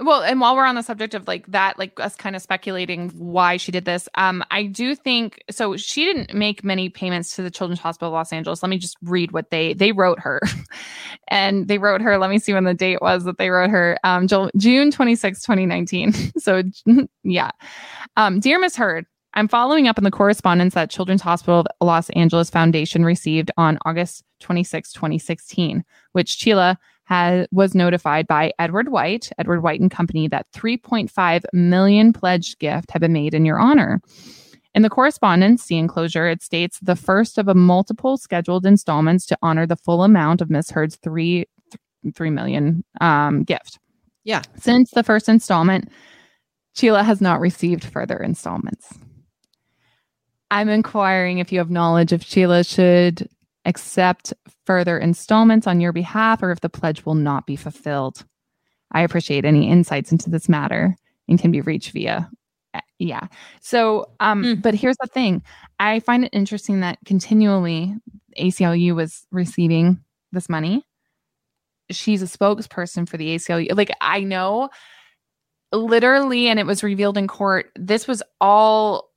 Well, 0.00 0.22
and 0.22 0.40
while 0.40 0.56
we're 0.56 0.64
on 0.64 0.76
the 0.76 0.82
subject 0.82 1.14
of 1.14 1.28
like 1.28 1.46
that, 1.48 1.78
like 1.78 2.00
us 2.00 2.16
kind 2.16 2.34
of 2.34 2.40
speculating 2.40 3.10
why 3.10 3.58
she 3.58 3.70
did 3.70 3.84
this, 3.84 4.08
um, 4.14 4.42
I 4.50 4.64
do 4.64 4.94
think 4.94 5.42
so. 5.50 5.76
She 5.76 6.04
didn't 6.04 6.32
make 6.32 6.64
many 6.64 6.88
payments 6.88 7.36
to 7.36 7.42
the 7.42 7.50
Children's 7.50 7.80
Hospital 7.80 8.08
of 8.08 8.14
Los 8.14 8.32
Angeles. 8.32 8.62
Let 8.62 8.70
me 8.70 8.78
just 8.78 8.96
read 9.02 9.32
what 9.32 9.50
they 9.50 9.74
they 9.74 9.92
wrote 9.92 10.18
her, 10.20 10.40
and 11.28 11.68
they 11.68 11.78
wrote 11.78 12.00
her. 12.00 12.16
Let 12.16 12.30
me 12.30 12.38
see 12.38 12.54
when 12.54 12.64
the 12.64 12.74
date 12.74 13.02
was 13.02 13.24
that 13.24 13.36
they 13.36 13.50
wrote 13.50 13.70
her. 13.70 13.98
Um, 14.02 14.26
June 14.56 14.90
twenty 14.90 15.14
sixth, 15.14 15.44
twenty 15.44 15.66
nineteen. 15.66 16.12
So 16.38 16.62
yeah, 17.22 17.50
um, 18.16 18.40
dear 18.40 18.58
Miss 18.58 18.76
Heard. 18.76 19.06
I'm 19.34 19.46
following 19.46 19.86
up 19.86 19.96
on 19.96 20.04
the 20.04 20.10
correspondence 20.10 20.74
that 20.74 20.90
Children's 20.90 21.22
Hospital 21.22 21.60
of 21.60 21.66
Los 21.80 22.10
Angeles 22.10 22.50
Foundation 22.50 23.04
received 23.04 23.52
on 23.56 23.78
August 23.84 24.24
26, 24.40 24.92
2016, 24.92 25.84
which 26.12 26.36
Chila 26.36 26.76
had 27.10 27.48
was 27.50 27.74
notified 27.74 28.26
by 28.28 28.52
Edward 28.58 28.90
White, 28.90 29.30
Edward 29.36 29.62
White 29.62 29.80
and 29.80 29.90
Company, 29.90 30.28
that 30.28 30.46
3.5 30.54 31.42
million 31.52 32.12
pledged 32.12 32.60
gift 32.60 32.92
had 32.92 33.00
been 33.00 33.12
made 33.12 33.34
in 33.34 33.44
your 33.44 33.58
honor. 33.58 34.00
In 34.74 34.82
the 34.82 34.90
correspondence, 34.90 35.66
the 35.66 35.78
enclosure, 35.78 36.28
it 36.28 36.40
states 36.40 36.78
the 36.80 36.94
first 36.94 37.36
of 37.36 37.48
a 37.48 37.54
multiple 37.54 38.16
scheduled 38.16 38.64
installments 38.64 39.26
to 39.26 39.38
honor 39.42 39.66
the 39.66 39.76
full 39.76 40.04
amount 40.04 40.40
of 40.40 40.48
Miss 40.48 40.70
Heard's 40.70 40.96
three 40.96 41.46
three 42.14 42.30
million 42.30 42.84
um, 43.00 43.42
gift. 43.42 43.78
Yeah. 44.24 44.42
Since 44.56 44.92
the 44.92 45.02
first 45.02 45.28
installment, 45.28 45.90
Sheila 46.74 47.02
has 47.02 47.20
not 47.20 47.40
received 47.40 47.84
further 47.84 48.16
installments. 48.18 48.94
I'm 50.52 50.68
inquiring 50.68 51.38
if 51.38 51.52
you 51.52 51.58
have 51.58 51.70
knowledge 51.70 52.12
if 52.12 52.22
Sheila 52.22 52.64
should 52.64 53.28
accept 53.64 54.32
further 54.66 54.98
installments 54.98 55.66
on 55.66 55.80
your 55.80 55.92
behalf 55.92 56.42
or 56.42 56.50
if 56.50 56.60
the 56.60 56.68
pledge 56.68 57.04
will 57.04 57.14
not 57.14 57.46
be 57.46 57.56
fulfilled. 57.56 58.24
I 58.92 59.02
appreciate 59.02 59.44
any 59.44 59.68
insights 59.70 60.12
into 60.12 60.30
this 60.30 60.48
matter 60.48 60.96
and 61.28 61.38
can 61.38 61.50
be 61.50 61.60
reached 61.60 61.92
via 61.92 62.30
uh, 62.72 62.80
yeah. 62.98 63.26
So 63.60 64.10
um 64.20 64.42
Mm. 64.44 64.62
but 64.62 64.74
here's 64.74 64.96
the 65.00 65.08
thing. 65.08 65.42
I 65.78 66.00
find 66.00 66.24
it 66.24 66.30
interesting 66.32 66.80
that 66.80 66.98
continually 67.04 67.94
ACLU 68.38 68.94
was 68.94 69.26
receiving 69.32 70.00
this 70.32 70.48
money. 70.48 70.84
She's 71.90 72.22
a 72.22 72.26
spokesperson 72.26 73.08
for 73.08 73.16
the 73.16 73.34
ACLU. 73.34 73.76
Like 73.76 73.90
I 74.00 74.20
know 74.20 74.70
literally 75.72 76.48
and 76.48 76.58
it 76.58 76.66
was 76.66 76.82
revealed 76.82 77.16
in 77.18 77.28
court 77.28 77.70
this 77.76 78.08
was 78.08 78.22
all 78.40 79.10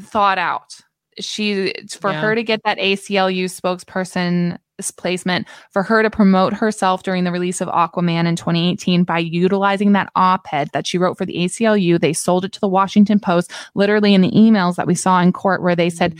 thought 0.00 0.38
out 0.38 0.76
she 1.20 1.72
for 2.00 2.10
Yeah. 2.10 2.20
her 2.20 2.34
to 2.34 2.42
get 2.42 2.60
that 2.64 2.78
ACLU 2.78 3.44
spokesperson 3.46 4.58
placement 4.96 5.46
for 5.72 5.82
her 5.82 6.04
to 6.04 6.10
promote 6.10 6.52
herself 6.52 7.02
during 7.02 7.24
the 7.24 7.32
release 7.32 7.60
of 7.60 7.66
Aquaman 7.68 8.26
in 8.26 8.36
2018 8.36 9.02
by 9.02 9.18
utilizing 9.18 9.92
that 9.92 10.08
op-ed 10.14 10.70
that 10.72 10.86
she 10.86 10.98
wrote 10.98 11.18
for 11.18 11.26
the 11.26 11.34
ACLU 11.34 12.00
they 12.00 12.12
sold 12.12 12.44
it 12.44 12.52
to 12.52 12.60
the 12.60 12.68
Washington 12.68 13.18
Post 13.18 13.50
literally 13.74 14.14
in 14.14 14.20
the 14.20 14.30
emails 14.30 14.76
that 14.76 14.86
we 14.86 14.94
saw 14.94 15.20
in 15.20 15.32
court 15.32 15.62
where 15.62 15.74
they 15.74 15.90
said 15.90 16.14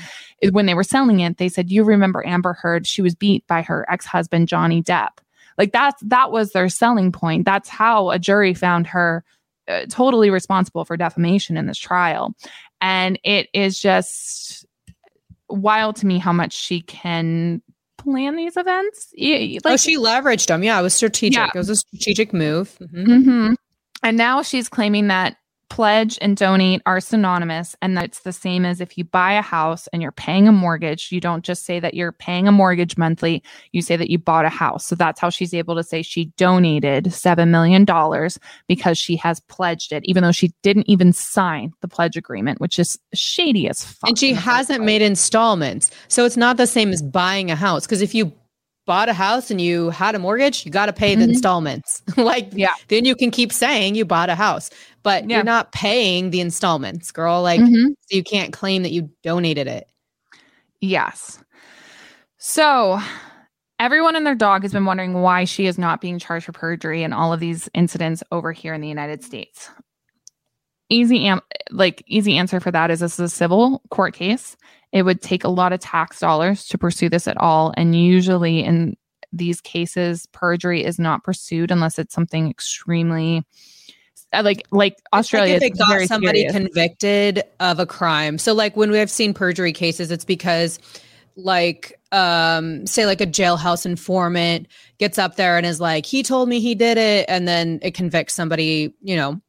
when 0.51 0.67
they 0.67 0.75
were 0.75 0.83
selling 0.83 1.21
it 1.21 1.37
they 1.39 1.49
said 1.49 1.71
you 1.71 1.85
remember 1.85 2.27
Amber 2.27 2.53
Heard? 2.53 2.85
She 2.87 3.01
was 3.01 3.15
beat 3.15 3.47
by 3.47 3.63
her 3.63 3.87
ex-husband 3.89 4.49
Johnny 4.49 4.83
Depp. 4.83 5.19
Like 5.57 5.71
that's 5.73 6.03
that 6.07 6.33
was 6.33 6.51
their 6.53 6.69
selling 6.69 7.13
point. 7.13 7.45
That's 7.45 7.69
how 7.69 8.11
a 8.11 8.19
jury 8.19 8.55
found 8.55 8.89
her 8.89 9.25
uh, 9.69 9.85
totally 9.89 10.31
responsible 10.31 10.85
for 10.85 10.97
defamation 10.97 11.57
in 11.57 11.67
this 11.67 11.79
trial. 11.79 12.35
And 12.81 13.19
it 13.23 13.49
is 13.53 13.79
just 13.79 14.65
wild 15.49 15.97
to 15.97 16.07
me 16.07 16.19
how 16.19 16.33
much 16.33 16.53
she 16.53 16.83
can 16.83 17.63
plan 17.97 18.37
these 18.37 18.57
events 18.57 19.09
Y- 19.19 19.59
oh, 19.65 19.77
she 19.77 19.97
leveraged 19.97 20.47
them. 20.47 20.63
Yeah, 20.63 20.79
it 20.79 20.83
was 20.83 20.95
strategic. 20.95 21.37
Yeah. 21.39 21.49
It 21.55 21.59
was 21.59 21.69
a 21.71 21.77
strategic 21.77 22.33
move. 22.33 22.77
Mhm. 22.81 23.25
hmm 23.25 23.55
And 24.03 24.17
now 24.17 24.43
she's 24.43 24.69
claiming 24.69 25.09
that 25.09 25.38
pledge 25.69 26.19
and 26.21 26.37
donate 26.37 26.81
are 26.87 27.01
synonymous 27.01 27.77
and 27.83 27.97
that 27.97 28.05
it's 28.05 28.21
the 28.21 28.33
same 28.33 28.65
as 28.65 28.81
if 28.81 28.97
you 28.97 29.05
buy 29.05 29.33
a 29.33 29.43
house 29.43 29.87
and 29.93 30.01
you're 30.03 30.13
paying 30.13 30.49
a 30.49 30.53
mortgage. 30.53 31.13
You 31.13 31.21
don't 31.21 31.45
just 31.45 31.65
say 31.65 31.79
that 31.81 31.95
you're 31.95 32.13
paying 32.13 32.49
a 32.49 32.53
mortgage 32.53 32.97
monthly, 32.97 33.43
you 33.73 33.83
say 33.83 33.97
that 33.97 34.11
you 34.11 34.19
bought 34.19 34.45
a 34.45 34.49
house. 34.51 34.87
So 34.87 34.95
that's 34.95 35.21
how 35.21 35.31
she's 35.31 35.53
able 35.55 35.75
to 35.77 35.83
say 35.83 36.03
she 36.03 36.27
donated 36.37 37.05
$7 37.07 37.49
million 37.49 37.85
because 38.67 38.99
she 38.99 39.17
has 39.17 39.41
pledged 39.41 39.93
it, 39.93 40.05
even 40.07 40.23
though 40.23 40.33
she 40.33 40.53
didn't 40.63 40.89
even 40.89 41.13
sign 41.13 41.73
the 41.83 41.89
pledge 41.89 42.17
agreement, 42.17 42.61
which 42.61 42.79
is 42.79 42.99
shady 43.15 43.69
as 43.69 43.85
fuck. 43.85 44.09
and 44.11 44.19
she 44.19 44.31
in 44.31 44.35
the 44.37 44.41
first 44.41 44.51
hasn't 44.57 44.85
made 44.85 45.03
installments. 45.03 45.91
So 46.09 46.25
it's 46.25 46.37
not 46.37 46.57
the 46.57 46.67
same 46.67 46.91
as 46.93 47.03
buying 47.03 47.51
a 47.51 47.57
house. 47.57 47.87
Because 47.87 48.03
if 48.03 48.15
you 48.15 48.33
bought 48.87 49.11
a 49.11 49.13
house 49.13 49.51
and 49.51 49.61
you 49.61 49.91
had 49.91 50.15
a 50.15 50.19
mortgage, 50.19 50.65
you 50.65 50.73
got 50.73 50.87
to 50.87 50.95
pay 50.95 51.15
the 51.15 51.27
Mhm. 51.27 51.29
installments. 51.29 52.01
like, 52.17 52.49
Yeah. 52.55 52.73
then 52.89 53.05
you 53.05 53.15
can 53.15 53.31
keep 53.31 53.53
saying 53.53 53.95
you 53.95 54.07
bought 54.07 54.31
a 54.31 54.35
house, 54.35 54.71
but 55.09 55.29
Yeah. 55.29 55.37
you're 55.37 55.45
not 55.45 55.73
paying 55.73 56.31
the 56.31 56.41
installments, 56.41 57.11
girl. 57.13 57.43
Like, 57.43 57.61
Mhm. 57.61 57.95
so 58.01 58.17
you 58.17 58.23
can't 58.23 58.53
claim 58.53 58.83
that 58.83 58.93
you 58.93 59.11
donated 59.23 59.67
it. 59.67 59.87
Yes. 60.81 61.43
So 62.39 63.01
everyone 63.81 64.17
and 64.17 64.27
their 64.27 64.35
dog 64.35 64.63
has 64.63 64.73
been 64.73 64.85
wondering 64.85 65.15
why 65.15 65.45
she 65.45 65.67
is 65.67 65.79
not 65.79 66.01
being 66.01 66.19
charged 66.19 66.47
for 66.47 66.53
perjury 66.53 67.03
and 67.03 67.13
all 67.15 67.33
of 67.33 67.41
these 67.41 67.69
incidents 67.75 68.23
over 68.31 68.53
here 68.53 68.75
in 68.75 68.81
the 68.81 68.89
United 68.89 69.23
States. 69.25 69.71
Easy 70.91 71.27
am- 71.27 71.43
like 71.71 72.03
easy 72.07 72.39
answer 72.39 72.61
for 72.61 72.71
that 72.71 72.91
is 72.91 73.01
this 73.01 73.15
is 73.15 73.21
a 73.21 73.29
civil 73.29 73.83
court 73.91 74.15
case. 74.15 74.57
It 74.93 75.03
would 75.03 75.21
take 75.21 75.45
a 75.45 75.49
lot 75.49 75.73
of 75.73 75.81
tax 75.81 76.19
dollars 76.19 76.67
to 76.69 76.79
pursue 76.79 77.09
this 77.11 77.29
at 77.29 77.37
all 77.37 77.75
and 77.77 77.95
usually 77.95 78.65
in 78.65 78.97
these 79.31 79.61
cases 79.61 80.27
perjury 80.33 80.83
is 80.83 80.99
not 80.99 81.23
pursued 81.25 81.71
unless 81.71 81.99
it's 81.99 82.15
something 82.15 82.49
extremely 82.49 83.45
like 84.33 84.63
like 84.71 84.97
Australia 85.13 85.55
like 85.55 85.63
if 85.63 85.73
it 85.73 85.79
got 85.79 86.03
somebody 86.03 86.41
serious. 86.41 86.53
convicted 86.53 87.43
of 87.61 87.79
a 87.81 87.87
crime. 87.87 88.39
So 88.39 88.53
like 88.53 88.77
when 88.77 88.91
we've 88.91 89.11
seen 89.11 89.33
perjury 89.35 89.73
cases, 89.73 90.11
it's 90.11 90.25
because 90.25 90.79
like 91.37 91.99
um 92.13 92.87
say 92.87 93.07
like 93.07 93.21
a 93.21 93.27
jailhouse 93.27 93.87
informant 93.87 94.67
gets 94.99 95.19
up 95.19 95.37
there 95.37 95.57
and 95.57 95.65
is 95.65 95.81
like, 95.81 96.05
he 96.05 96.23
told 96.23 96.49
me 96.49 96.61
he 96.61 96.75
did 96.75 96.99
it, 96.99 97.27
and 97.29 97.47
then 97.47 97.79
it 97.83 97.95
convicts 97.95 98.35
somebody, 98.35 98.95
you 99.01 99.17
know, 99.17 99.41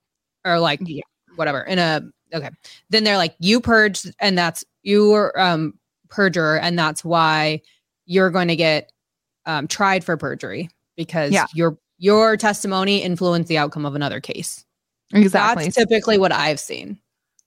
or 0.46 0.60
like 0.60 0.80
Yeah. 0.84 1.04
whatever 1.36 1.62
in 1.62 1.80
a 1.80 2.02
okay. 2.34 2.50
Then 2.90 3.04
they're 3.04 3.18
like, 3.18 3.36
you 3.40 3.60
purged, 3.60 4.12
and 4.20 4.38
that's 4.38 4.64
you 4.84 5.10
were 5.10 5.38
um 5.40 5.74
perjurer, 6.10 6.58
and 6.60 6.78
that's 6.80 7.04
why 7.04 7.62
you're 8.06 8.30
going 8.30 8.48
to 8.48 8.56
get 8.56 8.92
um 9.46 9.68
tried 9.68 10.04
for 10.04 10.16
perjury 10.16 10.70
because 10.96 11.34
Yeah. 11.34 11.48
your 11.54 11.78
your 11.98 12.38
testimony 12.38 13.04
influenced 13.04 13.50
the 13.50 13.58
outcome 13.58 13.86
of 13.86 13.94
another 13.96 14.22
case. 14.22 14.66
Exactly 15.14 15.66
That's 15.66 15.76
typically 15.76 16.18
what 16.18 16.32
I've 16.32 16.60
seen. 16.60 17.00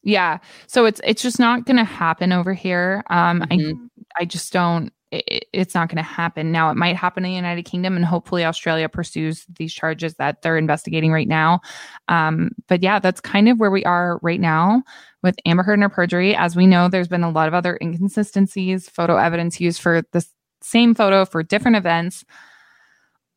Yeah. 0.02 0.38
So 0.66 0.84
it's 0.84 1.00
it's 1.04 1.22
just 1.22 1.38
not 1.38 1.64
going 1.64 1.76
to 1.76 1.84
happen 1.84 2.32
over 2.32 2.54
here. 2.54 3.04
Um 3.10 3.42
I 3.50 3.56
Mhm. 3.56 3.88
I 4.18 4.24
just 4.24 4.52
don't 4.52 4.92
it, 5.12 5.44
it's 5.52 5.74
not 5.74 5.88
going 5.88 5.98
to 5.98 6.02
happen. 6.02 6.50
Now, 6.50 6.70
it 6.70 6.76
might 6.76 6.96
happen 6.96 7.24
in 7.24 7.30
the 7.30 7.36
United 7.36 7.64
Kingdom, 7.64 7.96
and 7.96 8.04
hopefully, 8.04 8.44
Australia 8.44 8.88
pursues 8.88 9.44
these 9.58 9.72
charges 9.72 10.14
that 10.14 10.40
they're 10.42 10.56
investigating 10.56 11.12
right 11.12 11.28
now. 11.28 11.60
Um, 12.08 12.52
but 12.66 12.82
yeah, 12.82 12.98
that's 12.98 13.20
kind 13.20 13.48
of 13.48 13.58
where 13.60 13.70
we 13.70 13.84
are 13.84 14.18
right 14.22 14.40
now 14.40 14.82
with 15.22 15.36
Amber 15.44 15.62
Heard 15.62 15.74
and 15.74 15.82
her 15.82 15.88
perjury. 15.90 16.34
As 16.34 16.56
we 16.56 16.66
know, 16.66 16.88
there's 16.88 17.08
been 17.08 17.22
a 17.24 17.30
lot 17.30 17.46
of 17.46 17.54
other 17.54 17.78
inconsistencies, 17.82 18.88
photo 18.88 19.18
evidence 19.18 19.60
used 19.60 19.80
for 19.82 20.02
the 20.12 20.24
same 20.62 20.94
photo 20.94 21.24
for 21.26 21.42
different 21.42 21.76
events 21.76 22.24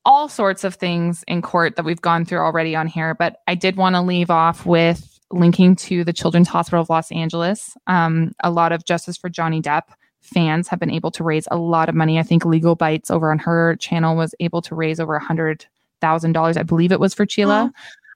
all 0.05 0.29
sorts 0.29 0.63
of 0.63 0.75
things 0.75 1.23
in 1.27 1.41
court 1.41 1.75
that 1.75 1.85
we've 1.85 2.01
gone 2.01 2.25
through 2.25 2.39
already 2.39 2.75
on 2.75 2.87
here, 2.87 3.15
but 3.15 3.41
I 3.47 3.55
did 3.55 3.75
want 3.75 3.95
to 3.95 4.01
leave 4.01 4.29
off 4.29 4.65
with 4.65 5.19
linking 5.31 5.75
to 5.75 6.03
the 6.03 6.13
Children's 6.13 6.47
Hospital 6.47 6.81
of 6.81 6.89
Los 6.89 7.11
Angeles. 7.11 7.75
Um, 7.87 8.31
a 8.43 8.51
lot 8.51 8.71
of 8.71 8.85
Justice 8.85 9.17
for 9.17 9.29
Johnny 9.29 9.61
Depp 9.61 9.83
fans 10.21 10.67
have 10.67 10.79
been 10.79 10.91
able 10.91 11.11
to 11.11 11.23
raise 11.23 11.47
a 11.51 11.57
lot 11.57 11.89
of 11.89 11.95
money. 11.95 12.19
I 12.19 12.23
think 12.23 12.45
Legal 12.45 12.75
Bytes 12.75 13.11
over 13.11 13.31
on 13.31 13.39
her 13.39 13.75
channel 13.77 14.15
was 14.15 14.33
able 14.39 14.61
to 14.63 14.75
raise 14.75 14.99
over 14.99 15.15
a 15.15 15.23
hundred 15.23 15.65
thousand 16.01 16.33
dollars. 16.33 16.57
I 16.57 16.63
believe 16.63 16.91
it 16.91 16.99
was 16.99 17.13
for 17.13 17.27
Sheila. 17.27 17.71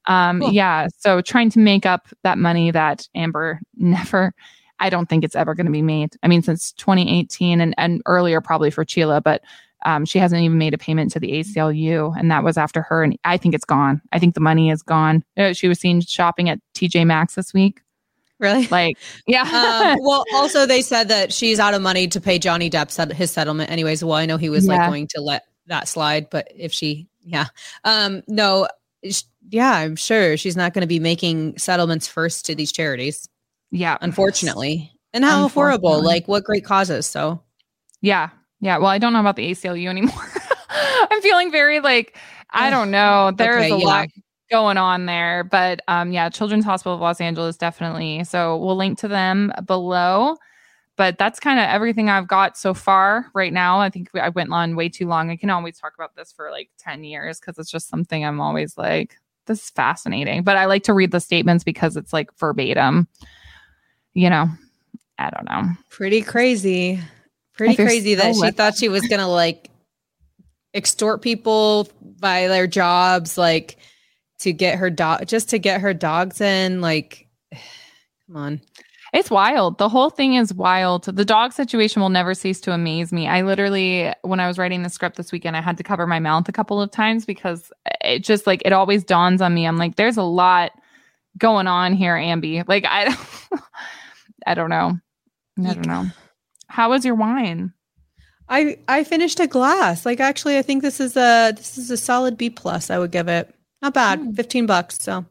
Oh, 0.07 0.13
um, 0.13 0.41
cool. 0.41 0.51
Yeah, 0.51 0.87
so 0.97 1.21
trying 1.21 1.49
to 1.51 1.59
make 1.59 1.85
up 1.85 2.07
that 2.23 2.37
money 2.37 2.71
that 2.71 3.07
Amber 3.15 3.59
never. 3.75 4.33
I 4.79 4.89
don't 4.89 5.09
think 5.09 5.23
it's 5.23 5.35
ever 5.35 5.55
going 5.55 5.65
to 5.65 5.71
be 5.71 5.81
made. 5.81 6.15
I 6.23 6.27
mean, 6.27 6.41
since 6.41 6.71
2018 6.73 7.59
and, 7.59 7.75
and 7.77 8.01
earlier, 8.05 8.39
probably 8.39 8.71
for 8.71 8.85
Chila, 8.85 9.21
but 9.21 9.41
um, 9.85 10.05
she 10.05 10.19
hasn't 10.19 10.41
even 10.41 10.57
made 10.57 10.73
a 10.73 10.77
payment 10.77 11.11
to 11.11 11.19
the 11.19 11.31
ACLU, 11.31 12.17
and 12.17 12.29
that 12.31 12.43
was 12.43 12.57
after 12.57 12.81
her. 12.81 13.03
And 13.03 13.17
I 13.23 13.37
think 13.37 13.55
it's 13.55 13.65
gone. 13.65 14.01
I 14.11 14.19
think 14.19 14.33
the 14.35 14.41
money 14.41 14.69
is 14.69 14.81
gone. 14.81 15.23
Uh, 15.37 15.53
she 15.53 15.67
was 15.67 15.79
seen 15.79 16.01
shopping 16.01 16.49
at 16.49 16.59
TJ 16.75 17.05
Maxx 17.05 17.35
this 17.35 17.53
week. 17.53 17.81
Really? 18.39 18.67
Like, 18.67 18.97
yeah. 19.27 19.41
um, 19.93 19.99
well, 20.05 20.25
also 20.33 20.65
they 20.65 20.81
said 20.81 21.09
that 21.09 21.33
she's 21.33 21.59
out 21.59 21.73
of 21.73 21.81
money 21.81 22.07
to 22.07 22.21
pay 22.21 22.39
Johnny 22.39 22.69
Depp 22.69 23.11
his 23.13 23.31
settlement. 23.31 23.69
Anyways, 23.69 24.03
well, 24.03 24.15
I 24.15 24.25
know 24.25 24.37
he 24.37 24.49
was 24.49 24.65
yeah. 24.65 24.77
like 24.77 24.89
going 24.89 25.07
to 25.07 25.21
let 25.21 25.45
that 25.67 25.87
slide, 25.87 26.29
but 26.29 26.47
if 26.55 26.73
she, 26.73 27.07
yeah, 27.21 27.45
um, 27.83 28.23
no, 28.27 28.67
yeah, 29.49 29.71
I'm 29.71 29.95
sure 29.95 30.37
she's 30.37 30.57
not 30.57 30.73
going 30.73 30.81
to 30.81 30.87
be 30.87 30.99
making 30.99 31.57
settlements 31.57 32.07
first 32.07 32.45
to 32.47 32.55
these 32.55 32.71
charities. 32.71 33.27
Yeah, 33.71 33.97
unfortunately. 34.01 34.91
And 35.13 35.23
how 35.23 35.47
horrible! 35.47 36.03
Like, 36.03 36.27
what 36.27 36.43
great 36.43 36.63
causes? 36.63 37.07
So, 37.07 37.41
yeah, 37.99 38.29
yeah. 38.61 38.77
Well, 38.77 38.87
I 38.87 38.97
don't 38.97 39.13
know 39.13 39.19
about 39.19 39.35
the 39.35 39.51
ACLU 39.51 39.89
anymore. 39.89 40.31
I'm 40.69 41.21
feeling 41.21 41.51
very 41.51 41.79
like, 41.79 42.15
I 42.51 42.69
don't 42.69 42.91
know. 42.91 43.31
There's 43.35 43.65
okay, 43.65 43.71
a 43.71 43.77
yeah. 43.77 43.85
lot 43.85 44.09
going 44.49 44.77
on 44.77 45.05
there. 45.05 45.43
But 45.43 45.81
um, 45.87 46.11
yeah, 46.11 46.29
Children's 46.29 46.65
Hospital 46.65 46.95
of 46.95 47.01
Los 47.01 47.21
Angeles, 47.21 47.57
definitely. 47.57 48.23
So 48.23 48.57
we'll 48.57 48.75
link 48.75 48.97
to 48.99 49.07
them 49.07 49.53
below. 49.65 50.37
But 50.95 51.17
that's 51.17 51.39
kind 51.39 51.59
of 51.59 51.65
everything 51.65 52.09
I've 52.09 52.27
got 52.27 52.57
so 52.57 52.73
far 52.73 53.27
right 53.33 53.53
now. 53.53 53.79
I 53.79 53.89
think 53.89 54.09
I 54.15 54.29
went 54.29 54.51
on 54.51 54.75
way 54.75 54.89
too 54.89 55.07
long. 55.07 55.29
I 55.29 55.37
can 55.37 55.49
always 55.49 55.77
talk 55.77 55.93
about 55.95 56.15
this 56.15 56.33
for 56.33 56.51
like 56.51 56.69
10 56.77 57.05
years 57.05 57.39
because 57.39 57.57
it's 57.57 57.71
just 57.71 57.87
something 57.87 58.25
I'm 58.25 58.41
always 58.41 58.77
like, 58.77 59.15
this 59.45 59.63
is 59.63 59.69
fascinating. 59.69 60.43
But 60.43 60.57
I 60.57 60.65
like 60.65 60.83
to 60.83 60.93
read 60.93 61.11
the 61.11 61.21
statements 61.21 61.63
because 61.63 61.95
it's 61.95 62.11
like 62.11 62.37
verbatim. 62.37 63.07
You 64.13 64.29
know, 64.29 64.49
I 65.17 65.29
don't 65.29 65.45
know. 65.45 65.71
Pretty 65.89 66.21
crazy. 66.21 66.99
Pretty 67.59 67.75
crazy 67.75 68.15
that 68.15 68.35
she 68.35 68.51
thought 68.51 68.77
she 68.77 68.87
was 68.87 69.05
gonna 69.07 69.27
like 69.27 69.69
extort 70.73 71.21
people 71.21 71.89
by 72.19 72.47
their 72.47 72.67
jobs, 72.67 73.37
like 73.37 73.77
to 74.39 74.53
get 74.53 74.77
her 74.77 74.89
dog 74.89 75.27
just 75.27 75.49
to 75.49 75.59
get 75.59 75.81
her 75.81 75.93
dogs 75.93 76.39
in. 76.39 76.79
Like, 76.79 77.27
come 78.27 78.35
on. 78.37 78.61
It's 79.11 79.29
wild. 79.29 79.77
The 79.77 79.89
whole 79.89 80.09
thing 80.09 80.35
is 80.35 80.53
wild. 80.53 81.03
The 81.03 81.25
dog 81.25 81.51
situation 81.51 82.01
will 82.01 82.09
never 82.09 82.33
cease 82.33 82.61
to 82.61 82.71
amaze 82.71 83.11
me. 83.11 83.27
I 83.27 83.41
literally, 83.41 84.13
when 84.21 84.39
I 84.39 84.47
was 84.47 84.57
writing 84.57 84.83
the 84.83 84.89
script 84.89 85.17
this 85.17 85.31
weekend, 85.31 85.57
I 85.57 85.61
had 85.61 85.77
to 85.77 85.83
cover 85.83 86.05
my 86.05 86.19
mouth 86.19 86.47
a 86.47 86.53
couple 86.53 86.81
of 86.81 86.91
times 86.91 87.25
because 87.25 87.71
it 88.01 88.23
just 88.23 88.47
like 88.47 88.61
it 88.65 88.71
always 88.71 89.03
dawns 89.03 89.41
on 89.41 89.53
me. 89.53 89.65
I'm 89.65 89.77
like, 89.77 89.95
there's 89.95 90.17
a 90.17 90.23
lot 90.23 90.71
going 91.37 91.67
on 91.67 91.93
here, 91.93 92.15
Ambi. 92.15 92.65
Like 92.67 92.85
I, 92.87 93.17
I 94.47 94.53
don't 94.53 94.69
know. 94.69 94.97
I 95.59 95.73
don't 95.73 95.87
know. 95.87 96.05
How 96.69 96.89
was 96.89 97.03
your 97.03 97.15
wine? 97.15 97.73
I 98.47 98.77
I 98.87 99.03
finished 99.03 99.39
a 99.39 99.47
glass. 99.47 100.05
Like 100.05 100.19
actually, 100.19 100.57
I 100.57 100.61
think 100.61 100.81
this 100.81 100.99
is 100.99 101.15
a 101.15 101.51
this 101.55 101.77
is 101.77 101.91
a 101.91 101.97
solid 101.97 102.37
B 102.37 102.49
plus. 102.49 102.89
I 102.89 102.97
would 102.97 103.11
give 103.11 103.27
it. 103.27 103.53
Not 103.81 103.93
bad. 103.93 104.19
Mm. 104.19 104.35
Fifteen 104.35 104.65
bucks. 104.65 104.97
So 104.99 105.25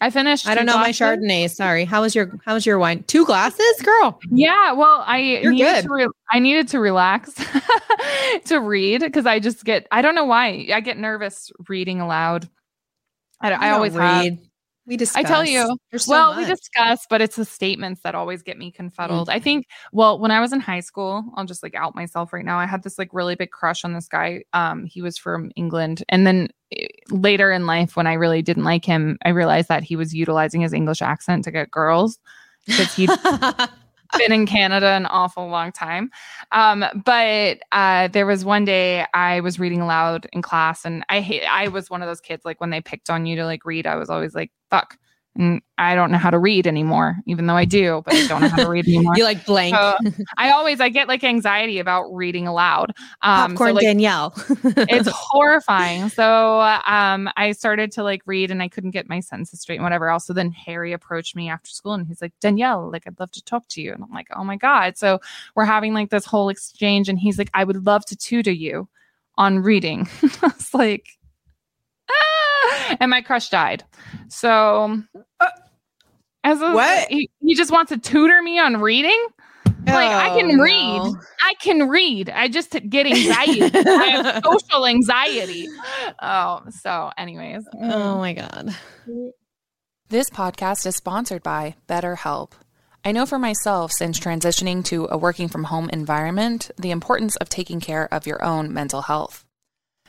I 0.00 0.10
finished. 0.10 0.46
I 0.46 0.54
don't 0.54 0.66
know 0.66 0.74
glasses. 0.74 1.00
my 1.00 1.06
Chardonnay. 1.06 1.50
Sorry. 1.50 1.84
How 1.84 2.02
was 2.02 2.14
your 2.14 2.38
How 2.44 2.54
was 2.54 2.64
your 2.64 2.78
wine? 2.78 3.02
Two 3.04 3.26
glasses, 3.26 3.82
girl. 3.82 4.20
Yeah. 4.30 4.72
Well, 4.72 5.02
I 5.06 5.18
You're 5.18 5.52
needed 5.52 5.64
good. 5.66 5.82
to 5.84 5.88
re- 5.90 6.08
I 6.30 6.38
needed 6.38 6.68
to 6.68 6.80
relax 6.80 7.32
to 8.46 8.58
read 8.60 9.00
because 9.00 9.26
I 9.26 9.40
just 9.40 9.64
get 9.64 9.86
I 9.90 10.02
don't 10.02 10.14
know 10.14 10.24
why 10.24 10.68
I 10.72 10.80
get 10.80 10.98
nervous 10.98 11.50
reading 11.68 12.00
aloud. 12.00 12.48
I, 13.40 13.52
I 13.52 13.70
always 13.70 13.94
read. 13.94 14.34
Have. 14.34 14.38
We 14.86 14.98
discuss. 14.98 15.24
I 15.24 15.26
tell 15.26 15.44
you. 15.44 15.76
So 15.96 16.10
well, 16.10 16.34
much. 16.34 16.46
we 16.46 16.54
discuss, 16.54 17.06
but 17.08 17.22
it's 17.22 17.36
the 17.36 17.44
statements 17.44 18.02
that 18.02 18.14
always 18.14 18.42
get 18.42 18.58
me 18.58 18.70
confuddled. 18.70 19.28
Mm-hmm. 19.28 19.36
I 19.36 19.40
think, 19.40 19.66
well, 19.92 20.18
when 20.18 20.30
I 20.30 20.40
was 20.40 20.52
in 20.52 20.60
high 20.60 20.80
school, 20.80 21.24
I'll 21.36 21.46
just 21.46 21.62
like 21.62 21.74
out 21.74 21.94
myself 21.94 22.32
right 22.32 22.44
now. 22.44 22.58
I 22.58 22.66
had 22.66 22.82
this 22.82 22.98
like 22.98 23.08
really 23.12 23.34
big 23.34 23.50
crush 23.50 23.84
on 23.84 23.94
this 23.94 24.08
guy. 24.08 24.44
Um, 24.52 24.84
he 24.84 25.00
was 25.00 25.16
from 25.16 25.50
England. 25.56 26.04
And 26.10 26.26
then 26.26 26.48
eh, 26.76 26.86
later 27.10 27.50
in 27.50 27.66
life, 27.66 27.96
when 27.96 28.06
I 28.06 28.14
really 28.14 28.42
didn't 28.42 28.64
like 28.64 28.84
him, 28.84 29.16
I 29.24 29.30
realized 29.30 29.68
that 29.68 29.84
he 29.84 29.96
was 29.96 30.14
utilizing 30.14 30.60
his 30.60 30.74
English 30.74 31.00
accent 31.00 31.44
to 31.44 31.50
get 31.50 31.70
girls 31.70 32.18
because 32.66 32.94
he'd 32.94 33.10
been 34.18 34.32
in 34.32 34.46
Canada 34.46 34.88
an 34.88 35.06
awful 35.06 35.48
long 35.48 35.72
time. 35.72 36.10
Um, 36.52 36.84
but 37.04 37.58
uh, 37.72 38.08
there 38.08 38.26
was 38.26 38.44
one 38.44 38.64
day 38.64 39.06
I 39.14 39.40
was 39.40 39.58
reading 39.58 39.80
aloud 39.80 40.26
in 40.32 40.42
class, 40.42 40.84
and 40.84 41.04
I 41.08 41.20
hate. 41.20 41.44
I 41.44 41.68
was 41.68 41.90
one 41.90 42.02
of 42.02 42.08
those 42.08 42.20
kids 42.20 42.44
like 42.44 42.60
when 42.60 42.70
they 42.70 42.80
picked 42.80 43.10
on 43.10 43.26
you 43.26 43.36
to 43.36 43.44
like 43.44 43.64
read. 43.64 43.86
I 43.86 43.96
was 43.96 44.10
always 44.10 44.34
like, 44.34 44.50
"Fuck." 44.74 44.98
And 45.36 45.62
I 45.78 45.96
don't 45.96 46.12
know 46.12 46.18
how 46.18 46.30
to 46.30 46.38
read 46.38 46.64
anymore, 46.64 47.16
even 47.26 47.48
though 47.48 47.56
I 47.56 47.64
do, 47.64 48.02
but 48.04 48.14
I 48.14 48.28
don't 48.28 48.40
know 48.40 48.48
how 48.48 48.62
to 48.62 48.68
read 48.68 48.86
anymore. 48.88 49.14
you 49.16 49.24
like 49.24 49.44
blank. 49.44 49.74
So 49.74 49.96
I 50.38 50.52
always 50.52 50.80
I 50.80 50.90
get 50.90 51.08
like 51.08 51.24
anxiety 51.24 51.80
about 51.80 52.04
reading 52.14 52.46
aloud. 52.46 52.94
Um, 53.22 53.50
Popcorn 53.50 53.70
so, 53.70 53.74
like, 53.74 53.82
Danielle. 53.82 54.32
it's 54.62 55.08
horrifying. 55.12 56.08
So 56.08 56.60
um, 56.86 57.28
I 57.36 57.50
started 57.50 57.90
to 57.92 58.04
like 58.04 58.22
read, 58.26 58.52
and 58.52 58.62
I 58.62 58.68
couldn't 58.68 58.92
get 58.92 59.08
my 59.08 59.18
sentences 59.18 59.60
straight 59.60 59.76
and 59.76 59.82
whatever 59.82 60.08
else. 60.08 60.24
So 60.24 60.32
then 60.32 60.52
Harry 60.52 60.92
approached 60.92 61.34
me 61.34 61.48
after 61.48 61.70
school, 61.70 61.94
and 61.94 62.06
he's 62.06 62.22
like, 62.22 62.32
Danielle, 62.40 62.88
like 62.92 63.02
I'd 63.08 63.18
love 63.18 63.32
to 63.32 63.42
talk 63.42 63.66
to 63.70 63.82
you, 63.82 63.92
and 63.92 64.04
I'm 64.04 64.12
like, 64.12 64.28
oh 64.36 64.44
my 64.44 64.56
god. 64.56 64.96
So 64.96 65.18
we're 65.56 65.64
having 65.64 65.94
like 65.94 66.10
this 66.10 66.26
whole 66.26 66.48
exchange, 66.48 67.08
and 67.08 67.18
he's 67.18 67.38
like, 67.38 67.50
I 67.54 67.64
would 67.64 67.84
love 67.84 68.04
to 68.06 68.16
tutor 68.16 68.52
you 68.52 68.88
on 69.36 69.58
reading. 69.58 70.08
I 70.22 70.52
was 70.56 70.72
like, 70.72 71.18
and 73.00 73.10
my 73.10 73.22
crush 73.22 73.48
died. 73.50 73.84
So, 74.28 75.02
uh, 75.40 75.46
as 76.42 76.60
a, 76.60 76.72
what 76.72 77.08
he, 77.08 77.30
he, 77.40 77.54
just 77.54 77.70
wants 77.70 77.90
to 77.90 77.98
tutor 77.98 78.42
me 78.42 78.58
on 78.58 78.80
reading. 78.80 79.26
Like 79.86 80.10
oh, 80.10 80.16
I 80.16 80.40
can 80.40 80.58
read, 80.58 80.96
no. 80.96 81.16
I 81.42 81.54
can 81.60 81.88
read. 81.88 82.30
I 82.30 82.48
just 82.48 82.72
get 82.88 83.06
anxiety. 83.06 83.62
I 83.62 84.06
have 84.06 84.42
social 84.62 84.86
anxiety. 84.86 85.68
Oh, 86.22 86.62
so 86.70 87.10
anyways. 87.18 87.64
Oh 87.82 88.16
my 88.16 88.32
god. 88.32 88.74
This 90.08 90.30
podcast 90.30 90.86
is 90.86 90.96
sponsored 90.96 91.42
by 91.42 91.74
BetterHelp. 91.86 92.52
I 93.04 93.12
know 93.12 93.26
for 93.26 93.38
myself, 93.38 93.92
since 93.92 94.18
transitioning 94.18 94.82
to 94.86 95.06
a 95.10 95.18
working 95.18 95.48
from 95.48 95.64
home 95.64 95.90
environment, 95.90 96.70
the 96.78 96.90
importance 96.90 97.36
of 97.36 97.50
taking 97.50 97.78
care 97.78 98.12
of 98.12 98.26
your 98.26 98.42
own 98.42 98.72
mental 98.72 99.02
health. 99.02 99.43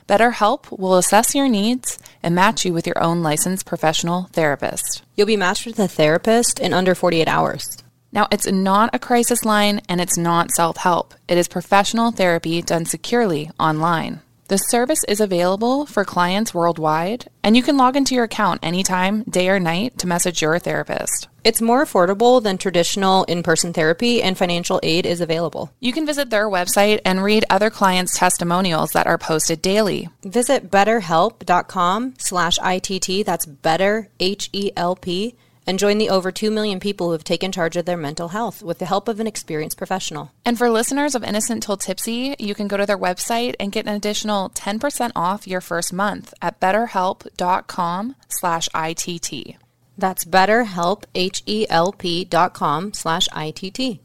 BetterHelp 0.08 0.78
will 0.78 0.96
assess 0.96 1.34
your 1.34 1.48
needs 1.48 1.98
and 2.22 2.34
match 2.34 2.64
you 2.64 2.72
with 2.72 2.86
your 2.86 3.02
own 3.02 3.22
licensed 3.22 3.66
professional 3.66 4.28
therapist. 4.32 5.02
You'll 5.16 5.26
be 5.26 5.36
matched 5.36 5.66
with 5.66 5.78
a 5.78 5.88
therapist 5.88 6.60
in 6.60 6.72
under 6.72 6.94
48 6.94 7.26
hours. 7.26 7.78
Now, 8.12 8.28
it's 8.30 8.46
not 8.46 8.94
a 8.94 9.00
crisis 9.00 9.44
line 9.44 9.80
and 9.88 10.00
it's 10.00 10.16
not 10.16 10.52
self 10.52 10.76
help. 10.76 11.14
It 11.28 11.38
is 11.38 11.48
professional 11.48 12.12
therapy 12.12 12.62
done 12.62 12.84
securely 12.84 13.50
online. 13.58 14.20
The 14.48 14.58
service 14.58 15.02
is 15.08 15.20
available 15.20 15.86
for 15.86 16.04
clients 16.04 16.54
worldwide, 16.54 17.28
and 17.42 17.56
you 17.56 17.64
can 17.64 17.76
log 17.76 17.96
into 17.96 18.14
your 18.14 18.22
account 18.24 18.60
anytime, 18.62 19.24
day 19.24 19.48
or 19.48 19.58
night, 19.58 19.98
to 19.98 20.06
message 20.06 20.40
your 20.40 20.56
therapist. 20.60 21.26
It's 21.42 21.60
more 21.60 21.84
affordable 21.84 22.40
than 22.40 22.56
traditional 22.56 23.24
in 23.24 23.42
person 23.42 23.72
therapy, 23.72 24.22
and 24.22 24.38
financial 24.38 24.78
aid 24.84 25.04
is 25.04 25.20
available. 25.20 25.72
You 25.80 25.92
can 25.92 26.06
visit 26.06 26.30
their 26.30 26.48
website 26.48 27.00
and 27.04 27.24
read 27.24 27.44
other 27.50 27.70
clients' 27.70 28.16
testimonials 28.16 28.92
that 28.92 29.08
are 29.08 29.18
posted 29.18 29.62
daily. 29.62 30.10
Visit 30.22 30.70
betterhelp.com 30.70 32.14
slash 32.18 32.56
ITT, 32.64 33.26
that's 33.26 33.46
better, 33.46 34.10
H 34.20 34.48
E 34.52 34.70
L 34.76 34.94
P 34.94 35.34
and 35.66 35.78
join 35.78 35.98
the 35.98 36.10
over 36.10 36.30
2 36.30 36.50
million 36.50 36.78
people 36.80 37.06
who 37.08 37.12
have 37.12 37.24
taken 37.24 37.50
charge 37.52 37.76
of 37.76 37.84
their 37.84 37.96
mental 37.96 38.28
health 38.28 38.62
with 38.62 38.78
the 38.78 38.86
help 38.86 39.08
of 39.08 39.20
an 39.20 39.26
experienced 39.26 39.76
professional. 39.76 40.30
And 40.44 40.56
for 40.56 40.70
listeners 40.70 41.14
of 41.14 41.24
Innocent 41.24 41.62
Til 41.62 41.76
Tipsy, 41.76 42.36
you 42.38 42.54
can 42.54 42.68
go 42.68 42.76
to 42.76 42.86
their 42.86 42.98
website 42.98 43.54
and 43.58 43.72
get 43.72 43.86
an 43.86 43.94
additional 43.94 44.50
10% 44.50 45.12
off 45.16 45.46
your 45.46 45.60
first 45.60 45.92
month 45.92 46.32
at 46.40 46.60
betterhelp.com 46.60 48.14
slash 48.28 48.68
ITT. 48.74 49.56
That's 49.98 50.24
betterhelp, 50.26 51.04
H-E-L-P 51.14 52.24
dot 52.26 52.52
com 52.52 52.92
slash 52.92 53.28
ITT. 53.34 54.00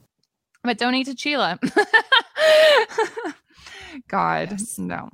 But 0.64 0.78
donate 0.78 1.08
to 1.08 1.16
Sheila. 1.18 1.60
God, 4.08 4.52
Yes. 4.52 4.78
no. 4.80 5.10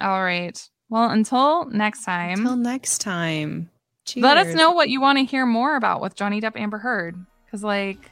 All 0.00 0.22
right. 0.24 0.58
Well, 0.88 1.10
until 1.10 1.66
next 1.66 2.04
time, 2.04 2.40
Until 2.40 2.56
next 2.56 2.98
time. 3.00 3.70
Cheers. 4.08 4.24
let 4.24 4.36
us 4.38 4.54
know 4.54 4.72
what 4.72 4.88
you 4.88 5.00
want 5.00 5.18
to 5.18 5.24
hear 5.24 5.44
more 5.44 5.76
about 5.76 6.00
with 6.00 6.14
Johnny 6.14 6.40
Depp 6.40 6.56
Amber 6.56 6.78
Heard. 6.78 7.16
Because, 7.44 7.62
like, 7.62 8.10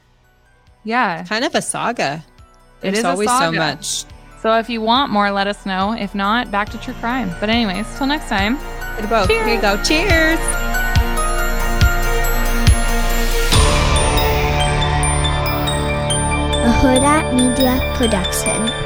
yeah, 0.85 1.25
Kind 1.25 1.45
of 1.45 1.55
a 1.55 1.63
saga. 1.63 2.25
It 2.83 2.93
There's 2.93 2.99
is 2.99 3.05
a 3.05 3.09
always 3.11 3.31
so 3.31 3.51
much. 3.53 4.05
So 4.43 4.59
if 4.59 4.69
you 4.69 4.81
want 4.81 5.11
more, 5.11 5.31
let 5.31 5.47
us 5.47 5.67
know. 5.67 5.93
If 5.93 6.15
not, 6.15 6.51
back 6.51 6.69
to 6.71 6.79
true 6.79 6.95
crime. 6.95 7.35
But 7.41 7.49
anyways, 7.49 7.87
till 7.97 8.07
next 8.07 8.29
time. 8.29 8.57
What 8.57 9.05
about? 9.05 9.29
Here 9.29 9.47
you 9.49 9.61
go. 9.61 9.83
Cheers. 9.83 10.39
A 16.63 16.73
Hurrdat 16.81 17.35
Media 17.35 17.81
Production. 17.97 18.86